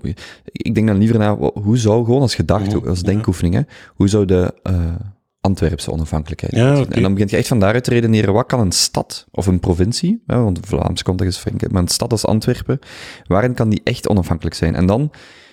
[0.53, 3.61] Ik denk dan liever naar, hoe zou, gewoon als gedachte, Mhm, als denkoefening, hè,
[3.95, 4.95] hoe zou de uh,
[5.41, 6.85] Antwerpse onafhankelijkheid Ja.
[6.89, 9.61] En dan begint je echt van daaruit te redeneren, wat kan een stad of een
[9.61, 12.79] provincie, hè, want de Vlaamse context is flink, maar een stad als Antwerpen,
[13.27, 14.75] waarin kan die echt onafhankelijk zijn?
[14.75, 15.11] En dan,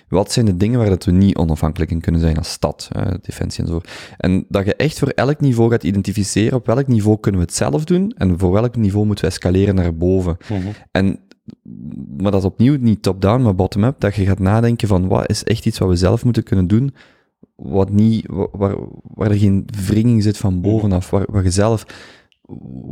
[0.08, 2.88] wat zijn de dingen waar dat we niet onafhankelijk in kunnen zijn als stad,
[3.22, 3.80] defensie en zo.
[4.16, 7.56] En dat je echt voor elk niveau gaat identificeren, op welk niveau kunnen we het
[7.56, 10.36] zelf doen, en voor welk niveau moeten we escaleren naar boven.
[10.90, 11.18] En,
[12.18, 15.44] maar dat is opnieuw niet top-down, maar bottom-up, dat je gaat nadenken van wat is
[15.44, 16.94] echt iets wat we zelf moeten kunnen doen,
[17.56, 21.86] wat niet, wa- waar, waar er geen wringing zit van bovenaf, waar, waar je zelf,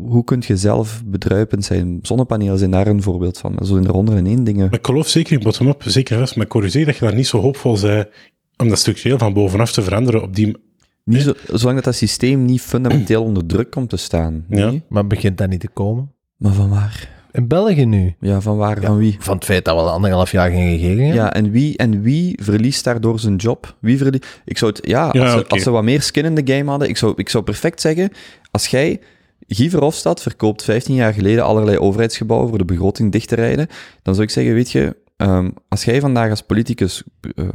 [0.05, 1.99] hoe kun je zelf bedruipend zijn?
[2.03, 4.65] Zonnepanelen zijn daar een voorbeeld van, maar zo in de ronde in één dingen.
[4.71, 6.37] Maar ik geloof zeker in bottom-up, zeker vast.
[6.37, 8.09] Maar corrigeer dat je daar niet zo hoopvol bent
[8.57, 10.57] om dat structureel van bovenaf te veranderen op die...
[11.05, 14.45] Niet zo, zolang dat dat systeem niet fundamenteel onder druk komt te staan.
[14.49, 14.71] Ja.
[14.71, 14.83] Nee?
[14.89, 16.13] Maar begint dat niet te komen?
[16.37, 17.22] Maar van waar?
[17.33, 18.15] In België nu?
[18.21, 18.81] Ja, van waar?
[18.81, 19.17] Van wie?
[19.19, 21.17] Van het feit dat we al anderhalf jaar geen regering hebben?
[21.17, 23.77] Ja, en wie, en wie verliest daardoor zijn job?
[23.81, 24.41] Wie verliest...
[24.45, 24.87] Ik zou het...
[24.87, 27.13] Ja, Ja, als, ze, als ze wat meer skin in de game hadden, ik zou,
[27.17, 28.11] ik zou perfect zeggen,
[28.51, 29.01] als jij...
[29.47, 33.67] Guy Verhofstadt verkoopt 15 jaar geleden allerlei overheidsgebouwen voor de begroting dicht te rijden,
[34.03, 37.03] dan zou ik zeggen, weet je, ehm, als jij vandaag als politicus
[37.35, 37.49] eh,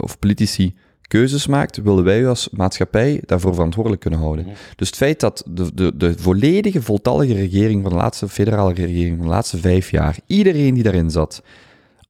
[0.00, 0.74] of politici
[1.14, 4.46] keuzes maakt, willen wij u als maatschappij daarvoor verantwoordelijk kunnen houden.
[4.76, 9.16] Dus het feit dat de, de, de volledige, voltallige regering van de laatste federale regering
[9.16, 11.42] van de laatste vijf jaar, iedereen die daarin zat,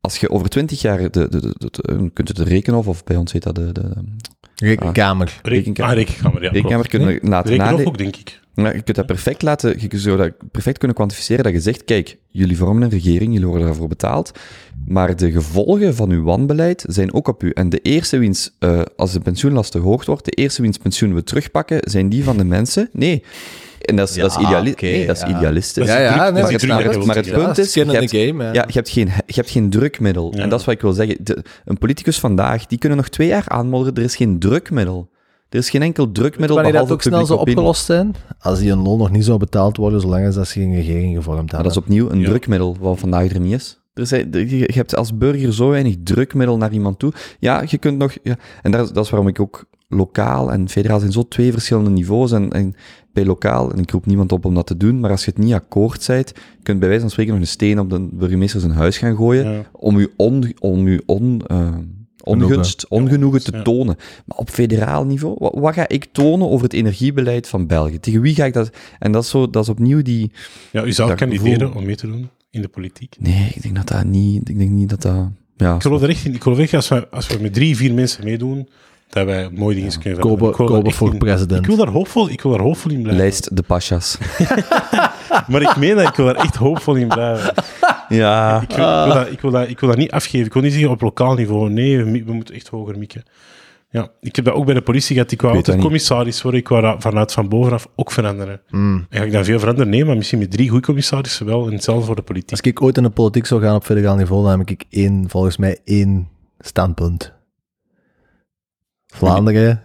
[0.05, 3.05] als je over twintig jaar, de, de, de, de- de- kunt het de rekenhof, of
[3.05, 3.83] bij ons heet dat de, de,
[4.55, 5.41] Rekenkamer.
[5.43, 6.51] Reken, ah, rekenkamer, ja.
[6.51, 7.87] rekenkamer kunnen laten Rekenhof nadenken.
[7.87, 8.41] ook, denk ik.
[8.55, 11.85] Ja, je kunt dat perfect laten, je zou dat perfect kunnen kwantificeren, dat je zegt,
[11.85, 14.33] kijk, jullie vormen een regering, jullie worden daarvoor betaald,
[14.87, 17.51] maar de gevolgen van uw wanbeleid zijn ook op u.
[17.51, 21.15] En de eerste wiens, eh, als de pensioenlast te hoog wordt, de eerste wiens pensioen
[21.15, 22.89] we terugpakken, zijn die van de mensen.
[22.93, 23.23] Nee.
[23.85, 25.29] En dat is, dat is, ideali- nee, dat is ja.
[25.37, 25.87] idealistisch.
[25.87, 28.53] Dat is Ja, nee, maar, het, maar, het, maar punt is, je hebt, game, ja.
[28.53, 30.33] ja, je hebt geen, je hebt geen drukmiddel.
[30.37, 30.43] Ja.
[30.43, 31.17] En dat is wat ik wil zeggen.
[31.21, 35.13] De- een politicus vandaag, die kunnen nog twee jaar aanmodderen, er is geen drukmiddel.
[35.49, 38.15] Er is geen enkel drukmiddel Wanneer dat ook snel zou opgelost zijn?
[38.39, 41.17] Als die een loon nog niet zou betaald worden, zolang als dat ze geen regering
[41.17, 41.63] gevormd Maar hebben.
[41.63, 42.29] dat is opnieuw een Ja.
[42.29, 43.81] drukmiddel, wat vandaag er niet is.
[43.95, 47.13] Er zijn, je je hebt als burger zo weinig drukmiddel naar iemand toe.
[47.39, 48.13] Ja, je kunt nog...
[48.23, 51.53] Ja, en dat is, dat is waarom ik ook lokaal en federaal zijn zo twee
[51.53, 52.33] verschillende niveaus.
[52.33, 52.75] En, en
[53.13, 55.45] bij lokaal, en ik roep niemand op om dat te doen, maar als je het
[55.45, 58.61] niet akkoord bent, je kunt bij wijze van spreken nog een steen op de burgemeester
[58.61, 59.63] zijn huis gaan gooien, Ja.
[59.73, 61.75] om je, on, om je on, eh,
[62.25, 63.97] ongunst, ongenoegen te tonen.
[64.27, 67.99] Maar op federaal niveau, wat, wat ga ik tonen over het energiebeleid van België?
[68.01, 68.71] Tegen wie ga ik dat...
[68.99, 70.33] En dat is, zo, dat is opnieuw die...
[70.73, 73.17] Ja, u zou kandideren om mee te doen in de politiek.
[73.19, 74.49] Nee, ik denk dat dat niet...
[74.49, 75.29] Ik denk niet dat dat...
[75.57, 76.35] Ja, Ik geloof er echt in.
[76.35, 78.69] Ik geloof echt, als we, als we met drie, vier mensen meedoen,
[79.15, 80.39] dat wij mooie dingen kunnen veranderen.
[80.39, 81.61] Kopen, Ik wil daar kopen echt voor in- president.
[81.61, 83.23] Ik wil daar hoopvol, ik wil daar hoopvol in blijven.
[83.23, 84.19] lijst de Pashas.
[85.49, 87.55] Maar ik meen dat ik wil daar echt hoopvol in blijven.
[88.09, 88.61] Ja.
[88.61, 90.47] Ik wil, ik, wil dat, ik, wil dat, ik wil dat niet afgeven.
[90.47, 91.71] Ik wil niet zeggen op lokaal niveau.
[91.71, 93.23] Nee, we, mi- we moeten echt hoger mikken.
[93.91, 95.33] Ja, ik heb dat ook bij de politie gehad.
[95.33, 96.01] Ik wou weet altijd dat niet.
[96.07, 96.61] commissaris worden.
[96.61, 98.61] Ik wou dat vanuit van bovenaf ook veranderen.
[98.71, 99.07] Mm.
[99.11, 99.91] En ga ik dan veel veranderen?
[99.91, 101.67] Nee, maar misschien met drie goede commissarissen wel.
[101.67, 102.51] En hetzelfde voor de politiek.
[102.51, 105.25] Als ik ooit in de politiek zou gaan op federaal niveau, dan heb ik één,
[105.29, 106.29] volgens mij één
[106.61, 107.33] standpunt.
[109.15, 109.83] Vlaanderen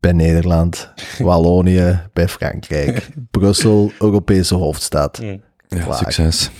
[0.00, 5.18] bij Nederland, Wallonië bij Frankrijk, Brussel, Europese hoofdstad.
[5.22, 5.36] Ja
[5.68, 5.94] Klaar.
[5.98, 6.50] succes.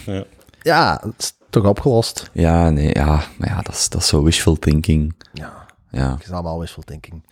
[0.62, 2.31] Ja, het is toch opgelost?
[2.32, 5.15] Ja, nee, ja, maar ja, dat is, dat is zo wishful thinking.
[5.32, 6.12] Ja, Ja.
[6.12, 7.24] het is allemaal wishful thinking.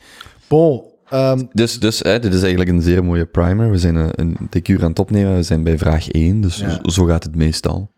[0.48, 3.70] Bon, ehm, Dus, dus hè, dit is eigenlijk een zeer mooie primer.
[3.70, 5.34] We zijn een, een dikke uur aan het opnemen.
[5.34, 6.70] We zijn bij vraag 1, dus Ja.
[6.70, 7.90] zo, zo gaat het meestal.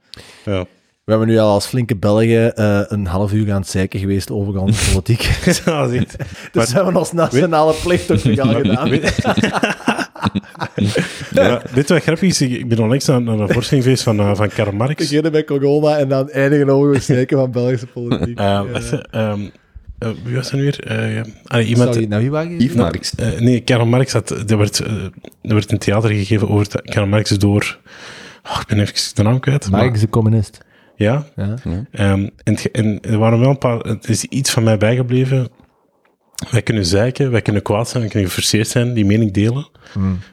[0.44, 0.64] Ja.
[1.08, 4.30] We hebben nu al als flinke Belgen eh, een half uur aan het zeiken geweest
[4.30, 5.22] over onze politiek.
[6.52, 8.48] Dus hebben we ons nationale plicht ook gedaan.
[11.30, 12.40] Ja, je wat grappig is?
[12.40, 14.94] Ik ben onlangs naar, naar een voorstelling geweest van, eh, van Karl Marx.
[14.94, 18.38] Beginnen met corona en dan eindigen over het zeiken van Belgische politiek.
[18.38, 18.64] Ja.
[19.10, 19.34] eh,
[20.24, 20.80] wie was dat nu weer?
[20.86, 21.24] Eh, ja.
[21.44, 23.14] Allee, iemand, Sorry, nou wie waren Yves Marx.
[23.14, 24.92] Eh, nee, Karl Marx had, er werd, eh,
[25.42, 27.78] er werd een theater gegeven over Karl Marx door,
[28.44, 29.70] oh, ik ben even de naam kwijt.
[29.70, 30.66] maar- Marx is een communist.
[30.98, 31.54] Ja, Ja.
[31.90, 35.48] Ehm, en, en er waren wel een paar, het is iets van mij bijgebleven.
[36.50, 39.68] Wij kunnen zeiken, wij kunnen kwaad zijn, wij kunnen gefrustreerd zijn, die mening delen.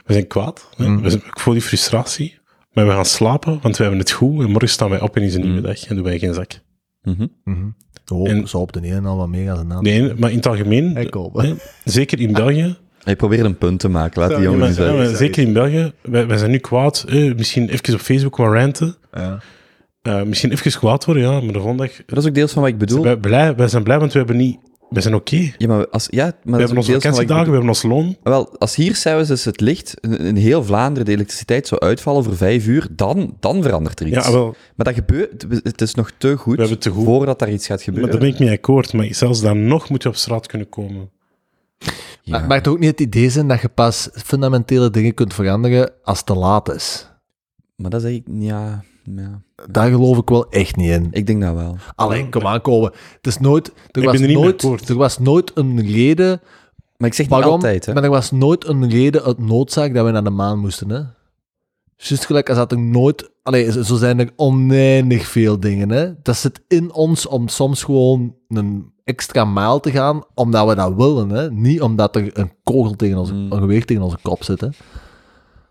[0.06, 1.00] We zijn kwaad, hè.
[1.02, 2.38] we zijn, ik voel die frustratie.
[2.74, 4.44] Maar we gaan slapen, want we hebben het goed.
[4.44, 6.52] En morgen staan wij op en is een nieuwe dag en doen wij geen zak.
[7.04, 7.26] Mhm.
[8.14, 9.94] Oh, En- zo op de ene al wat meer als een ander.
[9.94, 11.10] Nee, maar in het algemeen,
[11.84, 14.94] zeker in België, Hij probeert een punt te maken, laat die Ja, jongen maar, ja,
[14.94, 17.06] maar zeker in België, wij, wij zijn nu kwaad.
[17.08, 18.96] hè, misschien even op Facebook wat ranten.
[19.14, 19.40] Ja.
[20.06, 22.06] Eh, misschien even kwaad worden, ja, maar de volgende dag...
[22.06, 23.04] Dat is ook deels van wat ik bedoel.
[23.04, 24.58] Wij, blij, wij zijn blij, want we hebben niet...
[24.90, 25.52] Wij zijn oké.
[25.58, 28.18] Ja, maar als, ja, maar We hebben onze vakantiedagen, we hebben ons loon.
[28.24, 32.24] Wel, als hier zelfs is het licht, in, in heel Vlaanderen de elektriciteit zou uitvallen
[32.24, 34.26] voor vijf uur, dan, dan verandert er iets.
[34.26, 37.06] Ja, wel, Maar dat gebeurt, het is nog te goed, We hebben te goed.
[37.06, 38.12] voordat daar iets gaat Maar gebeuren.
[38.12, 38.94] daar ben ik mee akkoord.
[38.94, 41.10] Maar zelfs dan nog moet je op straat kunnen komen.
[41.78, 41.92] Ja.
[42.40, 45.92] Maar, maar toch ook niet het idee zijn dat je pas fundamentele dingen kunt veranderen
[46.04, 47.10] als het te laat is.
[47.76, 49.42] Maar dat zeg ik, ja, ja.
[49.70, 51.08] Daar geloof ik wel echt niet in.
[51.12, 51.78] Ik denk dat wel.
[51.96, 52.92] Alleen, kom aan, komen.
[53.16, 56.42] Het is nooit, er, ben was er nooit, er was nooit een reden
[56.98, 57.94] Maar ik zeg niet waarom, altijd, hè.
[57.94, 60.90] maar er was nooit een reden uit noodzaak dat we naar de maan moesten.
[60.90, 61.02] Hè?
[61.98, 63.32] Juist gelijk als dat er nooit...
[63.44, 65.90] Allee, zo zijn er oneindig veel dingen.
[65.90, 66.22] Hè?
[66.22, 70.94] Dat zit in ons om soms gewoon een extra mijl te gaan, omdat we dat
[70.96, 71.30] willen.
[71.30, 71.52] Hè?
[71.52, 73.52] Niet omdat er een kogel tegen onze, Mm.
[73.52, 74.62] een geweer tegen onze kop zit.
[74.62, 74.68] Hè?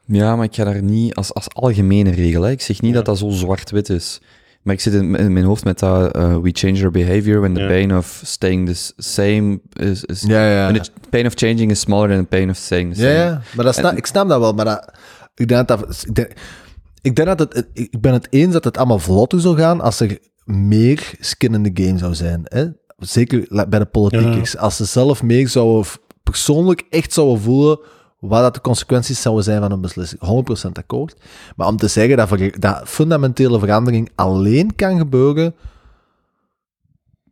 [0.06, 2.42] Ja, maar ik ga daar niet als, als algemene regel.
[2.42, 2.50] Hè.
[2.50, 4.20] Ik zeg niet dat dat zo zwart-wit is.
[4.62, 7.54] Maar ik zit in, in mijn hoofd met dat uh, we change our behavior when
[7.54, 7.66] the Ja.
[7.66, 10.04] pain of staying the same is...
[10.04, 10.66] is Ja, ja.
[10.70, 13.18] when the pain of changing is smaller than the pain of staying the Ja, same.
[13.18, 14.92] ja, maar dat snap, ik snap dat wel, maar dat,
[15.34, 16.32] ik denk dat, dat ik, denk,
[17.02, 20.00] ik denk dat het, ik ben het eens dat het allemaal vlotter zou gaan als
[20.00, 22.40] er meer skin in the game zou zijn.
[22.44, 22.66] Hè?
[22.98, 24.56] Zeker bij de politiekers.
[24.56, 25.90] Als ze zelf meer zouden,
[26.22, 27.78] persoonlijk echt zouden voelen
[28.28, 30.20] wat dat de consequenties zouden zijn van een beslissing.
[30.68, 31.14] 100% akkoord.
[31.56, 35.54] Maar om te zeggen dat, ver, dat fundamentele verandering alleen kan gebeuren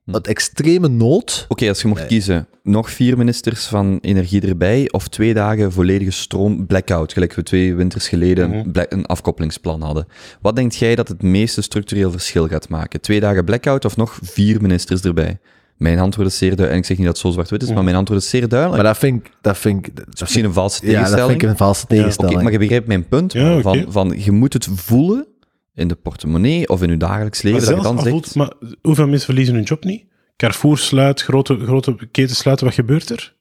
[0.06, 1.44] uit extreme nood.
[1.48, 6.10] Oké, als je mocht kiezen, nog vier ministers van energie erbij of twee dagen volledige
[6.10, 8.84] stroom blackout, gelijk we twee winters geleden Mhm.
[8.88, 10.06] een afkoppelingsplan hadden.
[10.40, 13.00] Wat denkt jij dat het meeste structureel verschil gaat maken?
[13.00, 15.38] Twee dagen blackout of nog vier ministers erbij?
[15.82, 16.72] Mijn antwoord is zeer duidelijk.
[16.74, 18.82] En ik zeg niet dat het zo zwart-wit is, maar mijn antwoord is zeer duidelijk.
[18.82, 19.32] Maar dat vind ik...
[19.40, 21.30] Dat vind ik dat is misschien een valse ja, dat tegenstelling.
[21.30, 22.42] vind ik een valse Oké, tegenstelling.
[22.42, 23.32] maar je begrijpt mijn punt.
[23.32, 25.26] Ja, van, van, je moet het voelen
[25.74, 27.60] in de portemonnee of in je dagelijks leven.
[27.60, 28.52] Maar, Dat je dan zegt, voelt, maar
[28.82, 30.04] hoeveel mensen verliezen hun job niet?
[30.36, 33.34] Carrefour sluit, grote, grote ketens sluiten, wat gebeurt er?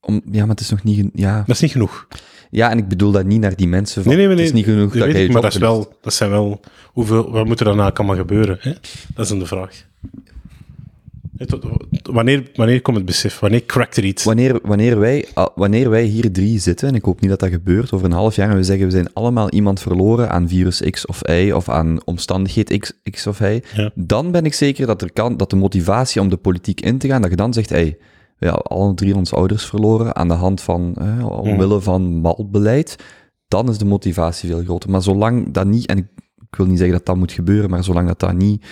[0.00, 1.10] om, ja, maar het is nog niet...
[1.14, 2.06] Ja, Dat is niet genoeg.
[2.50, 4.16] ja, en ik bedoel dat niet naar die mensen van...
[4.16, 6.14] Nee, nee, nee, het is niet genoeg dat dat ik, maar dat, is wel, dat
[6.14, 6.60] zijn wel...
[6.86, 8.56] Hoeveel, wat moet er daarna allemaal gebeuren?
[8.60, 8.72] Hè?
[9.14, 9.84] Dat is dan de vraag.
[12.02, 13.38] Wanneer, wanneer komt het besef?
[13.38, 14.24] Wanneer crackt er iets?
[14.24, 17.50] Wanneer, wanneer, wij, ah, wanneer wij hier drie zitten, en ik hoop niet dat dat
[17.50, 20.80] gebeurt, over een half jaar, en we zeggen we zijn allemaal iemand verloren aan virus
[20.90, 23.90] X of Y, of aan omstandigheid X, X of Y, Ja.
[23.94, 27.08] dan ben ik zeker dat, er kan, dat de motivatie om de politiek in te
[27.08, 27.96] gaan, dat je dan zegt, hey,
[28.38, 32.96] we hebben alle drie onze ouders verloren aan de hand van, eh, omwille van malbeleid,
[33.48, 34.90] dan is de motivatie veel groter.
[34.90, 36.06] Maar zolang dat niet, en ik,
[36.50, 38.64] ik wil niet zeggen dat dat moet gebeuren, maar zolang dat dat niet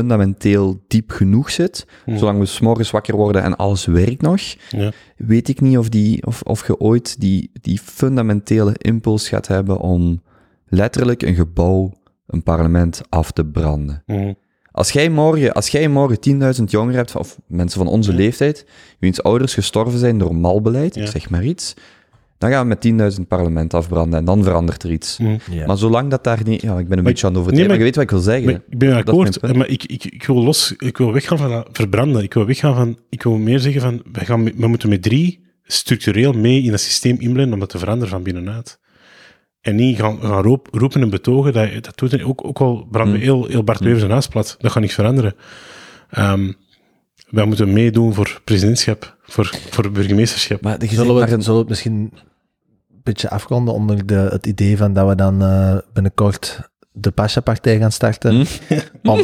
[0.00, 4.92] fundamenteel diep genoeg zit, zolang we s'morgens wakker worden en alles werkt nog, Ja.
[5.16, 9.78] weet ik niet of, die, of, of je ooit die, die fundamentele impuls gaat hebben
[9.78, 10.22] om
[10.68, 11.92] letterlijk een gebouw,
[12.26, 14.02] een parlement af te branden.
[14.06, 14.32] Mhm.
[14.70, 16.18] Als jij morgen, als jij morgen
[16.58, 18.66] 10.000 jongeren hebt, of mensen van onze leeftijd,
[18.98, 21.74] wiens ouders gestorven zijn door malbeleid, ik zeg maar iets,
[22.38, 25.18] dan gaan we met 10.000 parlement afbranden en dan verandert er iets.
[25.50, 25.66] Ja.
[25.66, 26.62] Maar zolang dat daar niet...
[26.62, 28.04] Ja, ik ben een Maar beetje aan het nee, overdrijven, maar- maar je weet wat
[28.04, 28.44] ik wil zeggen.
[28.44, 31.68] Maar ik ben akkoord, maar ik, ik, ik, wil los, ik wil weggaan van dat
[31.72, 32.22] verbranden.
[32.22, 35.44] Ik wil weggaan van, ik wil meer zeggen van, we, gaan, we moeten met drie
[35.62, 38.78] structureel mee in dat systeem inblenden om dat te veranderen van binnenuit.
[39.60, 43.18] En niet gaan, gaan roep- roepen en betogen, dat, dat doet ook, ook al branden
[43.18, 45.34] we heel, heel Bart Wever zijn huis plat, dat gaat niks veranderen.
[46.10, 46.52] Ehm,
[47.26, 50.60] wij moeten meedoen voor presidentschap, voor, voor burgemeesterschap.
[50.60, 51.92] Maar Zullen we, maar zullen we het misschien
[52.92, 56.60] een beetje afronden onder de, het idee van dat we dan eh, binnenkort
[56.92, 58.46] de Pasha-partij gaan starten.
[58.68, 58.78] Hm?
[59.10, 59.20] Om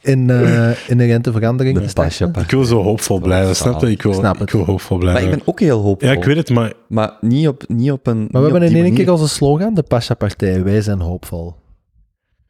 [0.00, 2.10] in, eh inherente verandering De te starten.
[2.12, 2.42] Pasha-partij.
[2.42, 3.90] Ik wil zo hoopvol blijven, snap je?
[3.90, 4.42] Ik wil, Snap het.
[4.42, 5.30] ik wil hoopvol Maar blijven.
[5.32, 6.08] ik ben ook heel hoopvol.
[6.08, 8.28] Ja, ik weet het, maar Maar niet op, niet op een...
[8.30, 10.62] Maar we hebben in één keer onze slogan, de Pasha-partij.
[10.64, 11.54] Wij zijn hoopvol.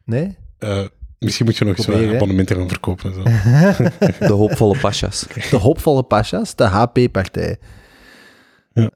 [0.05, 0.37] Nee?
[0.59, 0.79] eh,
[1.23, 2.15] misschien moet je nog wat hè.
[2.15, 3.13] abonnementen gaan verkopen.
[3.13, 3.23] en Zo.
[4.27, 5.27] De hoopvolle pasjas.
[5.51, 7.57] De hoopvolle Pasha's, de HP-partij.
[8.73, 8.91] Ja.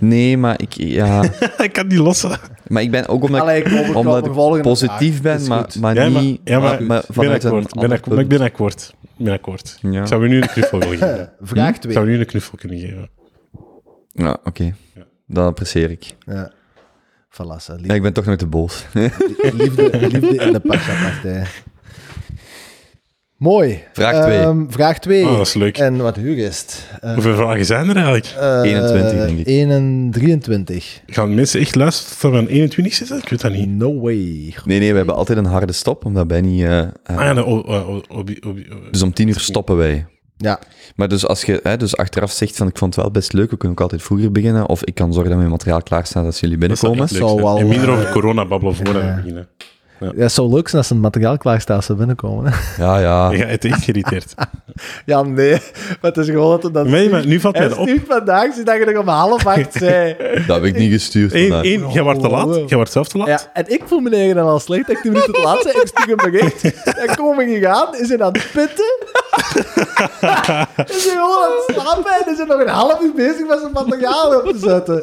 [0.00, 0.72] Nee, maar ik...
[0.72, 1.22] Ja...
[1.58, 2.38] ik kan die lossen.
[2.66, 6.40] Maar ik ben ook omdat Allee, ik, omdat ik positief ben, maar, maar Ja, niet...
[6.44, 7.74] ja, maar, maar ik ben akkoord.
[7.74, 8.14] Ik ben akkoord.
[8.14, 8.28] Maar ik punt.
[8.28, 8.94] ben akkoord.
[9.16, 9.78] Ik ben akkoord.
[9.80, 11.32] Ja, Ik zou u nu een knuffel willen geven.
[11.40, 11.92] Vraag Ik 2.
[11.92, 13.10] zou u nu een knuffel kunnen geven.
[14.12, 14.64] ja oké.
[14.94, 15.02] Ja.
[15.26, 16.14] Dat apprecieer ik.
[16.26, 16.52] Ja.
[17.42, 18.84] Voilà, zo, Ja, ik ben toch nog te boos.
[19.52, 21.46] liefde, liefde in de Pasha-partij.
[23.36, 23.82] Mooi.
[23.92, 24.38] Vraag twee.
[24.38, 25.24] Ehm, vraag 2.
[25.24, 25.78] Oh, dat is leuk.
[25.78, 26.86] En wat huur is het?
[27.00, 28.26] Eh, Hoeveel vragen zijn er eigenlijk?
[28.38, 29.46] eh, 21, denk ik.
[29.46, 31.00] 1 en 23.
[31.06, 33.16] Gaan mensen echt luisteren tot we aan 21 zitten?
[33.18, 33.68] Ik weet dat niet.
[33.68, 34.54] No way.
[34.64, 36.64] Nee, nee, we hebben altijd een harde stop, omdat Benny...
[36.64, 37.34] eh, eh, Ah ja,
[38.90, 40.06] Dus om tien uur stoppen wij.
[40.38, 40.58] Ja,
[40.96, 43.50] Maar dus als je hè, dus achteraf zegt van ik vond het wel best leuk,
[43.50, 46.24] we kunnen ook altijd vroeger beginnen, of ik kan zorgen dat mijn materiaal klaar staat
[46.24, 47.28] als jullie dat zou binnenkomen.
[47.28, 49.08] leuk Zou wel, En minder eh, over corona babbelen voordat ja.
[49.08, 49.48] we beginnen.
[50.00, 52.52] ja, het zou leuk zijn als het materiaal klaar staat als ze binnenkomen.
[52.52, 52.82] hè.
[52.84, 53.30] Ja, ja.
[53.30, 54.34] Je gaat echt geïrriteerd.
[55.04, 55.50] Ja, nee.
[56.00, 57.88] Maar het is gewoon dat het dat Nee, maar nu valt mij Hij dat op.
[57.88, 60.16] stuurt vandaag, zie dat je nog om half acht zei.
[60.46, 62.54] Dat heb ik niet gestuurd Eén, één, jij wordt te laat.
[62.54, 63.28] Jij wordt zelf te laat.
[63.28, 65.62] Ja, en ik voel me eigen dan al slecht dat ik 10 minuten te laat
[65.62, 65.80] ben.
[65.82, 66.62] Ik stuur hem bericht.
[67.06, 67.96] Dan kom ik niet aan.
[68.00, 68.98] Is hij aan het pitten?
[70.96, 73.58] is hij gewoon aan het slapen en is hij nog een half uur bezig met
[73.60, 75.02] zijn materiaal op te zetten.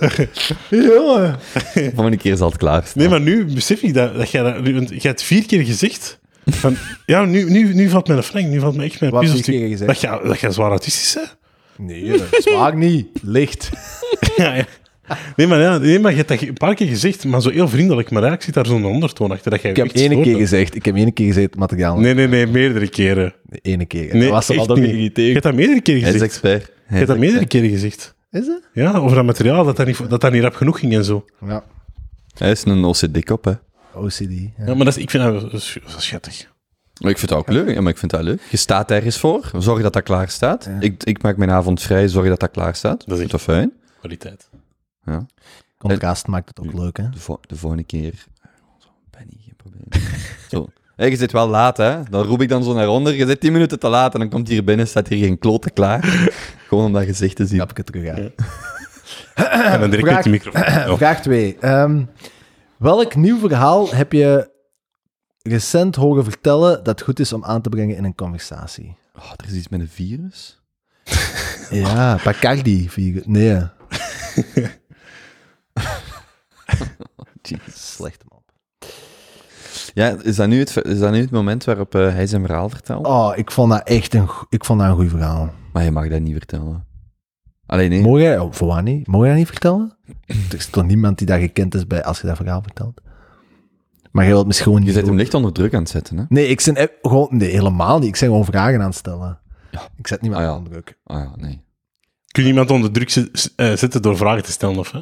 [0.94, 1.40] Jongen.
[1.74, 3.02] Volgende keer zal het klaar staan.
[3.02, 4.74] Nee, maar nu besef ik dat, dat jij dat...
[4.74, 6.22] want Je hebt vier keer gezegd...
[6.46, 8.48] Van, ja, nu, nu, nu valt mij een frank.
[8.48, 10.02] Nu valt mij echt mijn Wat heb je keer Dat gezegd?
[10.02, 11.36] jij, dat jij zwaar autistisch bent?
[11.78, 13.08] Nee, zwaar niet.
[13.22, 13.70] Licht.
[14.36, 14.66] ja, ja.
[15.36, 17.68] Nee, maar, ja, nee, maar je hebt dat een paar keer gezegd, maar zo heel
[17.68, 18.12] vriendelijk.
[18.12, 20.76] Maar eigenlijk zit daar zo'n ondertoon achter dat jij Ik heb echt één keer gezegd.
[20.76, 21.98] Ik heb één keer gezegd het materiaal.
[22.00, 23.34] Nee, nee, nee, meerdere keren.
[23.44, 24.14] De ene keer.
[24.14, 25.18] Nee, dat was al echt dat niet.
[25.18, 26.32] Je hebt dat meerdere keren Hij is gezegd.
[26.32, 26.66] expert.
[26.66, 28.16] Hij Je hebt dat meerdere keren gezegd.
[28.32, 28.70] Is het?
[28.74, 31.26] Ja, over dat materiaal, dat dat niet, dat dat niet rap genoeg ging en zo.
[31.46, 31.64] Ja.
[32.38, 33.54] Hij is een OCD-kop, hè.
[33.94, 34.20] OCD.
[34.20, 34.66] Ja.
[34.66, 36.52] Ja, maar dat is, ik vind dat, dat is, dat is schattig.
[37.02, 37.70] Maar ik vind het ook leuk.
[37.74, 38.42] Ja, maar ik vind dat leuk.
[38.50, 39.52] Je staat ergens voor.
[39.58, 40.66] Zorg dat dat klaar staat.
[40.66, 40.78] Ja.
[40.80, 42.08] Ik, ik maak mijn avond vrij.
[42.08, 43.00] Zorg dat dat klaar staat.
[43.00, 43.72] Dat is vind dat fijn.
[44.00, 44.50] Kwaliteit.
[45.06, 45.26] Ja.
[45.78, 47.10] Contrast maakt het ook leuk, hè?
[47.10, 48.14] De, vo- de volgende keer...
[48.80, 49.88] Zo, Benny, geen probleem.
[50.52, 50.68] zo.
[50.96, 52.04] Je zit wel laat, hè.
[52.10, 53.14] Dan roep ik dan zo naar onder.
[53.14, 55.70] Je zit 10 minuten te laat en dan komt hier binnen, staat hier geen klote
[55.72, 56.02] klaar.
[56.68, 57.56] Gewoon om dat gezicht te zien.
[57.58, 58.32] Knap ik het terug aan.
[59.74, 60.88] En dan direct Vraag- met de microfoon.
[60.92, 60.98] Oh.
[60.98, 61.58] Vraag 2.
[62.78, 64.52] welk nieuw verhaal heb je
[65.42, 68.96] recent horen vertellen dat goed is om aan te brengen in een conversatie?
[69.16, 70.62] Oh, er is iets met een virus?
[71.70, 72.90] Ja, Bacardi.
[72.90, 73.24] virus.
[73.26, 73.62] Nee,
[77.49, 77.60] Jeez.
[77.95, 78.41] slechte man.
[79.94, 82.70] Ja, is dat nu het, is dat nu het moment waarop eh, hij zijn verhaal
[82.70, 83.06] vertelt?
[83.07, 85.53] Oh, ik vond dat echt een, ik vond dat een goed verhaal.
[85.74, 86.86] Maar je mag dat niet vertellen.
[87.65, 88.02] Alleen nee.
[88.02, 89.07] Mogen jij, oh, voor wat niet?
[89.07, 89.98] Mogen jij dat niet vertellen?
[90.49, 93.02] er is toch niemand die dat gekend is bij als je dat verhaal vertelt?
[94.11, 96.24] Maar jij wilt misschien gewoon Je zet hem licht onder druk aan het zetten, hè?
[96.30, 97.28] Nee, ik ben gewoon...
[97.30, 98.07] Nee, helemaal niet.
[98.14, 99.40] Ik ben gewoon vragen aan het stellen.
[99.72, 99.82] Ja.
[99.98, 100.56] Ik zet niemand Ah, ja.
[100.56, 100.98] onder druk.
[101.03, 101.61] Ah ja, nee.
[102.28, 103.15] Kun je iemand onder druk
[103.56, 104.99] eh, zetten door vragen te stellen, of hè?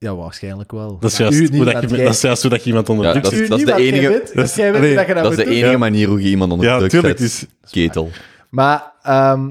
[0.00, 0.98] Ja, waarschijnlijk wel.
[0.98, 2.66] Dat is juist u hoe niet, dat, je, jij- dat is juist hoe dat je
[2.68, 3.40] iemand onder Ja, dat zet.
[3.50, 6.08] is- de enige- weet- dat is- nee, dat je dat Dat is de enige manier
[6.08, 7.18] hoe je iemand onder Ja, druk tuurlijk.
[7.18, 7.28] zet.
[7.28, 8.10] Dus, Ketel.
[8.50, 9.50] Maar ehm,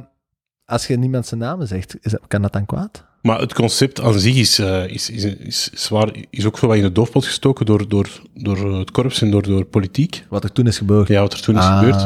[0.65, 3.05] als je niemand zijn namen zegt, is dat- kan dat dan kwaad?
[3.21, 6.75] Maar het concept aan zich is, eh, is, is, is, zwaar, is ook zo wat
[6.75, 10.25] in de doofpot gestoken door, door, door eh, het korps en door, door politiek.
[10.29, 11.07] Wat er toen is gebeurd.
[11.07, 11.77] Ja, wat er toen is Ah.
[11.79, 11.99] gebeurd.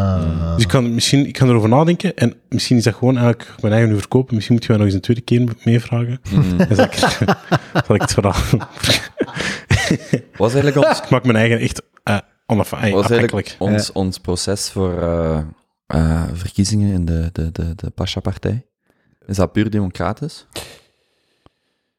[0.56, 3.73] Dus ik kan, misschien, ik kan erover nadenken en misschien is dat gewoon eigenlijk mijn
[3.73, 4.35] eigen nu verkopen.
[4.35, 6.19] Misschien moet je mij nog eens een tweede keer meevragen.
[6.31, 6.57] Mm.
[6.68, 6.94] Dan zal ik,
[7.85, 8.41] zal ik het verhaal...
[10.38, 13.10] Was eigenlijk ons, Ik maak mijn eigen echt uh, onaf- eh, was afhankelijk.
[13.34, 15.40] eigenlijk ons, ons proces voor eh,
[15.88, 18.65] eh, verkiezingen in de, de, de, de Pasha-partij?
[19.27, 20.45] Is dat puur democratisch?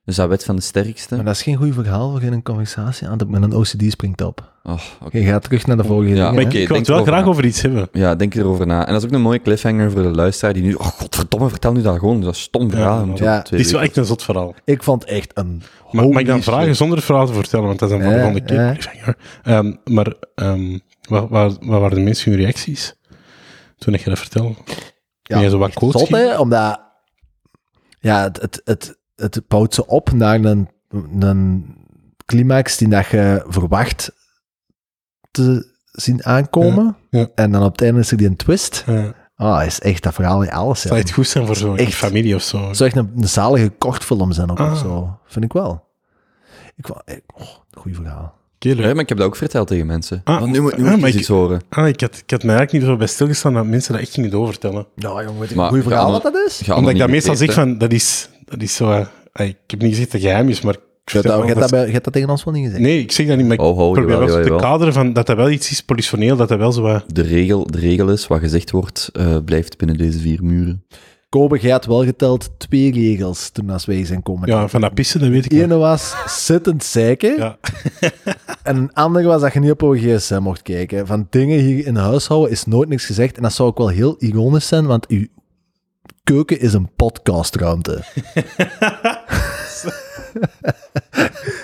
[0.04, 1.14] Is dat wet van de sterkste?
[1.14, 3.82] Maar dat is geen goed verhaal voor in een conversatie aan te met een OCD
[3.88, 4.52] springt op.
[4.62, 5.18] Oh, oké.
[5.18, 7.26] Je gaat terug naar de vorige Ja, dingen, ik wil denk het wel graag na.
[7.26, 7.88] over iets hebben.
[7.92, 8.86] Ja, denk erover na.
[8.86, 10.74] En dat is ook een mooie cliffhanger voor de luisteraar die nu...
[10.74, 12.20] Oh, godverdomme, vertel nu dat gewoon.
[12.20, 12.98] Dat is een stom verhaal.
[12.98, 13.36] Ja, moet ja.
[13.36, 14.54] je twee Het is wel echt een zot verhaal.
[14.64, 15.62] Ik vond echt een...
[15.90, 16.76] Maar mag ik dan vragen shit.
[16.76, 17.66] zonder het verhaal te vertellen?
[17.66, 18.72] Want dat is dan voor de keer.
[18.72, 19.16] cliffhanger.
[19.42, 20.78] Ehm, maar ehm,
[21.08, 22.94] wat, wat, wat waren de mensen hun reacties
[23.78, 24.54] toen je dat vertelde?
[25.22, 26.80] Ja, zo wat zot, hè, omdat...
[28.00, 30.68] Ja, het, het, het, het bouwt ze op naar een,
[31.20, 31.76] een
[32.26, 34.12] climax die dat je verwacht
[35.30, 36.96] te zien aankomen.
[37.10, 37.26] Ja, ja.
[37.34, 38.84] En dan op het einde is er die een twist.
[38.88, 40.80] Uh, Ah, is echt dat verhaal in alles.
[40.80, 41.00] zou Ja.
[41.00, 41.94] het goed zijn voor zo'n Echt.
[41.94, 42.66] familie of zo?
[42.68, 44.72] Het zou echt een, een zalige kortfilm zijn ook, Ah.
[44.72, 45.18] of zo.
[45.26, 45.84] Vind ik wel.
[46.76, 48.34] Ik eh, Oh, goed verhaal.
[48.64, 50.20] Ja, maar ik heb dat ook verteld tegen mensen.
[50.24, 51.60] Ah, Want nu moet, nu ah, moet je ik- iets horen.
[51.68, 54.12] Ah, ik, had, ik had me eigenlijk niet zo bij stilgestaan dat mensen dat echt
[54.14, 54.86] gingen doorvertellen.
[54.96, 56.68] Nou, jongen, weet je Maar een goed verhaal wat dat is?
[56.68, 58.90] Omdat ik dat meestal zeg van, dat is, dat is zo...
[59.32, 60.74] eh, ik heb niet gezegd dat het geheim is, maar...
[60.74, 62.44] Ik Je hebt dat, je wel hebt dat, dat- bij- je hebt dat tegen ons
[62.44, 62.82] wel niet gezegd.
[62.82, 64.70] Nee, ik zeg dat niet, maar ik Oh, ho, probeer jawel, wel te jawel, jawel.
[64.70, 67.04] kaderen van dat dat wel iets is politioneel, dat dat wel zo wat...
[67.06, 70.84] De regel, de regel is, wat gezegd wordt, eh, blijft binnen deze vier muren.
[71.34, 74.48] Kobe, jij had wel geteld twee regels toen als wij zijn komen.
[74.48, 75.60] Ja, van dat pissen, dat weet ik nog.
[75.60, 77.36] ene was zittend zeiken.
[77.36, 77.58] Ja.
[78.62, 81.06] En een andere was dat je niet op een gsm mocht kijken.
[81.06, 83.36] Van dingen hier in huis houden is nooit niks gezegd.
[83.36, 85.26] En dat zou ook wel heel ironisch zijn, want uw
[86.24, 88.02] keuken is een podcastruimte.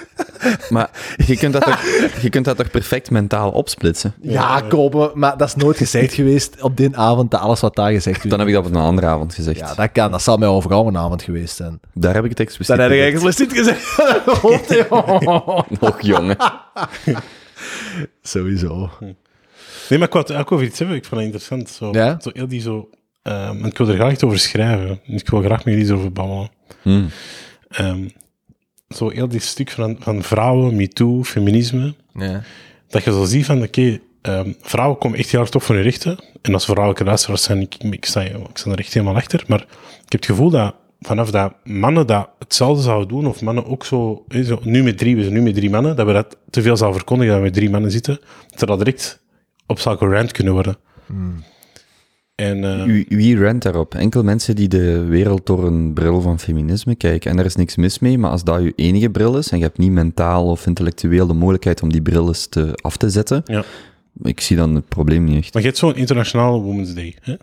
[0.68, 0.90] Maar
[1.26, 1.82] je kunt dat toch,
[2.22, 4.14] je kunt dat toch perfect mentaal opsplitsen?
[4.22, 7.90] Ja, Kobe, maar dat is nooit gezegd geweest op die avond, dat alles wat daar
[7.92, 8.30] gezegd werd.
[8.30, 9.58] Dan heb ik dat op een andere avond gezegd.
[9.58, 10.10] Ja, dat kan.
[10.10, 11.80] Dat zal mij overal een avond geweest zijn.
[11.94, 13.96] Daar heb ik het expliciet Dat heb ik expliciet gezegd.
[15.80, 16.36] Nog jongen.
[18.22, 18.90] Sowieso.
[19.88, 20.96] Nee, maar ik wou het ook over iets hebben.
[20.96, 21.70] Ik vond het interessant.
[21.70, 22.18] Zo, Ja?
[22.20, 22.88] zo heel die zo...
[23.22, 25.00] ehm, ik wil er graag iets over schrijven.
[25.04, 26.50] Ik wil graag met jullie iets over babbelen.
[26.82, 27.02] Hm.
[27.68, 28.08] Ehm,
[28.94, 31.94] zo heel dit stuk van, van vrouwen, MeToo, feminisme.
[32.14, 32.42] Ja.
[32.88, 35.84] Dat je zo ziet van, oké, ehm, vrouwen komen echt heel hard op voor hun
[35.84, 36.18] rechten.
[36.42, 39.44] En als vrouwelijke luisteraars zijn, ik, ik, sta, ik sta er echt helemaal achter.
[39.46, 43.66] Maar ik heb het gevoel dat vanaf dat mannen dat hetzelfde zouden doen, of mannen
[43.66, 44.24] ook zo,
[44.62, 46.98] nu met drie, we zijn nu met drie mannen, dat we dat te veel zouden
[46.98, 48.20] verkondigen dat we met drie mannen zitten,
[48.56, 49.22] dat dat direct
[49.66, 50.76] op zou gerand kunnen worden.
[52.40, 53.94] En eh, Wie, wie rent daarop?
[53.94, 57.30] Enkel mensen die de wereld door een bril van feminisme kijken.
[57.30, 59.64] En daar is niks mis mee, maar als dat je enige bril is en je
[59.64, 63.42] hebt niet mentaal of intellectueel de mogelijkheid om die bril eens te, af te zetten,
[63.44, 63.64] ja.
[64.22, 65.52] ik zie dan het probleem niet echt.
[65.52, 67.14] Maar je hebt zo'n internationale Women's Day.
[67.20, 67.34] Hè?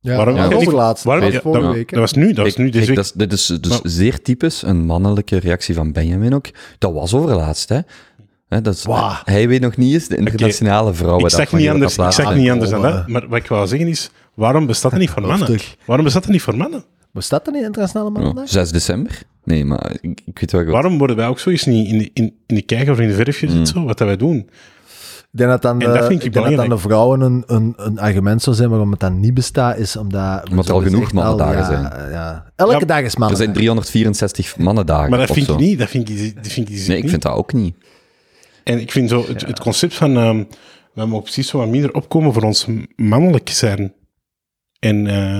[0.00, 0.54] Ja, Waarom- dat ja.
[0.56, 1.04] was ook laatst.
[1.04, 1.90] Waarom- ja, vorige dat, week.
[1.90, 3.12] dat was nu, dat was nu deze kijk, week.
[3.14, 6.46] dit is dus Maar- zeer typisch een mannelijke reactie van Benjamin ook.
[6.78, 7.78] Dat was overlaatst, hè.
[8.48, 8.86] Hè, dat is.
[9.24, 11.24] Hij weet nog niet eens de internationale vrouwen.
[11.24, 13.08] ik zeg niet anders, ik zeg Ah, niet anders dan kom, dat.
[13.08, 15.58] Maar wat ik wou zeggen is, waarom bestaat dat niet voor mannen?
[15.84, 16.84] Waarom bestaat dat niet voor mannen?
[17.12, 18.48] Bestaat dat niet Internationale Mannendag?
[18.48, 19.22] 6 december?
[19.44, 20.72] Nee, maar ik, ik weet wel wat.
[20.72, 23.08] Waarom worden wij ook zo eens niet in de, in, in de kijker of in
[23.08, 23.66] de verf gezet, Mm.
[23.66, 24.36] zo, wat dat wij doen?
[24.36, 26.82] Ik denk dat dan, En de, dat vind ik ik denk dat dan belangrijk.
[26.82, 30.48] de vrouwen een, een, een argument zou zijn waarom het dan niet bestaat, is omdat...
[30.50, 32.10] Omdat er al zo genoeg mannendagen ja, zijn.
[32.10, 32.44] Ja.
[32.56, 33.36] Elke Ja, dag is Er mannen.
[33.38, 35.10] zijn 364 mannendagen.
[35.10, 35.52] Maar dat vind zo.
[35.52, 37.10] ik niet, dat vind ik, dat vind ik, dus Nee, ik niet.
[37.10, 37.74] vind dat ook niet.
[38.64, 40.44] En ik vind zo, het, het concept van, ehm
[40.94, 43.92] wij mogen precies zo wat minder opkomen voor ons mannelijk zijn.
[44.78, 45.38] En, eh,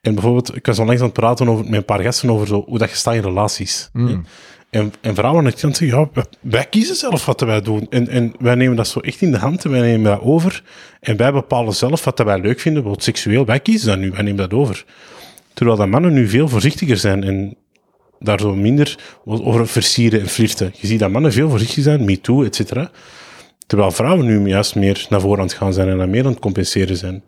[0.00, 2.64] en bijvoorbeeld, ik was onlangs aan het praten over, met een paar gasten over zo,
[2.66, 3.88] hoe dat je staat in relaties.
[3.92, 4.24] Mm.
[4.70, 7.86] En, en vrouwen aan kant zeggen, ja, wij, wij kiezen zelf wat wij doen.
[7.90, 10.62] En, en wij nemen dat zo echt in de hand en wij nemen dat over.
[11.00, 13.44] En wij bepalen zelf wat wij leuk vinden, bijvoorbeeld seksueel.
[13.44, 14.84] Wij kiezen dat nu, wij nemen dat over.
[15.54, 17.56] Terwijl dat mannen nu veel voorzichtiger zijn en
[18.18, 20.72] daar zo minder over versieren en flirten.
[20.76, 22.90] Je ziet dat mannen veel voorzichtig zijn, me too, et cetera.
[23.66, 26.30] Terwijl vrouwen nu juist meer naar voren aan het gaan zijn en dan meer aan
[26.30, 27.22] het compenseren zijn.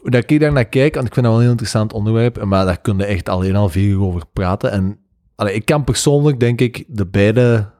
[0.00, 2.44] Hoe dat ik daar naar kijk, want ik vind dat wel een heel interessant onderwerp,
[2.44, 4.70] maar daar kun je echt alleen al vier uur over praten.
[4.70, 4.98] En
[5.36, 7.70] allee, ik kan persoonlijk, denk ik, de beide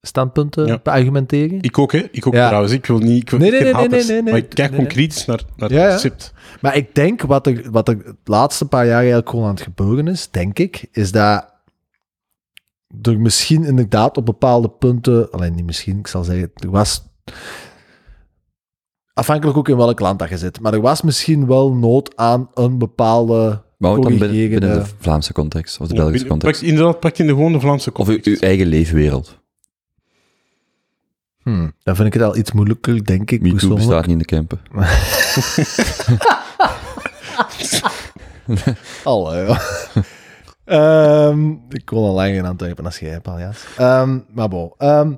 [0.00, 0.80] standpunten Ja.
[0.82, 1.58] beargumenteren.
[1.62, 2.08] Ik ook, hè?
[2.10, 2.46] Ik ook Ja.
[2.46, 2.72] trouwens.
[2.72, 3.22] Ik wil niet...
[3.22, 5.40] Ik wil Nee, nee, nee, nee, haters, nee, nee, Maar ik kijk nee, kritisch naar,
[5.56, 6.32] naar Ja, het concept.
[6.60, 9.62] Maar ik denk wat er, wat er het laatste paar jaar eigenlijk gewoon aan het
[9.62, 11.54] gebeuren is, denk ik, is dat
[13.02, 17.02] er misschien inderdaad op bepaalde punten, alleen niet misschien, ik zal zeggen, er was,
[19.16, 22.50] afhankelijk ook in welk land dat je zit, maar er was misschien wel nood aan
[22.54, 26.60] een bepaalde Maar ook dan binnen, binnen de Vlaamse context of de Ja, Belgische context.
[26.60, 28.42] Pak, inderdaad, pak in de gewone Vlaamse Of uw, context.
[28.42, 29.38] uw eigen leefwereld.
[31.42, 34.24] Hmm, dan vind ik het al iets moeilijker, denk ik, MeToo bestaat niet in de
[34.24, 34.60] campen.
[39.04, 39.60] Allee, ja.
[40.64, 43.64] Ehm, ik kon al langer in Antwerpen als jij, Paljas.
[43.76, 44.72] Ehm maar bon.
[44.78, 45.12] Ehm,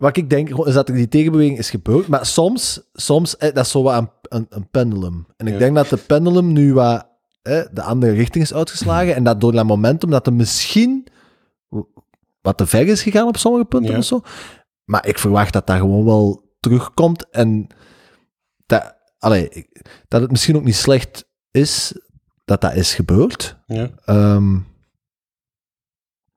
[0.00, 2.06] wat ik denk, is dat er die tegenbeweging is gebeurd.
[2.08, 5.26] Maar soms, soms eh, dat is zo wat een, een, een pendulum.
[5.36, 5.58] En ik Ja.
[5.58, 7.06] denk dat de pendulum nu wat
[7.42, 9.14] eh, de andere richting is uitgeslagen.
[9.14, 11.06] En dat door dat momentum, dat er misschien
[12.40, 13.98] wat te ver is gegaan op sommige punten Ja.
[13.98, 14.20] of zo.
[14.84, 17.30] Maar ik verwacht dat dat gewoon wel terugkomt.
[17.30, 17.66] En
[18.66, 19.68] dat, allee,
[20.08, 21.92] dat het misschien ook niet slecht is
[22.44, 23.56] dat dat is gebeurd.
[23.66, 23.90] Ja.
[24.04, 24.58] Ehm,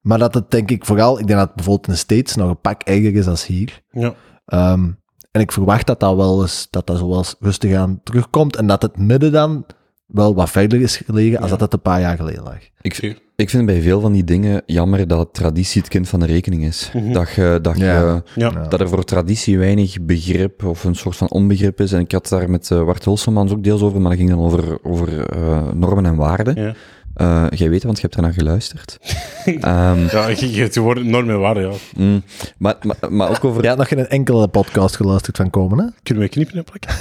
[0.03, 2.49] maar dat het denk ik vooral, ik denk dat het bijvoorbeeld in de States nog
[2.49, 3.81] een pak erger is dan hier.
[3.91, 4.13] Ja.
[4.45, 4.89] Ehm,
[5.31, 8.55] en ik verwacht dat dat wel eens, dat dat zo wel eens rustig aan terugkomt
[8.55, 9.65] en dat het midden dan
[10.05, 11.51] wel wat verder is gelegen als Ja.
[11.51, 12.57] dat het een paar jaar geleden lag.
[12.81, 16.25] Ik, ik vind bij veel van die dingen jammer dat traditie het kind van de
[16.25, 16.91] rekening is.
[16.93, 17.11] Mhm.
[17.11, 17.99] Dat, je, dat, Ja.
[17.99, 18.51] je, Ja.
[18.53, 18.67] Ja.
[18.67, 21.91] dat er voor traditie weinig begrip of een soort van onbegrip is.
[21.91, 24.39] En ik had daar met eh Wart Hulsemans ook deels over, maar dat ging dan
[24.39, 26.75] over, over eh, normen en waarden.
[27.13, 28.97] Eh, jij weet, want je hebt ernaar geluisterd.
[29.45, 31.71] Ehm, Ja, je, je wordt enorm mee waarde, ja.
[31.95, 32.23] mm,
[32.57, 33.61] maar, maar, maar ook over...
[33.61, 35.85] Je had nog geen enkele podcast geluisterd van komen, hè?
[36.03, 36.95] Kunnen we knippen en plakken?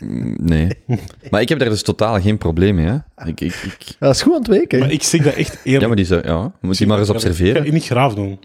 [0.00, 0.68] Mm, Nee.
[1.30, 2.86] Maar ik heb daar dus totaal geen probleem mee.
[2.86, 2.94] Hè.
[3.28, 4.78] Ik, ik, ik, Dat is goed ontweken.
[4.78, 5.80] Maar ik zeg dat echt eerlijk.
[5.82, 7.64] ja, maar die zou, ja, moet je maar eens Ik ga observeren.
[7.64, 8.40] je niet graaf doen.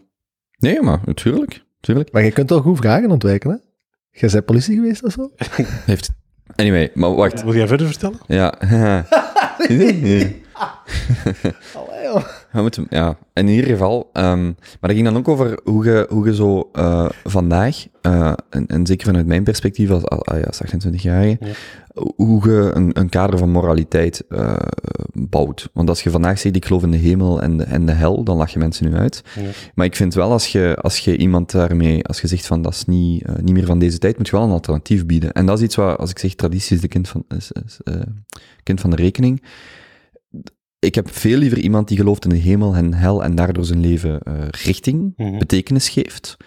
[0.57, 1.63] Nee, maar natuurlijk.
[1.75, 2.11] natuurlijk.
[2.11, 3.55] Maar je kunt wel goed vragen ontwijken, hè?
[4.19, 5.31] Jij bent politie geweest of zo?
[5.85, 6.09] Heeft...
[6.55, 7.43] Anyway, maar wacht.
[7.43, 8.19] Wil jij verder vertellen?
[8.27, 8.53] Ja.
[11.77, 12.23] Allee, joh.
[12.51, 14.09] We moeten, ja, in ieder geval.
[14.13, 18.33] ehm, maar dat ging dan ook over hoe je, hoe je zo eh, vandaag, eh,
[18.49, 21.51] en, en zeker vanuit mijn perspectief als, als, ah ja, als 28-jarige, Ja.
[22.15, 24.55] hoe je een, een kader van moraliteit eh,
[25.13, 25.69] bouwt.
[25.73, 28.23] Want als je vandaag zegt, ik geloof in de hemel en de, en de hel,
[28.23, 29.23] dan lach je mensen nu uit.
[29.35, 29.41] Ja.
[29.75, 32.73] Maar ik vind wel, als je, als je iemand daarmee, als je zegt van dat
[32.73, 35.31] is niet, niet meer van deze tijd, moet je wel een alternatief bieden.
[35.31, 37.79] En dat is iets wat, als ik zeg traditie is de kind van, is, is,
[38.63, 39.43] kind van de rekening.
[40.83, 43.79] Ik heb veel liever iemand die gelooft in de hemel en hel en daardoor zijn
[43.79, 44.33] leven eh,
[44.63, 45.37] richting, Mhm.
[45.37, 46.37] betekenis geeft.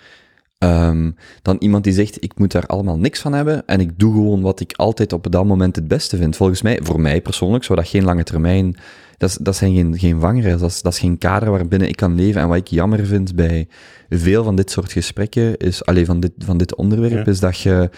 [0.59, 1.11] Ehm,
[1.43, 4.41] dan iemand die zegt, ik moet daar allemaal niks van hebben en ik doe gewoon
[4.41, 6.37] wat ik altijd op dat moment het beste vind.
[6.37, 8.77] Volgens mij, voor mij persoonlijk, zou dat geen lange termijn,
[9.17, 11.97] dat, is- dat zijn geen, geen vangrails, dat is, dat is geen kader waarbinnen ik
[11.97, 12.41] kan leven.
[12.41, 13.69] En wat ik jammer vind bij
[14.09, 17.33] veel van dit soort gesprekken, is, alleen van dit, van dit onderwerp, Ja.
[17.33, 17.91] is dat je,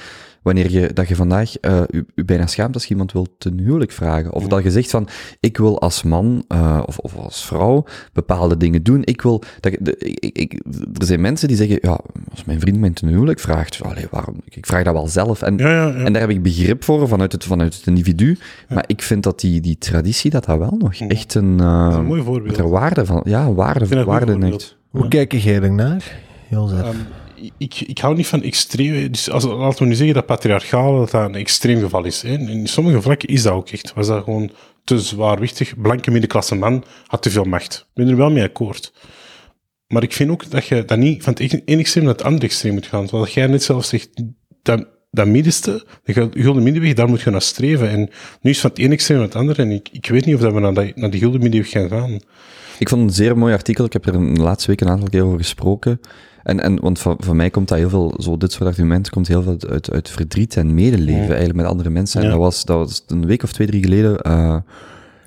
[0.54, 3.58] wanneer je, dat je vandaag eh u, u bijna schaamt als je iemand wil ten
[3.58, 4.32] huwelijk vragen.
[4.32, 4.48] Of Ja.
[4.48, 5.08] dat je zegt van,
[5.40, 9.00] ik wil als man eh, of, of als vrouw bepaalde dingen doen.
[9.04, 10.52] Ik wil, dat, de, ik, ik,
[10.98, 11.98] er zijn mensen die zeggen, ja,
[12.30, 15.42] als mijn vriend mij ten huwelijk vraagt, allee, waarom, ik, vraag dat wel zelf.
[15.42, 16.04] En, Ja, ja, ja.
[16.04, 18.38] en daar heb ik begrip voor vanuit het, vanuit het individu.
[18.68, 21.06] Maar ik vind dat die, die traditie, dat dat wel nog Ja.
[21.08, 22.56] echt een, dat is eh een mooi voorbeeld.
[22.58, 24.58] er waarde van, ja, waarde, waarde.
[24.90, 26.16] Hoe kijk jij er naar,
[26.48, 26.80] Jozef?
[26.82, 26.96] Ehm,
[27.58, 29.12] ik, ik hou niet van extreem.
[29.12, 32.22] Dus als, laten we nu zeggen dat patriarchaal dat dat een extreem geval is.
[32.22, 32.38] Hè.
[32.38, 33.92] In sommige vlakken is dat ook echt.
[33.94, 34.50] Was dat gewoon
[34.84, 35.80] te zwaarwichtig.
[35.80, 37.86] Blanke middenklasse man had te veel macht.
[37.88, 38.92] Ik ben er wel mee akkoord.
[39.86, 42.46] Maar ik vind ook dat je dat niet van het ene extreem naar het andere
[42.46, 43.08] extreem moet gaan.
[43.08, 44.08] Zoals jij net zelf zegt,
[44.62, 47.88] dat, dat middenste, de gulden middenweg, daar moet je naar streven.
[47.88, 48.10] En
[48.40, 49.62] nu is van het ene extreem naar het andere.
[49.62, 51.88] En ik, ik weet niet of dat we naar, dat, naar die gulden middenweg gaan
[51.88, 52.20] gaan.
[52.78, 53.84] Ik vond een zeer mooi artikel.
[53.84, 56.00] Ik heb er de laatste week een aantal keer over gesproken.
[56.48, 59.28] En, en want van, van mij komt dat heel veel, zo dit soort argumenten komt
[59.28, 61.26] heel veel uit, uit, verdriet en medeleven Ja.
[61.28, 62.20] eigenlijk met andere mensen.
[62.20, 62.32] En Ja.
[62.32, 64.56] dat, was, dat was een week of twee, drie geleden, eh,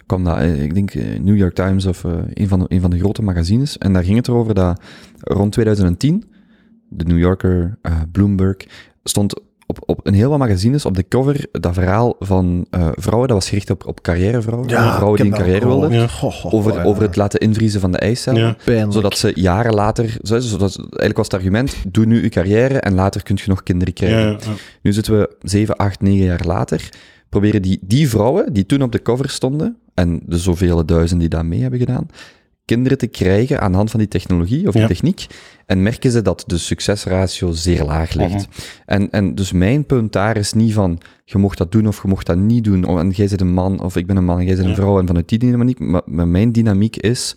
[0.06, 2.04] kwam dat, eh, ik denk, eh, New York Times of
[2.34, 3.78] een, van de, een van de grote magazines.
[3.78, 4.82] En daar ging het erover dat
[5.20, 6.24] rond 2010,
[6.90, 7.78] de New Yorker,
[8.12, 8.58] Bloomberg,
[9.04, 9.42] stond
[9.72, 13.38] op, op een heel wat magazines op de cover dat verhaal van eh, vrouwen, dat
[13.38, 16.08] was gericht op, op carrièrevrouwen, vrouwen die een carrière wilden, Ja.
[16.44, 18.56] over, over het laten invriezen van de eicellen Ja.
[18.66, 18.94] Pijnlijk.
[18.94, 22.94] zodat ze jaren later, zo- zodat, eigenlijk was het argument, doe nu je carrière en
[22.94, 24.20] later kun je nog kinderen krijgen.
[24.20, 24.38] Ja, ja.
[24.82, 26.90] Nu zitten we 7, 8, 9 jaar later,
[27.30, 31.38] proberen die, die vrouwen die toen op de cover stonden, en de zoveel duizenden die
[31.38, 32.08] dat mee hebben gedaan,
[32.76, 34.88] kinderen te krijgen aan de hand van die technologie of die Ja.
[34.88, 35.26] techniek,
[35.66, 38.34] en merken ze dat de succesratio zeer laag ligt.
[38.34, 38.46] Mhm.
[38.86, 42.08] en, en dus mijn punt daar is niet van, je mocht dat doen of je
[42.08, 44.40] mocht dat niet doen, of- en jij bent een man, of ik ben een man
[44.40, 47.36] en jij bent een vrouw, en vanuit die dynamiek, maar, maar mijn dynamiek is,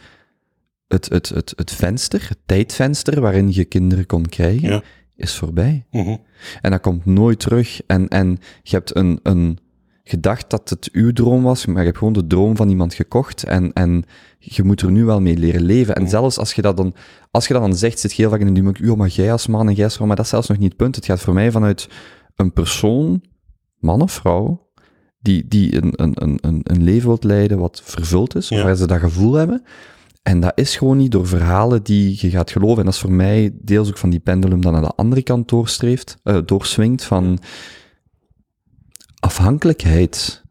[0.89, 4.83] het, het, het, het venster, het tijdvenster waarin je kinderen kon krijgen, Ja.
[5.17, 5.85] is voorbij.
[5.91, 6.17] Mhm.
[6.61, 7.81] En dat komt nooit terug.
[7.87, 9.59] En, en je hebt een, een
[10.05, 13.43] gedacht dat het uw droom was, maar je hebt gewoon de droom van iemand gekocht.
[13.43, 14.05] En, en
[14.39, 15.95] je moet er nu wel mee leren leven.
[15.95, 16.95] En zelfs als je dat dan,
[17.31, 19.47] als je dat dan zegt, zit je heel vaak in dynamiek, oh, maar jij als
[19.47, 20.97] man en jij als vrouw, maar dat is zelfs nog niet het punt.
[20.97, 21.89] Het gaat voor mij vanuit
[22.37, 23.23] een persoon,
[23.79, 24.71] man of vrouw,
[25.21, 28.65] die, die een, een, een, een, leven wilt leiden wat vervuld is, Ja.
[28.65, 29.63] waar ze dat gevoel hebben.
[30.23, 32.79] En dat is gewoon niet door verhalen die je gaat geloven.
[32.79, 35.49] En dat is voor mij deels ook van die pendulum dat naar de andere kant
[35.49, 37.39] doorstreeft, eh, doorswingt van
[39.25, 40.43] afhankelijkheid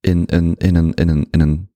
[0.00, 1.70] in, in, in, een, in, een, in, een,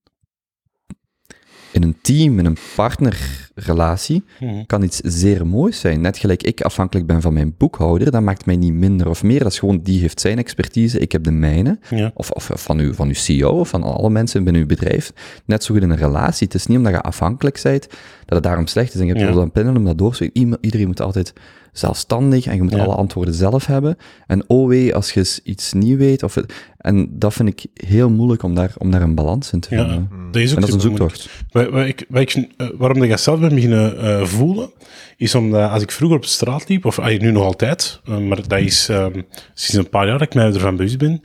[1.73, 4.63] in een team, in een partnerrelatie, Mhm.
[4.65, 6.01] kan iets zeer moois zijn.
[6.01, 9.39] Net gelijk ik afhankelijk ben van mijn boekhouder, dat maakt mij niet minder of meer.
[9.43, 11.79] Dat is gewoon, die heeft zijn expertise, ik heb de mijne.
[11.89, 12.11] Ja.
[12.13, 15.11] Of, of van, uw, van uw CEO, of van alle mensen binnen uw bedrijf.
[15.45, 16.47] Net zo goed in een relatie.
[16.47, 17.87] Het is niet omdat je afhankelijk bent,
[18.25, 18.99] dat het daarom slecht is.
[18.99, 19.35] En je hebt Ja.
[19.35, 19.41] ja.
[19.41, 20.37] een pendulum dat doorsweekt.
[20.37, 21.33] Iemand- Iedereen moet altijd
[21.71, 22.83] zelfstandig en je moet Ja.
[22.83, 23.97] alle antwoorden zelf hebben.
[24.27, 26.23] En oh wee, als je iets niet weet.
[26.23, 26.37] Of
[26.83, 29.81] en dat vind ik heel moeilijk om daar, om daar een balans in te Ja,
[29.87, 30.09] vinden.
[30.31, 31.29] dat is ook En dat is een zoektocht.
[31.51, 34.69] Waar, waar ik, waar ik, eh, waarom dat ik dat zelf ben beginnen eh, voelen,
[35.17, 38.47] is omdat als ik vroeger op de straat liep, of nu nog altijd, eh, maar
[38.47, 39.21] dat is ehm,
[39.53, 41.21] sinds een paar jaar dat ik mij ervan bewust ben,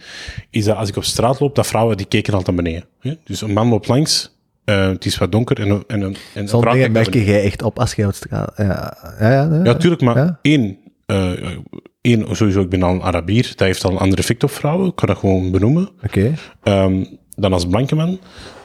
[0.50, 2.88] is dat als ik op straat loop, dat vrouwen die keken altijd naar beneden.
[3.00, 3.14] Hè?
[3.24, 6.48] Dus een man loopt langs, eh, het is wat donker, en, een- en, en een
[6.48, 8.52] vrouw dingen merk jij echt op als je op straat...
[8.56, 9.42] Ja, ja, ja.
[9.54, 9.64] ja.
[9.64, 10.38] Ja, tuurlijk, maar Ja.
[10.42, 11.30] één, eh,
[12.00, 14.86] één, sowieso, ik ben al een Arabier, dat heeft al een ander effect op vrouwen,
[14.88, 15.90] ik kan dat gewoon benoemen.
[16.04, 16.34] Oké.
[16.62, 17.04] Ehm,
[17.36, 18.18] dan als blanke man.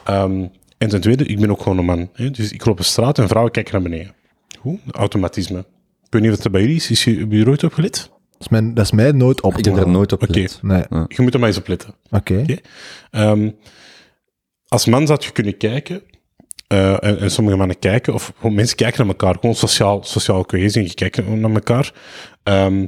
[0.04, 0.44] Ehm,
[0.78, 2.08] En ten tweede, ik ben ook gewoon een man.
[2.12, 2.30] Hè?
[2.30, 4.14] Dus ik loop op straat en vrouwen kijken naar beneden.
[4.58, 5.58] Goed, automatisme.
[6.04, 6.90] Ik weet niet wat er bij jullie is.
[6.90, 8.10] Is je, heb je er ooit op gelet?
[8.30, 10.32] Dat is mij, dat is mij nooit Ik heb er nooit op Oké.
[10.32, 10.58] gelet.
[10.62, 11.94] Nee, Je moet er maar eens op letten.
[12.10, 12.44] oké.
[13.10, 13.50] Ehm,
[14.68, 16.02] als man zou je kunnen kijken,
[16.66, 20.82] eh, en, en sommige mannen kijken, of mensen kijken naar elkaar, gewoon sociaal, sociaal cohesie,
[20.82, 21.92] je kijkt naar elkaar.
[22.42, 22.86] Ehm,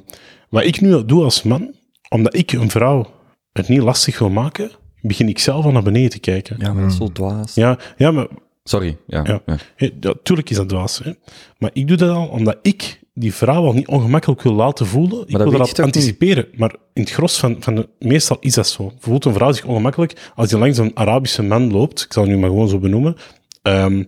[0.49, 1.75] wat ik nu doe als man,
[2.09, 3.07] omdat ik een vrouw
[3.53, 4.71] het niet lastig wil maken,
[5.01, 6.57] begin ik zelf al naar beneden te kijken.
[6.59, 7.55] Ja, maar dat is zo dwaas.
[7.55, 8.27] Ja, ja maar
[8.69, 9.41] Sorry, ja.
[9.47, 10.15] Ja.
[10.23, 10.99] tuurlijk is dat dwaas.
[10.99, 11.13] Hè.
[11.59, 15.21] Maar ik doe dat al omdat ik die vrouw al niet ongemakkelijk wil laten voelen.
[15.27, 16.49] Ik dat wil toch anticiperen.
[16.55, 18.93] Maar in het gros van, van de, meestal is dat zo.
[18.99, 22.03] Voelt een vrouw zich ongemakkelijk als die langs een Arabische man loopt.
[22.03, 23.17] Ik zal het nu maar gewoon zo benoemen.
[23.63, 24.05] Ehm,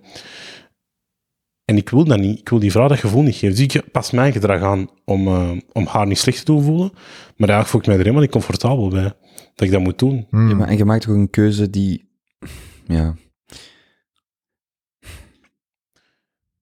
[1.68, 2.38] en ik wil dat niet.
[2.38, 3.56] Ik wil die vrouw dat gevoel niet geven.
[3.56, 6.90] Dus ik pas mijn gedrag aan om, eh, om haar niet slecht te doen voelen.
[7.36, 9.02] Maar eigenlijk voel ik mij er helemaal niet comfortabel bij.
[9.54, 10.26] Dat ik dat moet doen.
[10.30, 10.48] Hmm.
[10.48, 12.08] Ja, maar, en je maakt ook een keuze die...
[12.86, 13.14] Ja,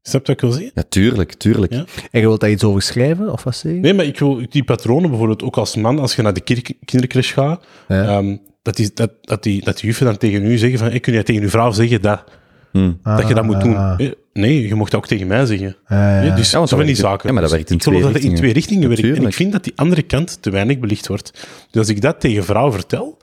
[0.02, 0.70] Snap je wat ik wil zeggen?
[0.74, 1.72] ja tuurlijk, tuurlijk.
[1.72, 1.84] Ja.
[2.10, 3.78] En je wilt daar iets over schrijven, of wat zeg je?
[3.78, 7.32] Nee, maar ik wil die patronen bijvoorbeeld ook als man, als je naar de kindercrash
[7.32, 8.02] gaat, Ja.
[8.18, 11.00] Ehm, dat, die, dat, dat, die, dat die juffen dan tegen u zeggen van, hey,
[11.00, 12.24] kun je tegen uw vrouw zeggen dat,
[12.72, 12.92] Hm.
[13.02, 13.76] dat je dat moet doen?
[13.76, 15.76] Ah, Eh, Nee, je mocht dat ook tegen mij zeggen.
[15.84, 16.22] ah, ja.
[16.22, 17.28] Eh, Dus Ja, van dat die werkt- zaken.
[17.28, 19.02] ja, maar dat werkt in twee dat het in twee richtingen werkt.
[19.18, 21.30] En ik vind dat die andere kant te weinig belicht wordt.
[21.70, 23.18] Dus als ik dat tegen vrouwen vertel,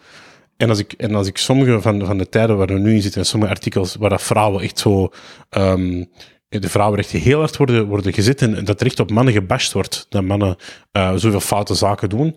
[0.58, 3.02] en als ik, en als ik sommige van, van de tijden waar we nu in
[3.02, 5.10] zitten, en sommige artikels waar dat vrouwen echt zo...
[5.50, 6.04] ehm,
[6.50, 10.06] de vrouwenrechten heel hard worden, worden gezet en dat er echt op mannen gebashed wordt,
[10.10, 10.56] dat mannen
[10.92, 12.36] eh, zoveel foute zaken doen.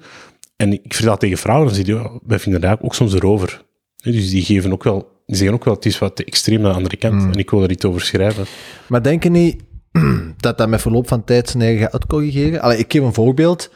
[0.57, 3.65] En ik vertel dat tegen vrouwen, dan zie je, wij vinden daar ook soms erover.
[3.97, 6.70] Dus die geven ook wel, die zeggen ook wel, het is wat te extreem aan
[6.70, 7.23] de andere kant.
[7.23, 8.44] En ik wil er iets over schrijven.
[8.89, 9.62] Maar denk je niet
[10.36, 12.60] dat dat met verloop van tijd zijn eigen gaat uitcorrigeren?
[12.60, 13.70] Allee, ik geef een voorbeeld.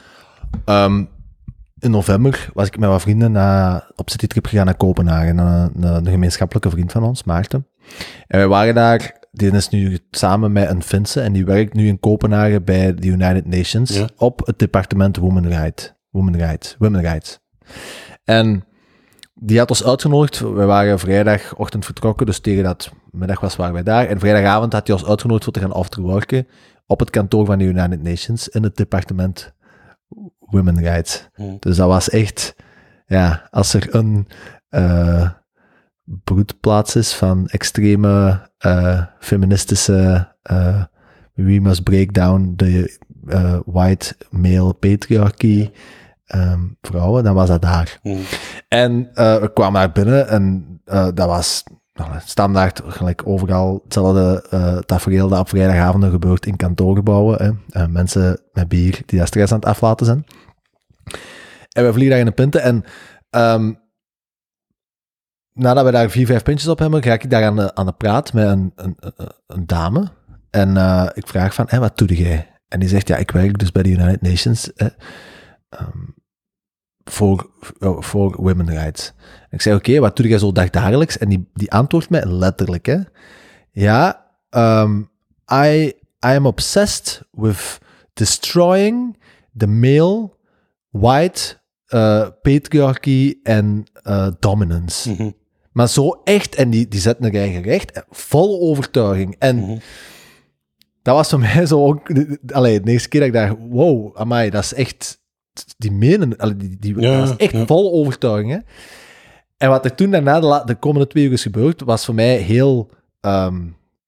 [0.65, 1.05] Ehm,
[1.79, 3.37] in november was ik met wat vrienden
[3.97, 5.35] op citytrip gegaan naar Kopenhagen.
[5.35, 7.67] Naar een gemeenschappelijke vriend van ons, Maarten.
[8.27, 11.87] En wij waren daar, die is nu samen met een Finse en die werkt nu
[11.87, 14.09] in Kopenhagen bij de United Nations Ja.
[14.17, 15.93] op het departement Women Rights.
[16.11, 16.77] Women Rights.
[16.79, 17.39] Women Rights.
[18.25, 18.65] En
[19.43, 20.39] die had ons uitgenodigd.
[20.39, 24.07] We waren vrijdagochtend vertrokken, dus tegen dat middag was waren wij daar.
[24.07, 26.47] En vrijdagavond had hij ons uitgenodigd voor te gaan afterworken
[26.87, 29.55] op het kantoor van de United Nations in het departement
[30.39, 31.29] Women Rights.
[31.35, 31.57] Hmm.
[31.61, 32.57] Dus dat was echt,
[33.07, 34.27] ja, als er een
[34.69, 35.31] eh,
[36.05, 40.83] broedplaats is van extreme eh, feministische eh,
[41.35, 42.99] we must break down the
[43.65, 45.71] white male patriarchy
[46.31, 47.98] ehm, vrouwen, dan was dat daar.
[48.02, 48.20] Hmm.
[48.69, 54.47] En eh, we kwamen daar binnen en eh, dat was nou, standaard, gelijk overal, hetzelfde
[54.51, 57.59] eh tafereel dat op vrijdagavonden gebeurt in kantoorgebouwen.
[57.69, 57.89] Hè.
[57.89, 60.24] Mensen met bier die daar stress aan het aflaten zijn.
[61.70, 62.85] En we vliegen daar in de punten en
[63.31, 63.73] ehm,
[65.52, 67.93] nadat we daar vier, vijf puntjes op hebben, ga ik daar aan de, aan de
[67.93, 68.97] praat met een, een,
[69.47, 70.09] een, dame.
[70.51, 70.69] En
[71.15, 72.51] ik vraag van, hé, wat doe jij?
[72.69, 74.70] En die zegt, ja, ik werk dus bij de United Nations.
[77.11, 77.51] Voor,
[77.81, 79.12] eh, voor women rights.
[79.41, 81.19] En ik zei, oké, wat doe jij zo dagdagelijks?
[81.19, 82.97] En die, die antwoordt mij letterlijk, hè.
[83.73, 85.11] Ja, um,
[85.53, 85.87] I,
[86.27, 87.78] I am obsessed with
[88.12, 89.16] destroying
[89.57, 90.31] the male
[90.91, 91.59] white
[91.89, 95.11] uh, patriarchy en uh, dominance.
[95.11, 95.31] Mhm.
[95.73, 99.37] Maar zo echt, en die, die zetten er eigen recht, eh, vol overtuiging.
[99.39, 99.78] En Mhm.
[101.03, 102.11] dat was voor mij zo ook...
[102.53, 105.19] Allee, de eerste keer dat ik dacht, wow, amai, dat is echt...
[105.77, 107.67] Die menen, die, die, Ja, dat is echt ja.
[107.67, 108.59] vol overtuiging, hè.
[109.57, 112.15] En wat er toen daarna de, la- de komende twee uur is gebeurd, was voor
[112.15, 112.91] mij heel...
[113.21, 113.61] ehm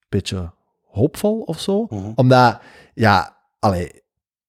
[0.09, 0.51] beetje
[0.87, 1.87] hoopvol of zo.
[1.89, 2.11] Mhm.
[2.15, 2.59] Omdat,
[2.93, 3.91] ja, allee,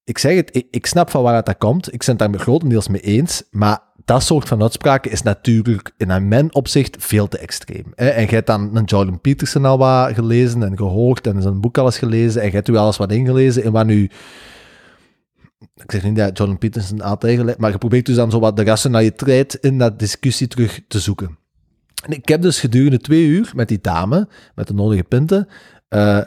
[0.05, 1.93] ik zeg het, ik, ik snap van waar dat komt.
[1.93, 3.43] Ik ben het daar grotendeels mee eens.
[3.51, 7.93] Maar dat soort van uitspraken is natuurlijk in mijn opzicht veel te extreem.
[7.95, 8.09] Hè?
[8.09, 11.79] En je hebt dan een Jordan Peterson al wat gelezen en gehoord en zijn boek
[11.79, 14.11] al eens gelezen en je hebt u alles wat ingelezen en wat nu...
[15.75, 18.57] Ik zeg niet dat Jordan Peterson altijd gelezen, maar je probeert dus dan zo wat
[18.57, 21.39] de rationaliteit in dat discussie terug te zoeken.
[22.05, 25.49] En ik heb dus gedurende twee uur met die dame, met de nodige punten,
[25.89, 26.21] eh,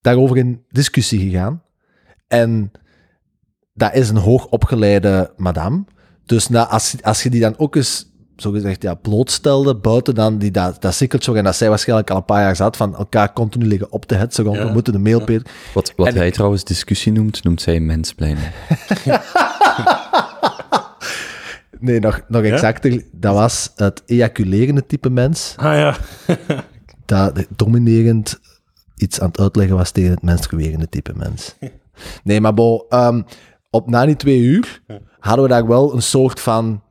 [0.00, 1.62] daarover in discussie gegaan.
[2.26, 2.70] En
[3.74, 5.84] dat is een hoogopgeleide madame.
[6.24, 8.09] Dus na, als, als je die dan ook eens,
[8.40, 12.16] zo gezegd, ja, blootstelde, buiten dan die, dat, dat sikkeltje, en dat zij waarschijnlijk al
[12.16, 14.14] een paar jaar zat, van elkaar continu liggen op de
[14.56, 14.66] Ja.
[14.66, 15.42] we moeten de mailpeer.
[15.74, 18.52] Wat, wat En hij ik- trouwens discussie noemt, noemt zij menspleinen.
[21.80, 22.52] Nee, nog, nog Ja?
[22.52, 25.96] exacter, dat was het ejaculerende type mens, Ah ja.
[27.04, 28.40] dat dominerend
[28.96, 31.56] iets aan het uitleggen was tegen het menstruerende type mens.
[32.24, 33.22] Nee, maar bo, ehm,
[33.70, 34.82] op na die twee uur
[35.18, 36.82] hadden we daar wel een soort van,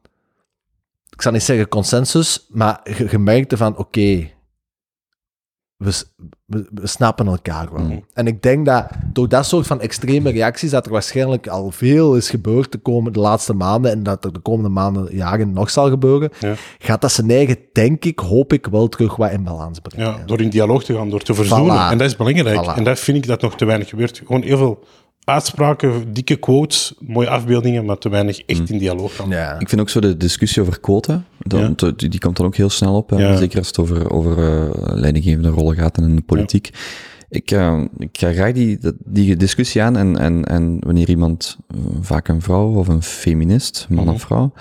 [1.19, 4.29] ik zal niet zeggen consensus, maar ge- gemerkte van, oké,
[5.77, 6.13] we, s-
[6.45, 7.83] we, we snappen elkaar wel.
[7.83, 7.99] Mhm.
[8.13, 12.15] En ik denk dat door dat soort van extreme reacties, dat er waarschijnlijk al veel
[12.15, 15.69] is gebeurd de, komende, de laatste maanden en dat er de komende maanden, jaren nog
[15.69, 16.53] zal gebeuren, Ja.
[16.79, 20.11] gaat dat zijn eigen, denk ik, hoop ik, wel terug wat in balans brengen.
[20.11, 21.75] Ja, door in dialoog te gaan, door te verzoenen.
[21.75, 21.91] Voilà.
[21.91, 22.65] En dat is belangrijk.
[22.65, 22.77] Voilà.
[22.77, 24.17] En dat vind ik dat nog te weinig gebeurt.
[24.25, 24.83] Gewoon heel veel
[25.29, 29.29] uitspraken, dikke quotes, mooie afbeeldingen, maar te weinig echt in dialoog gaan.
[29.29, 29.59] Ja.
[29.59, 31.73] Ik vind ook zo de discussie over quota, dan, Ja.
[31.75, 33.11] te- die, die komt dan ook heel snel op.
[33.17, 33.35] Ja.
[33.35, 36.69] Zeker als het over, over eh, leidinggevende rollen gaat en in de politiek.
[37.29, 41.77] Ik, eh, ik ga graag die, die discussie aan en, en, en wanneer iemand, eh,
[42.01, 44.13] vaak een vrouw of een feminist, man Mhm.
[44.13, 44.53] of vrouw,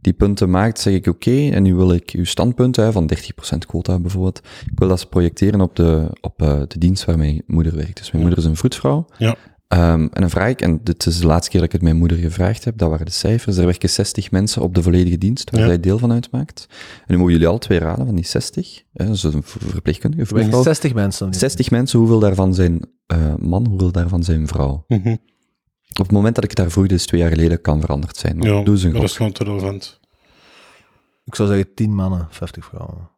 [0.00, 3.66] die punten maakt, zeg ik oké, en nu wil ik uw standpunt hè, van 30%
[3.66, 4.40] quota bijvoorbeeld,
[4.70, 7.96] ik wil dat ze projecteren op de, op, eh, de dienst waar mijn moeder werkt.
[7.96, 9.06] Dus mijn moeder is een vroedvrouw.
[9.18, 9.36] Ja.
[9.68, 11.96] Ehm, en dan vraag ik, en dit is de laatste keer dat ik het mijn
[11.96, 13.56] moeder gevraagd heb, dat waren de cijfers.
[13.56, 15.66] Er werken 60 mensen op de volledige dienst, waar Ja.
[15.66, 16.66] zij deel van uitmaakt.
[16.98, 18.82] En nu mogen jullie alle twee raden van die 60.
[18.92, 20.74] Hè, dus een ver- verpleegkundige Er werken vroedvrouw.
[20.74, 21.34] 60 mensen.
[21.34, 24.84] 60 mensen, hoeveel daarvan zijn eh, man, hoeveel daarvan zijn vrouw?
[24.88, 25.16] Mhm.
[25.98, 28.36] Op het moment dat ik het daar vroeg, dus twee jaar geleden, kan veranderd zijn.
[28.38, 30.00] Maar Ja, doe eens een dat is gewoon te relevant.
[31.24, 33.10] Ik zou zeggen 10 mannen, 50 vrouwen.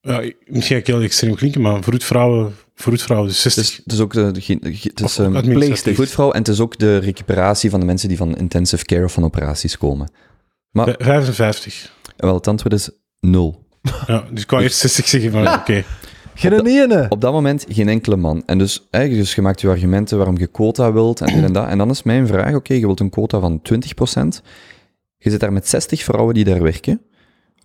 [0.00, 3.64] Ja, misschien ga ik heel extreem klinken, maar vroedvrouwen, vroedvrouwen dus 60.
[3.64, 4.36] Het is, het is ook de, het
[5.00, 8.36] is, ehm, de vroedvrouw en het is ook de recuperatie van de mensen die van
[8.36, 10.10] intensive care of van operaties komen.
[10.70, 11.92] Maar Vij- 55.
[12.16, 12.90] wel, het antwoord is
[13.20, 13.64] nul.
[14.06, 15.84] Ja, dus ik wou eerst 60 zeggen, maar oké.
[16.34, 17.06] Geen ene.
[17.08, 18.42] Op dat moment geen enkele man.
[18.46, 21.52] En dus, hè, dus je maakt je argumenten waarom je quota wilt en dit en
[21.52, 21.68] dat.
[21.68, 24.42] En dan is mijn vraag, oké, je wilt een quota van 20%.
[25.18, 27.00] Je zit daar met 60 vrouwen die daar werken.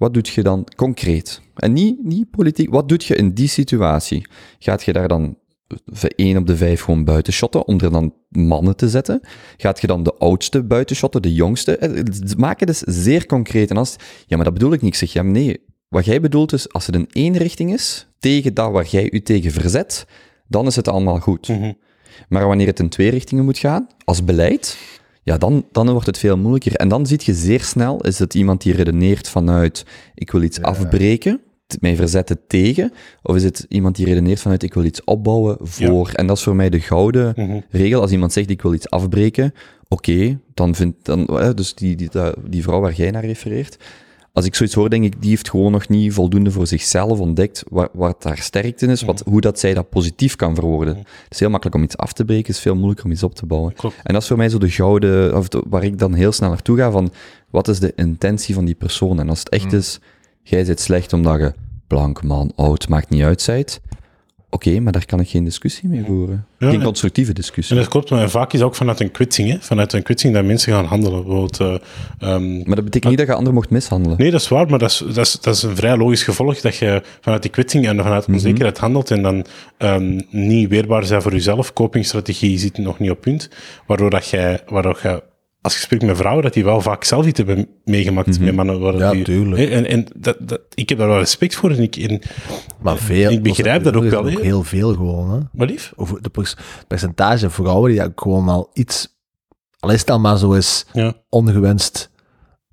[0.02, 1.42] Wat doet je dan concreet?
[1.56, 2.70] En niet, niet politiek.
[2.70, 4.28] Wat doet je in die situatie?
[4.60, 5.38] Gaat je daar dan
[6.16, 9.22] één op de vijf gewoon buiten shotten om er dan mannen te zetten?
[9.58, 11.78] Gaat je dan de oudste buiten shotten, de jongste?
[11.78, 12.04] Eh,
[12.38, 13.70] Maak het dus zeer concreet.
[13.70, 13.96] En als,
[14.26, 14.92] ja, maar dat bedoel ik niet.
[14.92, 15.66] Ik zeg, ja, nee.
[15.88, 19.22] Wat jij bedoelt is, als het in één richting is, tegen dat waar jij je
[19.22, 20.06] tegen verzet,
[20.48, 21.48] dan is het allemaal goed.
[21.48, 21.74] Mhm.
[22.30, 24.78] Maar wanneer het in twee richtingen moet gaan, als beleid,
[25.24, 26.76] ja, dan, dan wordt het veel moeilijker.
[26.76, 29.86] En dan zie je zeer snel, is het iemand die redeneert vanuit,
[30.16, 31.42] ik wil iets afbreken,
[31.80, 32.92] mij verzetten tegen,
[33.24, 36.10] of is het iemand die redeneert vanuit, ik wil iets opbouwen voor.
[36.10, 37.60] En dat is voor mij de gouden Mhm.
[37.70, 38.02] regel.
[38.02, 39.54] Als iemand zegt, ik wil iets afbreken,
[39.88, 41.26] oké, dan vind, dan,
[41.56, 43.78] dus die, die, dat- die vrouw waar jij naar refereert,
[44.34, 47.64] als ik zoiets hoor, denk ik, die heeft gewoon nog niet voldoende voor zichzelf ontdekt
[47.70, 50.96] wat, wat haar sterkte is, wat, hoe dat zij dat positief kan verwoorden.
[50.98, 53.24] Het is heel makkelijk om iets af te breken, het is veel moeilijker om iets
[53.24, 53.74] op te bouwen.
[53.74, 53.96] Klopt.
[54.04, 56.50] En dat is voor mij zo de gouden, of de- waar ik dan heel snel
[56.50, 57.12] naartoe ga van,
[57.50, 59.20] wat is de intentie van die persoon?
[59.20, 60.00] En als het echt is,
[60.44, 61.54] jij zit slecht omdat je
[61.88, 63.82] blank, man, oud, maakt niet uit zijt,
[64.52, 66.46] oké, maar daar kan ik geen discussie mee voeren.
[66.58, 67.76] Ja, geen en- constructieve discussie.
[67.76, 69.58] En dat klopt, maar vaak is het ook vanuit een kwitsing, hè?
[69.60, 71.24] vanuit een kwitsing dat mensen gaan handelen.
[71.24, 71.74] Bijvoorbeeld, eh,
[72.30, 74.18] ehm, Maar dat betekent niet dat je anderen mocht mishandelen.
[74.18, 76.60] Nee, dat is waar, maar dat is, dat, is, dat is een vrij logisch gevolg
[76.62, 78.34] dat je vanuit die kwitsing en vanuit Mhm.
[78.36, 79.46] onzekerheid handelt en dan
[79.78, 81.74] ehm, niet weerbaar zijn voor jezelf.
[81.74, 83.50] Copingstrategie zit nog niet op punt,
[83.88, 85.20] waardoor dat jij, waardoor jij
[85.62, 88.44] als je spreekt met vrouwen, dat die wel vaak zelf iets hebben meegemaakt Mhm.
[88.44, 88.80] met mannen.
[88.80, 89.58] waar Ja, die, tuurlijk.
[89.62, 91.72] hè, En, en dat, dat, ik heb daar wel respect voor.
[91.72, 92.22] En ik, en,
[92.82, 93.32] Maar veel.
[93.32, 94.26] Ik begrijp dat ook is wel.
[94.26, 95.40] Heel veel gewoon, hè.
[95.54, 95.94] maar lief?
[95.96, 96.32] Over de
[96.88, 99.18] percentage vrouwen die ook gewoon al iets,
[99.80, 100.58] al is het dan maar zo
[100.94, 102.10] Ja, ongewenst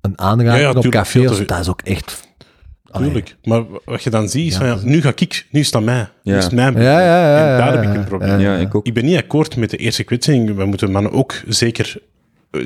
[0.01, 2.27] een aanraking Ja, ja, op café, dat is ook echt...
[2.91, 3.07] Allee.
[3.07, 3.35] tuurlijk.
[3.43, 5.65] Maar wat je dan ziet is Ja, van, ja, dat nu ga ik, nu is
[5.65, 6.09] het aan mij.
[6.23, 7.37] Nu is het mijn Ja, ja, ja.
[7.37, 8.39] En ja, daar heb ik een probleem.
[8.39, 8.85] ja, Ja, ik ook.
[8.85, 10.55] Ik ben niet akkoord met de eerste kwetsing.
[10.55, 11.97] We moeten mannen ook zeker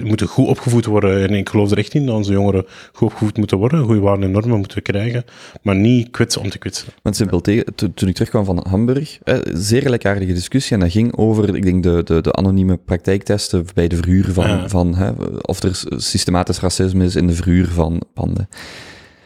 [0.03, 1.27] moeten goed opgevoed worden.
[1.27, 3.83] En ik geloof er echt in dat onze jongeren goed opgevoed moeten worden.
[3.83, 5.23] Goede waarden en normen moeten we krijgen.
[5.61, 6.87] Maar niet kwetsen om te kwetsen.
[7.01, 10.73] Want simpel tegen, toen ik terugkwam van Hamburg, eh, zeer gelijkaardige discussie.
[10.73, 14.47] En dat ging over, ik denk, de, de, de anonieme praktijktesten bij de verhuur van,
[14.47, 14.69] Ja.
[14.69, 15.11] van hè,
[15.41, 18.49] of er systematisch racisme is in de verhuur van panden.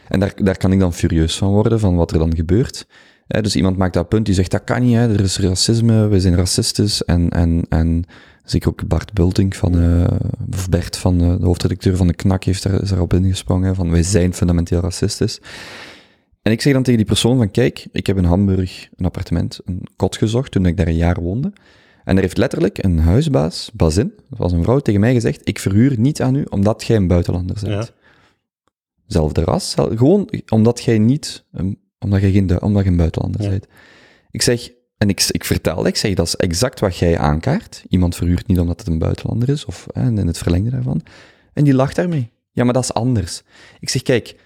[0.08, 2.86] En daar, daar kan ik dan furieus van worden, van wat er dan gebeurt.
[3.28, 6.08] Hè, dus iemand maakt dat punt, die zegt, dat kan niet, hè, er is racisme,
[6.08, 7.04] wij zijn racistisch.
[7.04, 8.04] En, en, en
[8.44, 10.16] zeker ook Bart Bulting van, eh,
[10.52, 13.90] of Bert van eh, de hoofdredacteur van de KNAK heeft daar, is daarop ingesprongen, van
[13.90, 15.40] wij zijn fundamenteel racistisch.
[16.42, 19.60] En ik zeg dan tegen die persoon van, kijk, ik heb in Hamburg een appartement,
[19.64, 21.52] een kot gezocht toen ik daar een jaar woonde.
[22.04, 25.58] En er heeft letterlijk een huisbaas, Bazin, dat was een vrouw, tegen mij gezegd, ik
[25.58, 27.86] verhuur niet aan u omdat jij een buitenlander bent.
[27.86, 27.88] Ja.
[29.06, 33.48] Zelfde ras, gewoon omdat jij niet, um, omdat jij geen, omdat je een buitenlander Ja.
[33.48, 33.66] bent.
[34.30, 37.84] Ik zeg, en ik, ik vertel, ik zeg, dat is exact wat jij aankaart.
[37.88, 41.02] Iemand verhuurt niet omdat het een buitenlander is, of hè, in het verlengde daarvan.
[41.52, 42.30] En die lacht daarmee.
[42.52, 43.42] Ja, maar dat is anders.
[43.80, 44.36] Ik zeg, kijk,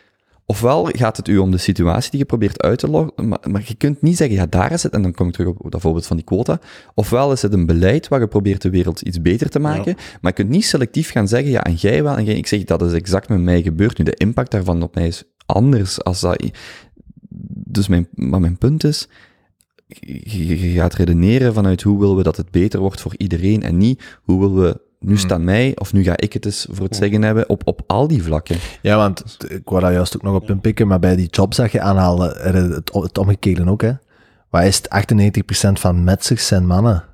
[0.47, 3.63] ofwel gaat het u om de situatie die je probeert uit te loggen, maar, maar
[3.67, 5.81] je kunt niet zeggen, ja, daar is het, en dan kom ik terug op dat
[5.81, 6.61] voorbeeld van die quota,
[6.95, 10.31] ofwel is het een beleid waar je probeert de wereld iets beter te maken, maar
[10.31, 12.83] je kunt niet selectief gaan zeggen, ja, en jij wel, en jij, ik zeg, dat
[12.83, 14.05] is exact met mij gebeurd nu.
[14.05, 16.51] De impact daarvan op mij is anders als dat...
[17.73, 19.09] dus mijn, maar mijn punt is,
[20.23, 24.19] je, gaat redeneren vanuit hoe willen we dat het beter wordt voor iedereen en niet
[24.23, 27.23] hoe willen we, nu staan mij of nu ga ik het eens voor het zeggen
[27.23, 28.57] hebben, op, op al die vlakken.
[28.83, 31.73] Ja, want ik wou daar juist ook nog op inpikken, maar bij die jobs dat
[31.73, 33.93] je aanhaalde, is het, het omgekeerde ook, hè.
[34.51, 34.89] Waar is het
[35.69, 37.05] 98% van metsers zijn mannen?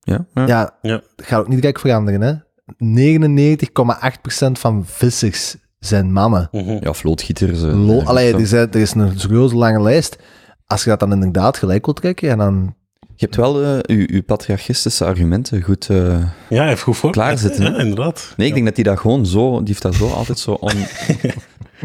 [0.00, 0.46] Ja, ja.
[0.46, 1.02] Ja, Ja.
[1.16, 2.34] dat gaat ook niet direct veranderen, hè.
[2.76, 5.56] 99,8% van vissers
[5.86, 6.48] zijn mannen.
[6.52, 6.76] Mhm.
[6.80, 7.62] ja of loodgieters.
[7.62, 10.16] eh, eh, allee, er, zijn, er is een serieuze lange lijst.
[10.66, 12.74] Als je dat dan inderdaad gelijk wilt trekken, ja, dan...
[13.16, 15.88] Je hebt wel eh, uw, uw patriarchistische argumenten goed...
[15.90, 17.10] eh, Ja, heeft goed voor.
[17.10, 17.64] Klaarzitten?
[17.72, 18.32] Ja, inderdaad.
[18.36, 19.56] Nee, ik denk dat hij dat gewoon zo...
[19.58, 20.72] Die heeft dat zo altijd zo on...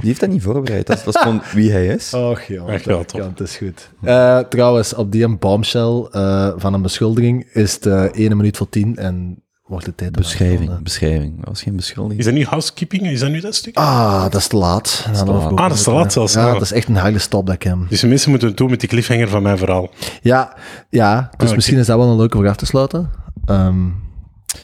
[0.01, 0.87] Die heeft dat niet voorbereid.
[0.87, 2.13] Dat is, dat is gewoon wie hij is.
[2.13, 3.41] Och ja, Echt wel top.
[3.41, 3.89] is goed.
[4.01, 8.57] Eh, trouwens, op die een bombshell eh, van een beschuldiging is het eh 1 minuut
[8.57, 10.11] voor 10 en wordt de tijd...
[10.11, 11.35] Beschrijving, beschrijving.
[11.37, 12.19] Dat was geen beschuldiging.
[12.19, 13.07] Is dat nu housekeeping?
[13.07, 13.75] Is dat nu dat stuk?
[13.77, 15.03] Ah, dat is te laat.
[15.13, 15.59] Dan te hoef ik laat.
[15.59, 16.33] Ah, dat is te laat zelfs.
[16.33, 16.53] Ja, Ah.
[16.53, 17.85] dat is echt een harde stop dat ik hem...
[17.89, 19.89] Dus de mensen moeten het doen met die cliffhanger van mijn verhaal.
[20.21, 20.55] Ja,
[20.89, 21.55] ja dus oké.
[21.55, 23.09] misschien is dat wel een leuke voor af te sluiten.
[23.45, 23.85] Ehm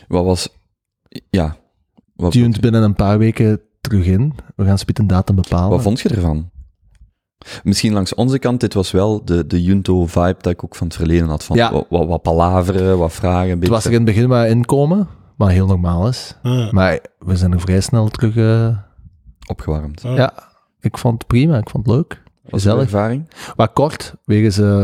[0.07, 0.49] Wat was...
[1.29, 1.55] Ja.
[2.15, 4.33] Wat, tuned binnen een paar weken terug in.
[4.55, 5.69] We gaan spit een datum bepalen.
[5.69, 6.49] wat vond je ervan?
[7.63, 10.95] Misschien langs onze kant, dit was wel de, de Junto-vibe dat ik ook van het
[10.95, 11.43] verleden had.
[11.43, 11.71] Van Ja.
[11.71, 13.43] wat, wat, wat palaveren, wat vragen.
[13.43, 13.73] Een het beetje.
[13.73, 15.07] was er in het begin wat inkomen,
[15.37, 16.35] wat heel normaal is.
[16.71, 18.35] Maar we zijn er vrij snel terug...
[18.35, 18.77] eh,
[19.49, 20.01] opgewarmd.
[20.01, 20.33] Ja,
[20.79, 21.57] ik vond het prima.
[21.57, 22.07] Ik vond het leuk.
[22.09, 22.13] Was
[22.43, 22.81] het een Gezellig.
[22.83, 23.29] ervaring?
[23.55, 24.83] Wat kort, wegens eh,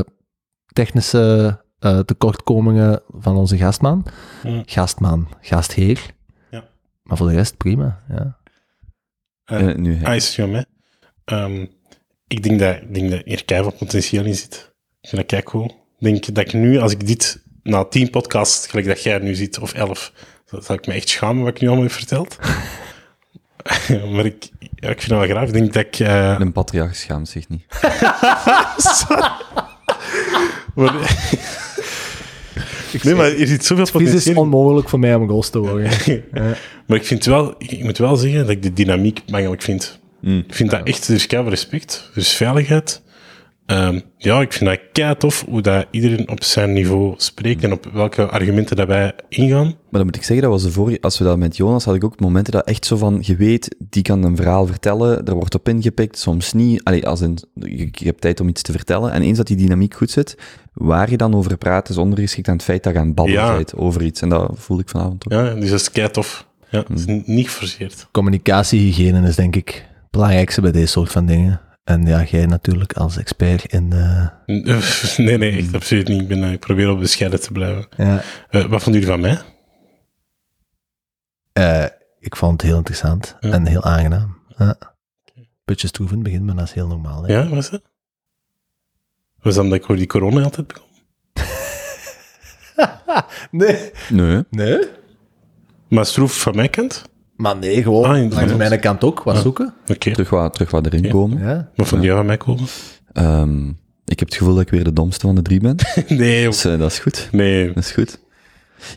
[0.74, 4.06] technische eh, tekortkomingen van onze gastman.
[4.44, 4.64] Ja.
[4.66, 6.06] Gastman, gastheer.
[6.52, 6.64] Ja.
[7.04, 8.38] Maar voor de rest prima, ja.
[9.76, 10.62] Nu, is hè?
[11.26, 11.66] Ehm,
[12.30, 14.72] ik denk dat, ik denk dat hier keihard potentieel in zit.
[15.02, 15.66] Ik vind dat kijk cool.
[16.00, 19.36] Ik denk dat ik nu, als ik dit na tien podcasts, gelijk dat jij nu
[19.36, 20.12] ziet, of elf,
[20.60, 22.38] zal ik me echt schamen wat ik nu allemaal heb verteld.
[24.14, 25.48] maar ik, ja, ik vind dat wel graag.
[25.48, 26.00] Ik denk dat ik...
[26.00, 27.66] eh, Een patriarch schaamt zich niet.
[30.76, 31.28] maar-
[33.04, 35.92] nee, maar er zit zoveel Het is potentieel onmogelijk voor mij om ghost te worden.
[36.88, 39.99] Maar ik vind wel, ik moet wel zeggen dat ik de dynamiek belangrijk vind.
[40.22, 40.44] Mm.
[40.48, 43.02] Ik vind dat echt, er is keihard respect, er is veiligheid.
[43.66, 47.72] Ehm, ja, ik vind dat kei tof hoe dat iedereen op zijn niveau spreekt en
[47.72, 49.66] op welke argumenten dat wij ingaan.
[49.66, 51.96] Maar dan moet ik zeggen, dat was de vorige, als we dat met Jonas had
[51.96, 55.34] ik ook momenten dat echt zo van, je weet, die kan een verhaal vertellen, er
[55.34, 56.84] wordt op ingepikt, soms niet.
[56.84, 59.12] Allee, als in, je, je hebt tijd om iets te vertellen.
[59.12, 60.38] En eens dat die dynamiek goed zit,
[60.74, 63.44] waar je dan over praat, is ondergeschikt aan het feit dat je aan het babbelen
[63.44, 63.56] Ja.
[63.56, 64.22] bent over iets.
[64.22, 65.32] En dat voel ik vanavond ook.
[65.32, 66.48] Ja, dus dat is kei tof.
[66.70, 68.08] Ja, dat is niet geforceerd.
[68.12, 71.62] Communicatiehygiëne is denk ik belangrijkste bij deze soort van dingen.
[71.84, 74.30] En ja, jij natuurlijk als expert in de...
[75.18, 76.22] Nee, nee, echt absoluut niet.
[76.22, 77.88] Ik, ben, eh, ik probeer op bescheiden te blijven.
[77.98, 79.40] Ja, Eh, wat vonden jullie van mij?
[81.54, 81.86] eh,
[82.20, 83.52] ik vond het heel interessant Ja.
[83.52, 84.38] en heel aangenaam.
[84.58, 84.76] Ja.
[85.66, 87.24] Beetje stroef in het begin, maar dat is heel normaal.
[87.24, 87.34] hè.
[87.34, 87.82] Ja, was dat?
[89.42, 90.88] Was dat omdat ik die corona altijd begon?
[93.52, 93.92] Nee.
[94.10, 94.44] Nee.
[94.50, 94.88] Nee?
[95.88, 97.09] Maar stroef van mijn kant?
[97.40, 99.42] Maar nee, gewoon Ah, langs mijn kant ook, wat Ja.
[99.42, 99.74] zoeken.
[100.00, 101.10] Terug wat, terug wat erin Ja.
[101.10, 101.40] komen.
[101.48, 101.70] Ja.
[101.76, 102.66] Wat vond jij van mij komen?
[103.14, 103.68] Ehm,
[104.06, 105.76] ik heb het gevoel dat ik weer de domste van de drie ben.
[106.08, 106.46] nee.
[106.46, 107.28] Dus eh, dat is goed.
[107.32, 107.68] nee.
[107.74, 108.20] Dat is goed.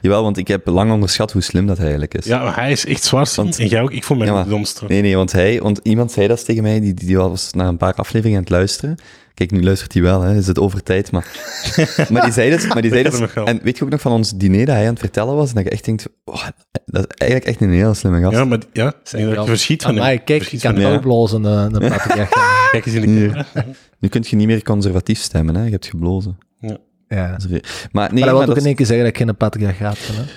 [0.01, 2.25] Jawel, want ik heb lang onderschat hoe slim dat hij eigenlijk is.
[2.25, 3.33] Ja, maar hij is echt zwaar.
[3.37, 3.91] Want- en jij ook.
[3.93, 4.85] Ik voel mij Ja, de domste.
[4.89, 7.77] Nee, nee, want hij, want iemand zei dat tegen mij, die, die was na een
[7.77, 8.97] paar afleveringen aan het luisteren.
[9.35, 11.27] Kijk, nu luistert hij wel, hè, is het over tijd, maar...
[12.11, 14.33] maar die zei dat, maar die zei Dat en weet je ook nog van ons
[14.37, 16.47] diner dat hij aan het vertellen was, en dat je echt denkt, oh,
[16.93, 18.37] dat is eigenlijk echt een heel slimme gast.
[18.37, 20.01] Ja, maar ja, dat je verschiet van hem.
[20.03, 20.95] Amai, kijk, ik Verschiet kan Ja.
[20.95, 22.69] opblazen, eh, een patriarch.
[22.71, 23.29] Kijk eens in de Hier.
[23.53, 23.73] camera.
[23.99, 26.39] Nu kun je niet meer conservatief stemmen, hè, je hebt geblozen.
[26.61, 26.77] ja.
[27.09, 27.61] Re- Maar nee,
[27.93, 29.99] maar dat maar wil dat ook is- in één keer zeggen dat ik geen patriarchaat
[30.07, 30.25] ben.
[30.25, 30.31] Hè?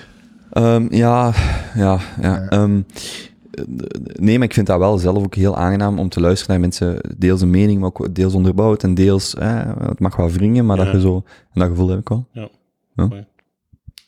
[0.74, 1.32] Ehm, ja,
[1.74, 2.38] ja, ja.
[2.40, 2.48] Ja.
[2.48, 2.80] ehm,
[3.50, 3.64] eh,
[4.20, 7.00] nee, maar ik vind dat wel zelf ook heel aangenaam om te luisteren naar mensen,
[7.18, 10.76] deels een mening, maar ook deels onderbouwd en deels, eh, het mag wel wringen, maar
[10.78, 10.84] Ja.
[10.84, 11.14] dat je zo,
[11.52, 12.26] en dat gevoel heb ik wel.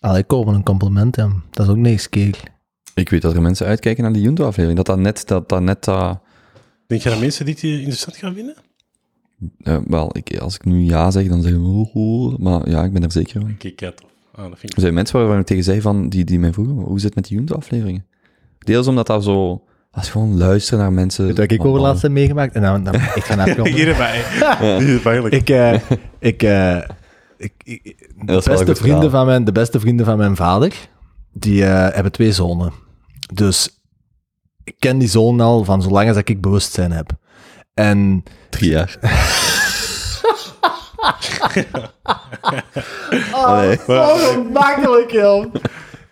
[0.00, 1.28] Allee, ik hoor een compliment, ja.
[1.50, 2.40] Dat is ook niks, keer.
[2.94, 5.84] Ik weet dat er mensen uitkijken naar die Junto-aflevering, dat dat net, dat, dat net,
[5.84, 6.20] dat,
[6.86, 8.56] Denk je dat mensen dit hier interessant gaan vinden?
[9.62, 12.84] eh, wel, ik, als ik nu ja zeg, dan zeggen we, oh, oh, maar ja,
[12.84, 13.56] ik ben er zeker van.
[13.56, 14.10] Kijk, ja, tof.
[14.34, 14.80] Ah, dat vind Er ik...
[14.80, 17.24] zijn mensen waarvan ik tegen zei van, die, die mij vroegen, hoe zit het met
[17.28, 18.06] die Junto-afleveringen?
[18.58, 21.28] Deels omdat dat zo, als gewoon luisteren naar mensen.
[21.28, 22.54] Dat heb ik over laatst heb meegemaakt.
[22.54, 24.22] En dan, dan ik ga naar Hier erbij.
[24.78, 25.32] Hier.
[25.32, 25.80] Ik, eh,
[26.18, 26.78] ik, eh,
[27.38, 30.88] ik, ik- de, beste vrienden van mijn, de beste vrienden van mijn vader,
[31.32, 32.72] die eh, hebben twee zonen.
[33.32, 33.80] Dus
[34.64, 37.10] ik ken die zoon al van zolang als ik bewustzijn heb.
[37.74, 38.98] En Drie jaar.
[43.32, 45.44] Oh, zo makkelijk, joh.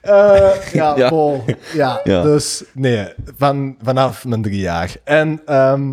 [0.00, 1.08] Eh, ja, Ja.
[1.08, 1.44] Paul.
[1.72, 2.22] Ja, Ja.
[2.22, 3.08] dus nee,
[3.38, 4.94] van, vanaf mijn drie jaar.
[5.04, 5.92] En ehm,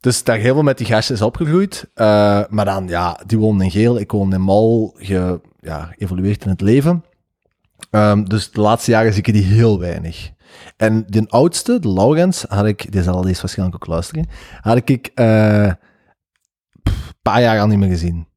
[0.00, 1.90] dus daar heel veel met die gastjes opgegroeid.
[1.94, 6.44] Eh, maar dan, ja, die woonde in Geel, ik woonde in Mal, ge, ja, evolueerd
[6.44, 7.04] in het leven.
[7.90, 10.30] Ehm, dus de laatste jaren zie ik die heel weinig.
[10.76, 14.26] En de oudste, de Laurens, had ik, die zal deze waarschijnlijk ook luisteren,
[14.60, 15.76] had ik eh, een
[17.22, 18.28] paar jaar al niet meer gezien.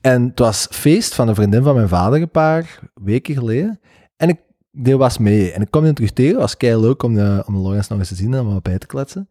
[0.00, 3.80] En het was feest van een vriendin van mijn vader een paar weken geleden.
[4.16, 4.40] En ik
[4.72, 5.52] die was mee.
[5.52, 6.32] En ik kwam hem terug tegen.
[6.32, 8.60] Het was kei leuk om de, om de Laurens nog eens te zien en om
[8.62, 9.28] bij te kletsen.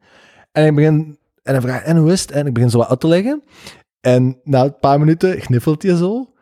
[0.52, 2.18] En ik begin, en hij vraagt, en hoe?
[2.31, 3.43] En ik begin zo wat uit te leggen.
[3.99, 6.34] En na een paar minuten gniffelt hij zo.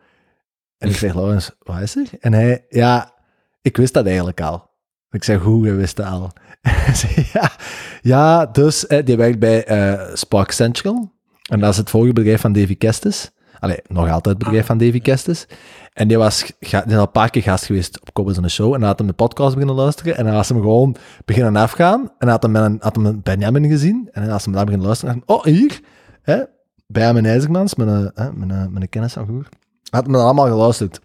[0.78, 2.08] En ik zeg, Laurens, wat is er?
[2.20, 3.14] En hij, ja,
[3.62, 4.68] ik wist dat eigenlijk al.
[5.10, 6.30] Ik zeg, hoe, je wist dat al?
[6.60, 7.52] Hij ja,
[8.00, 11.12] ja, dus eh, die werkt bij eh, Spark Central.
[11.50, 13.30] En dat is het vorige bedrijf van Davy Kestis.
[13.60, 15.46] Allee, nog altijd het bedrijf van Davy Kestis.
[15.92, 18.74] En die was die al een paar keer gast geweest op Kobbels in de Show.
[18.74, 20.16] En hij had hem de podcast beginnen luisteren.
[20.16, 22.00] En dan was hem gewoon beginnen afgaan.
[22.00, 24.08] En hij had hem, een, had hem Benjamin gezien.
[24.12, 25.14] En dan was hem daar beginnen luisteren.
[25.14, 25.80] En hij, oh, hier.
[26.22, 26.42] Hè,
[26.86, 29.48] bij in IJzermans, met een, hè, met een, een kennis van vroeger.
[29.90, 31.00] Had hem allemaal geluisterd.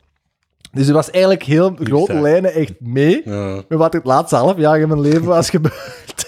[0.76, 3.22] Dus hij was eigenlijk heel grote lijnen echt mee.
[3.26, 6.26] Ja, Met wat het laatste half jaar in mijn leven was gebeurd.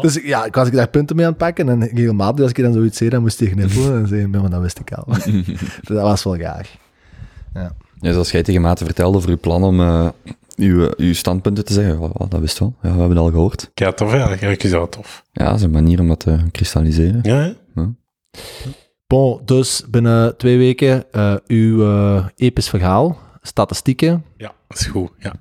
[0.00, 1.68] Dus ik- ja, ik was ik daar punten mee aan het pakken.
[1.68, 3.86] En regelmatig, als ik dan zoiets zei, dan moest hij knippelen.
[3.92, 5.04] En dan zei hij, ja, maar dat wist ik al.
[5.14, 6.68] dus dat was wel gaar.
[8.00, 10.08] Ja, zoals jij tegen Maarten vertelde over uw plan om eh,
[10.56, 12.74] uw, uw standpunten te zeggen, oh, dat wist wel.
[12.82, 13.70] Ja, we hebben het al gehoord.
[13.74, 14.26] Ja, tof, ja.
[14.26, 15.22] Eigenlijk is dat tof.
[15.32, 17.18] Ja, dat is een manier om dat te kristalliseren.
[17.22, 17.36] Ja,
[17.74, 17.82] hè?
[19.06, 25.10] Bon, dus binnen twee weken eh, uw eh, episch verhaal, statistieken Ja, dat is goed.
[25.18, 25.32] Ja.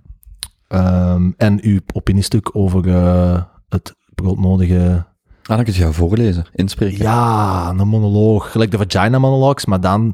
[0.68, 5.06] ehm, en uw opiniestuk over eh, het broodnodige...
[5.44, 6.98] Ah, dan kun je jou voorlezen, inspreken.
[7.04, 10.14] Ja, een monoloog, gelijk de vagina monologues, maar dan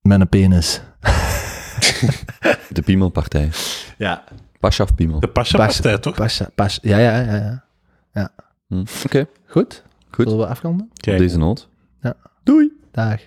[0.00, 0.80] met een penis.
[2.70, 3.50] De Piemelpartij.
[3.98, 4.24] Ja.
[4.60, 5.20] Pascha of Piemel?
[5.20, 6.14] De Pasha-partij, toch?
[6.14, 7.64] Pasha, pasha, ja, ja, ja,
[8.12, 8.30] ja.
[8.68, 9.82] Hm, Oké, Goed?
[10.10, 10.28] Goed.
[10.28, 10.88] Zullen we afronden?
[10.92, 11.68] op deze noot.
[12.42, 12.72] Doei.
[12.90, 13.20] Dag.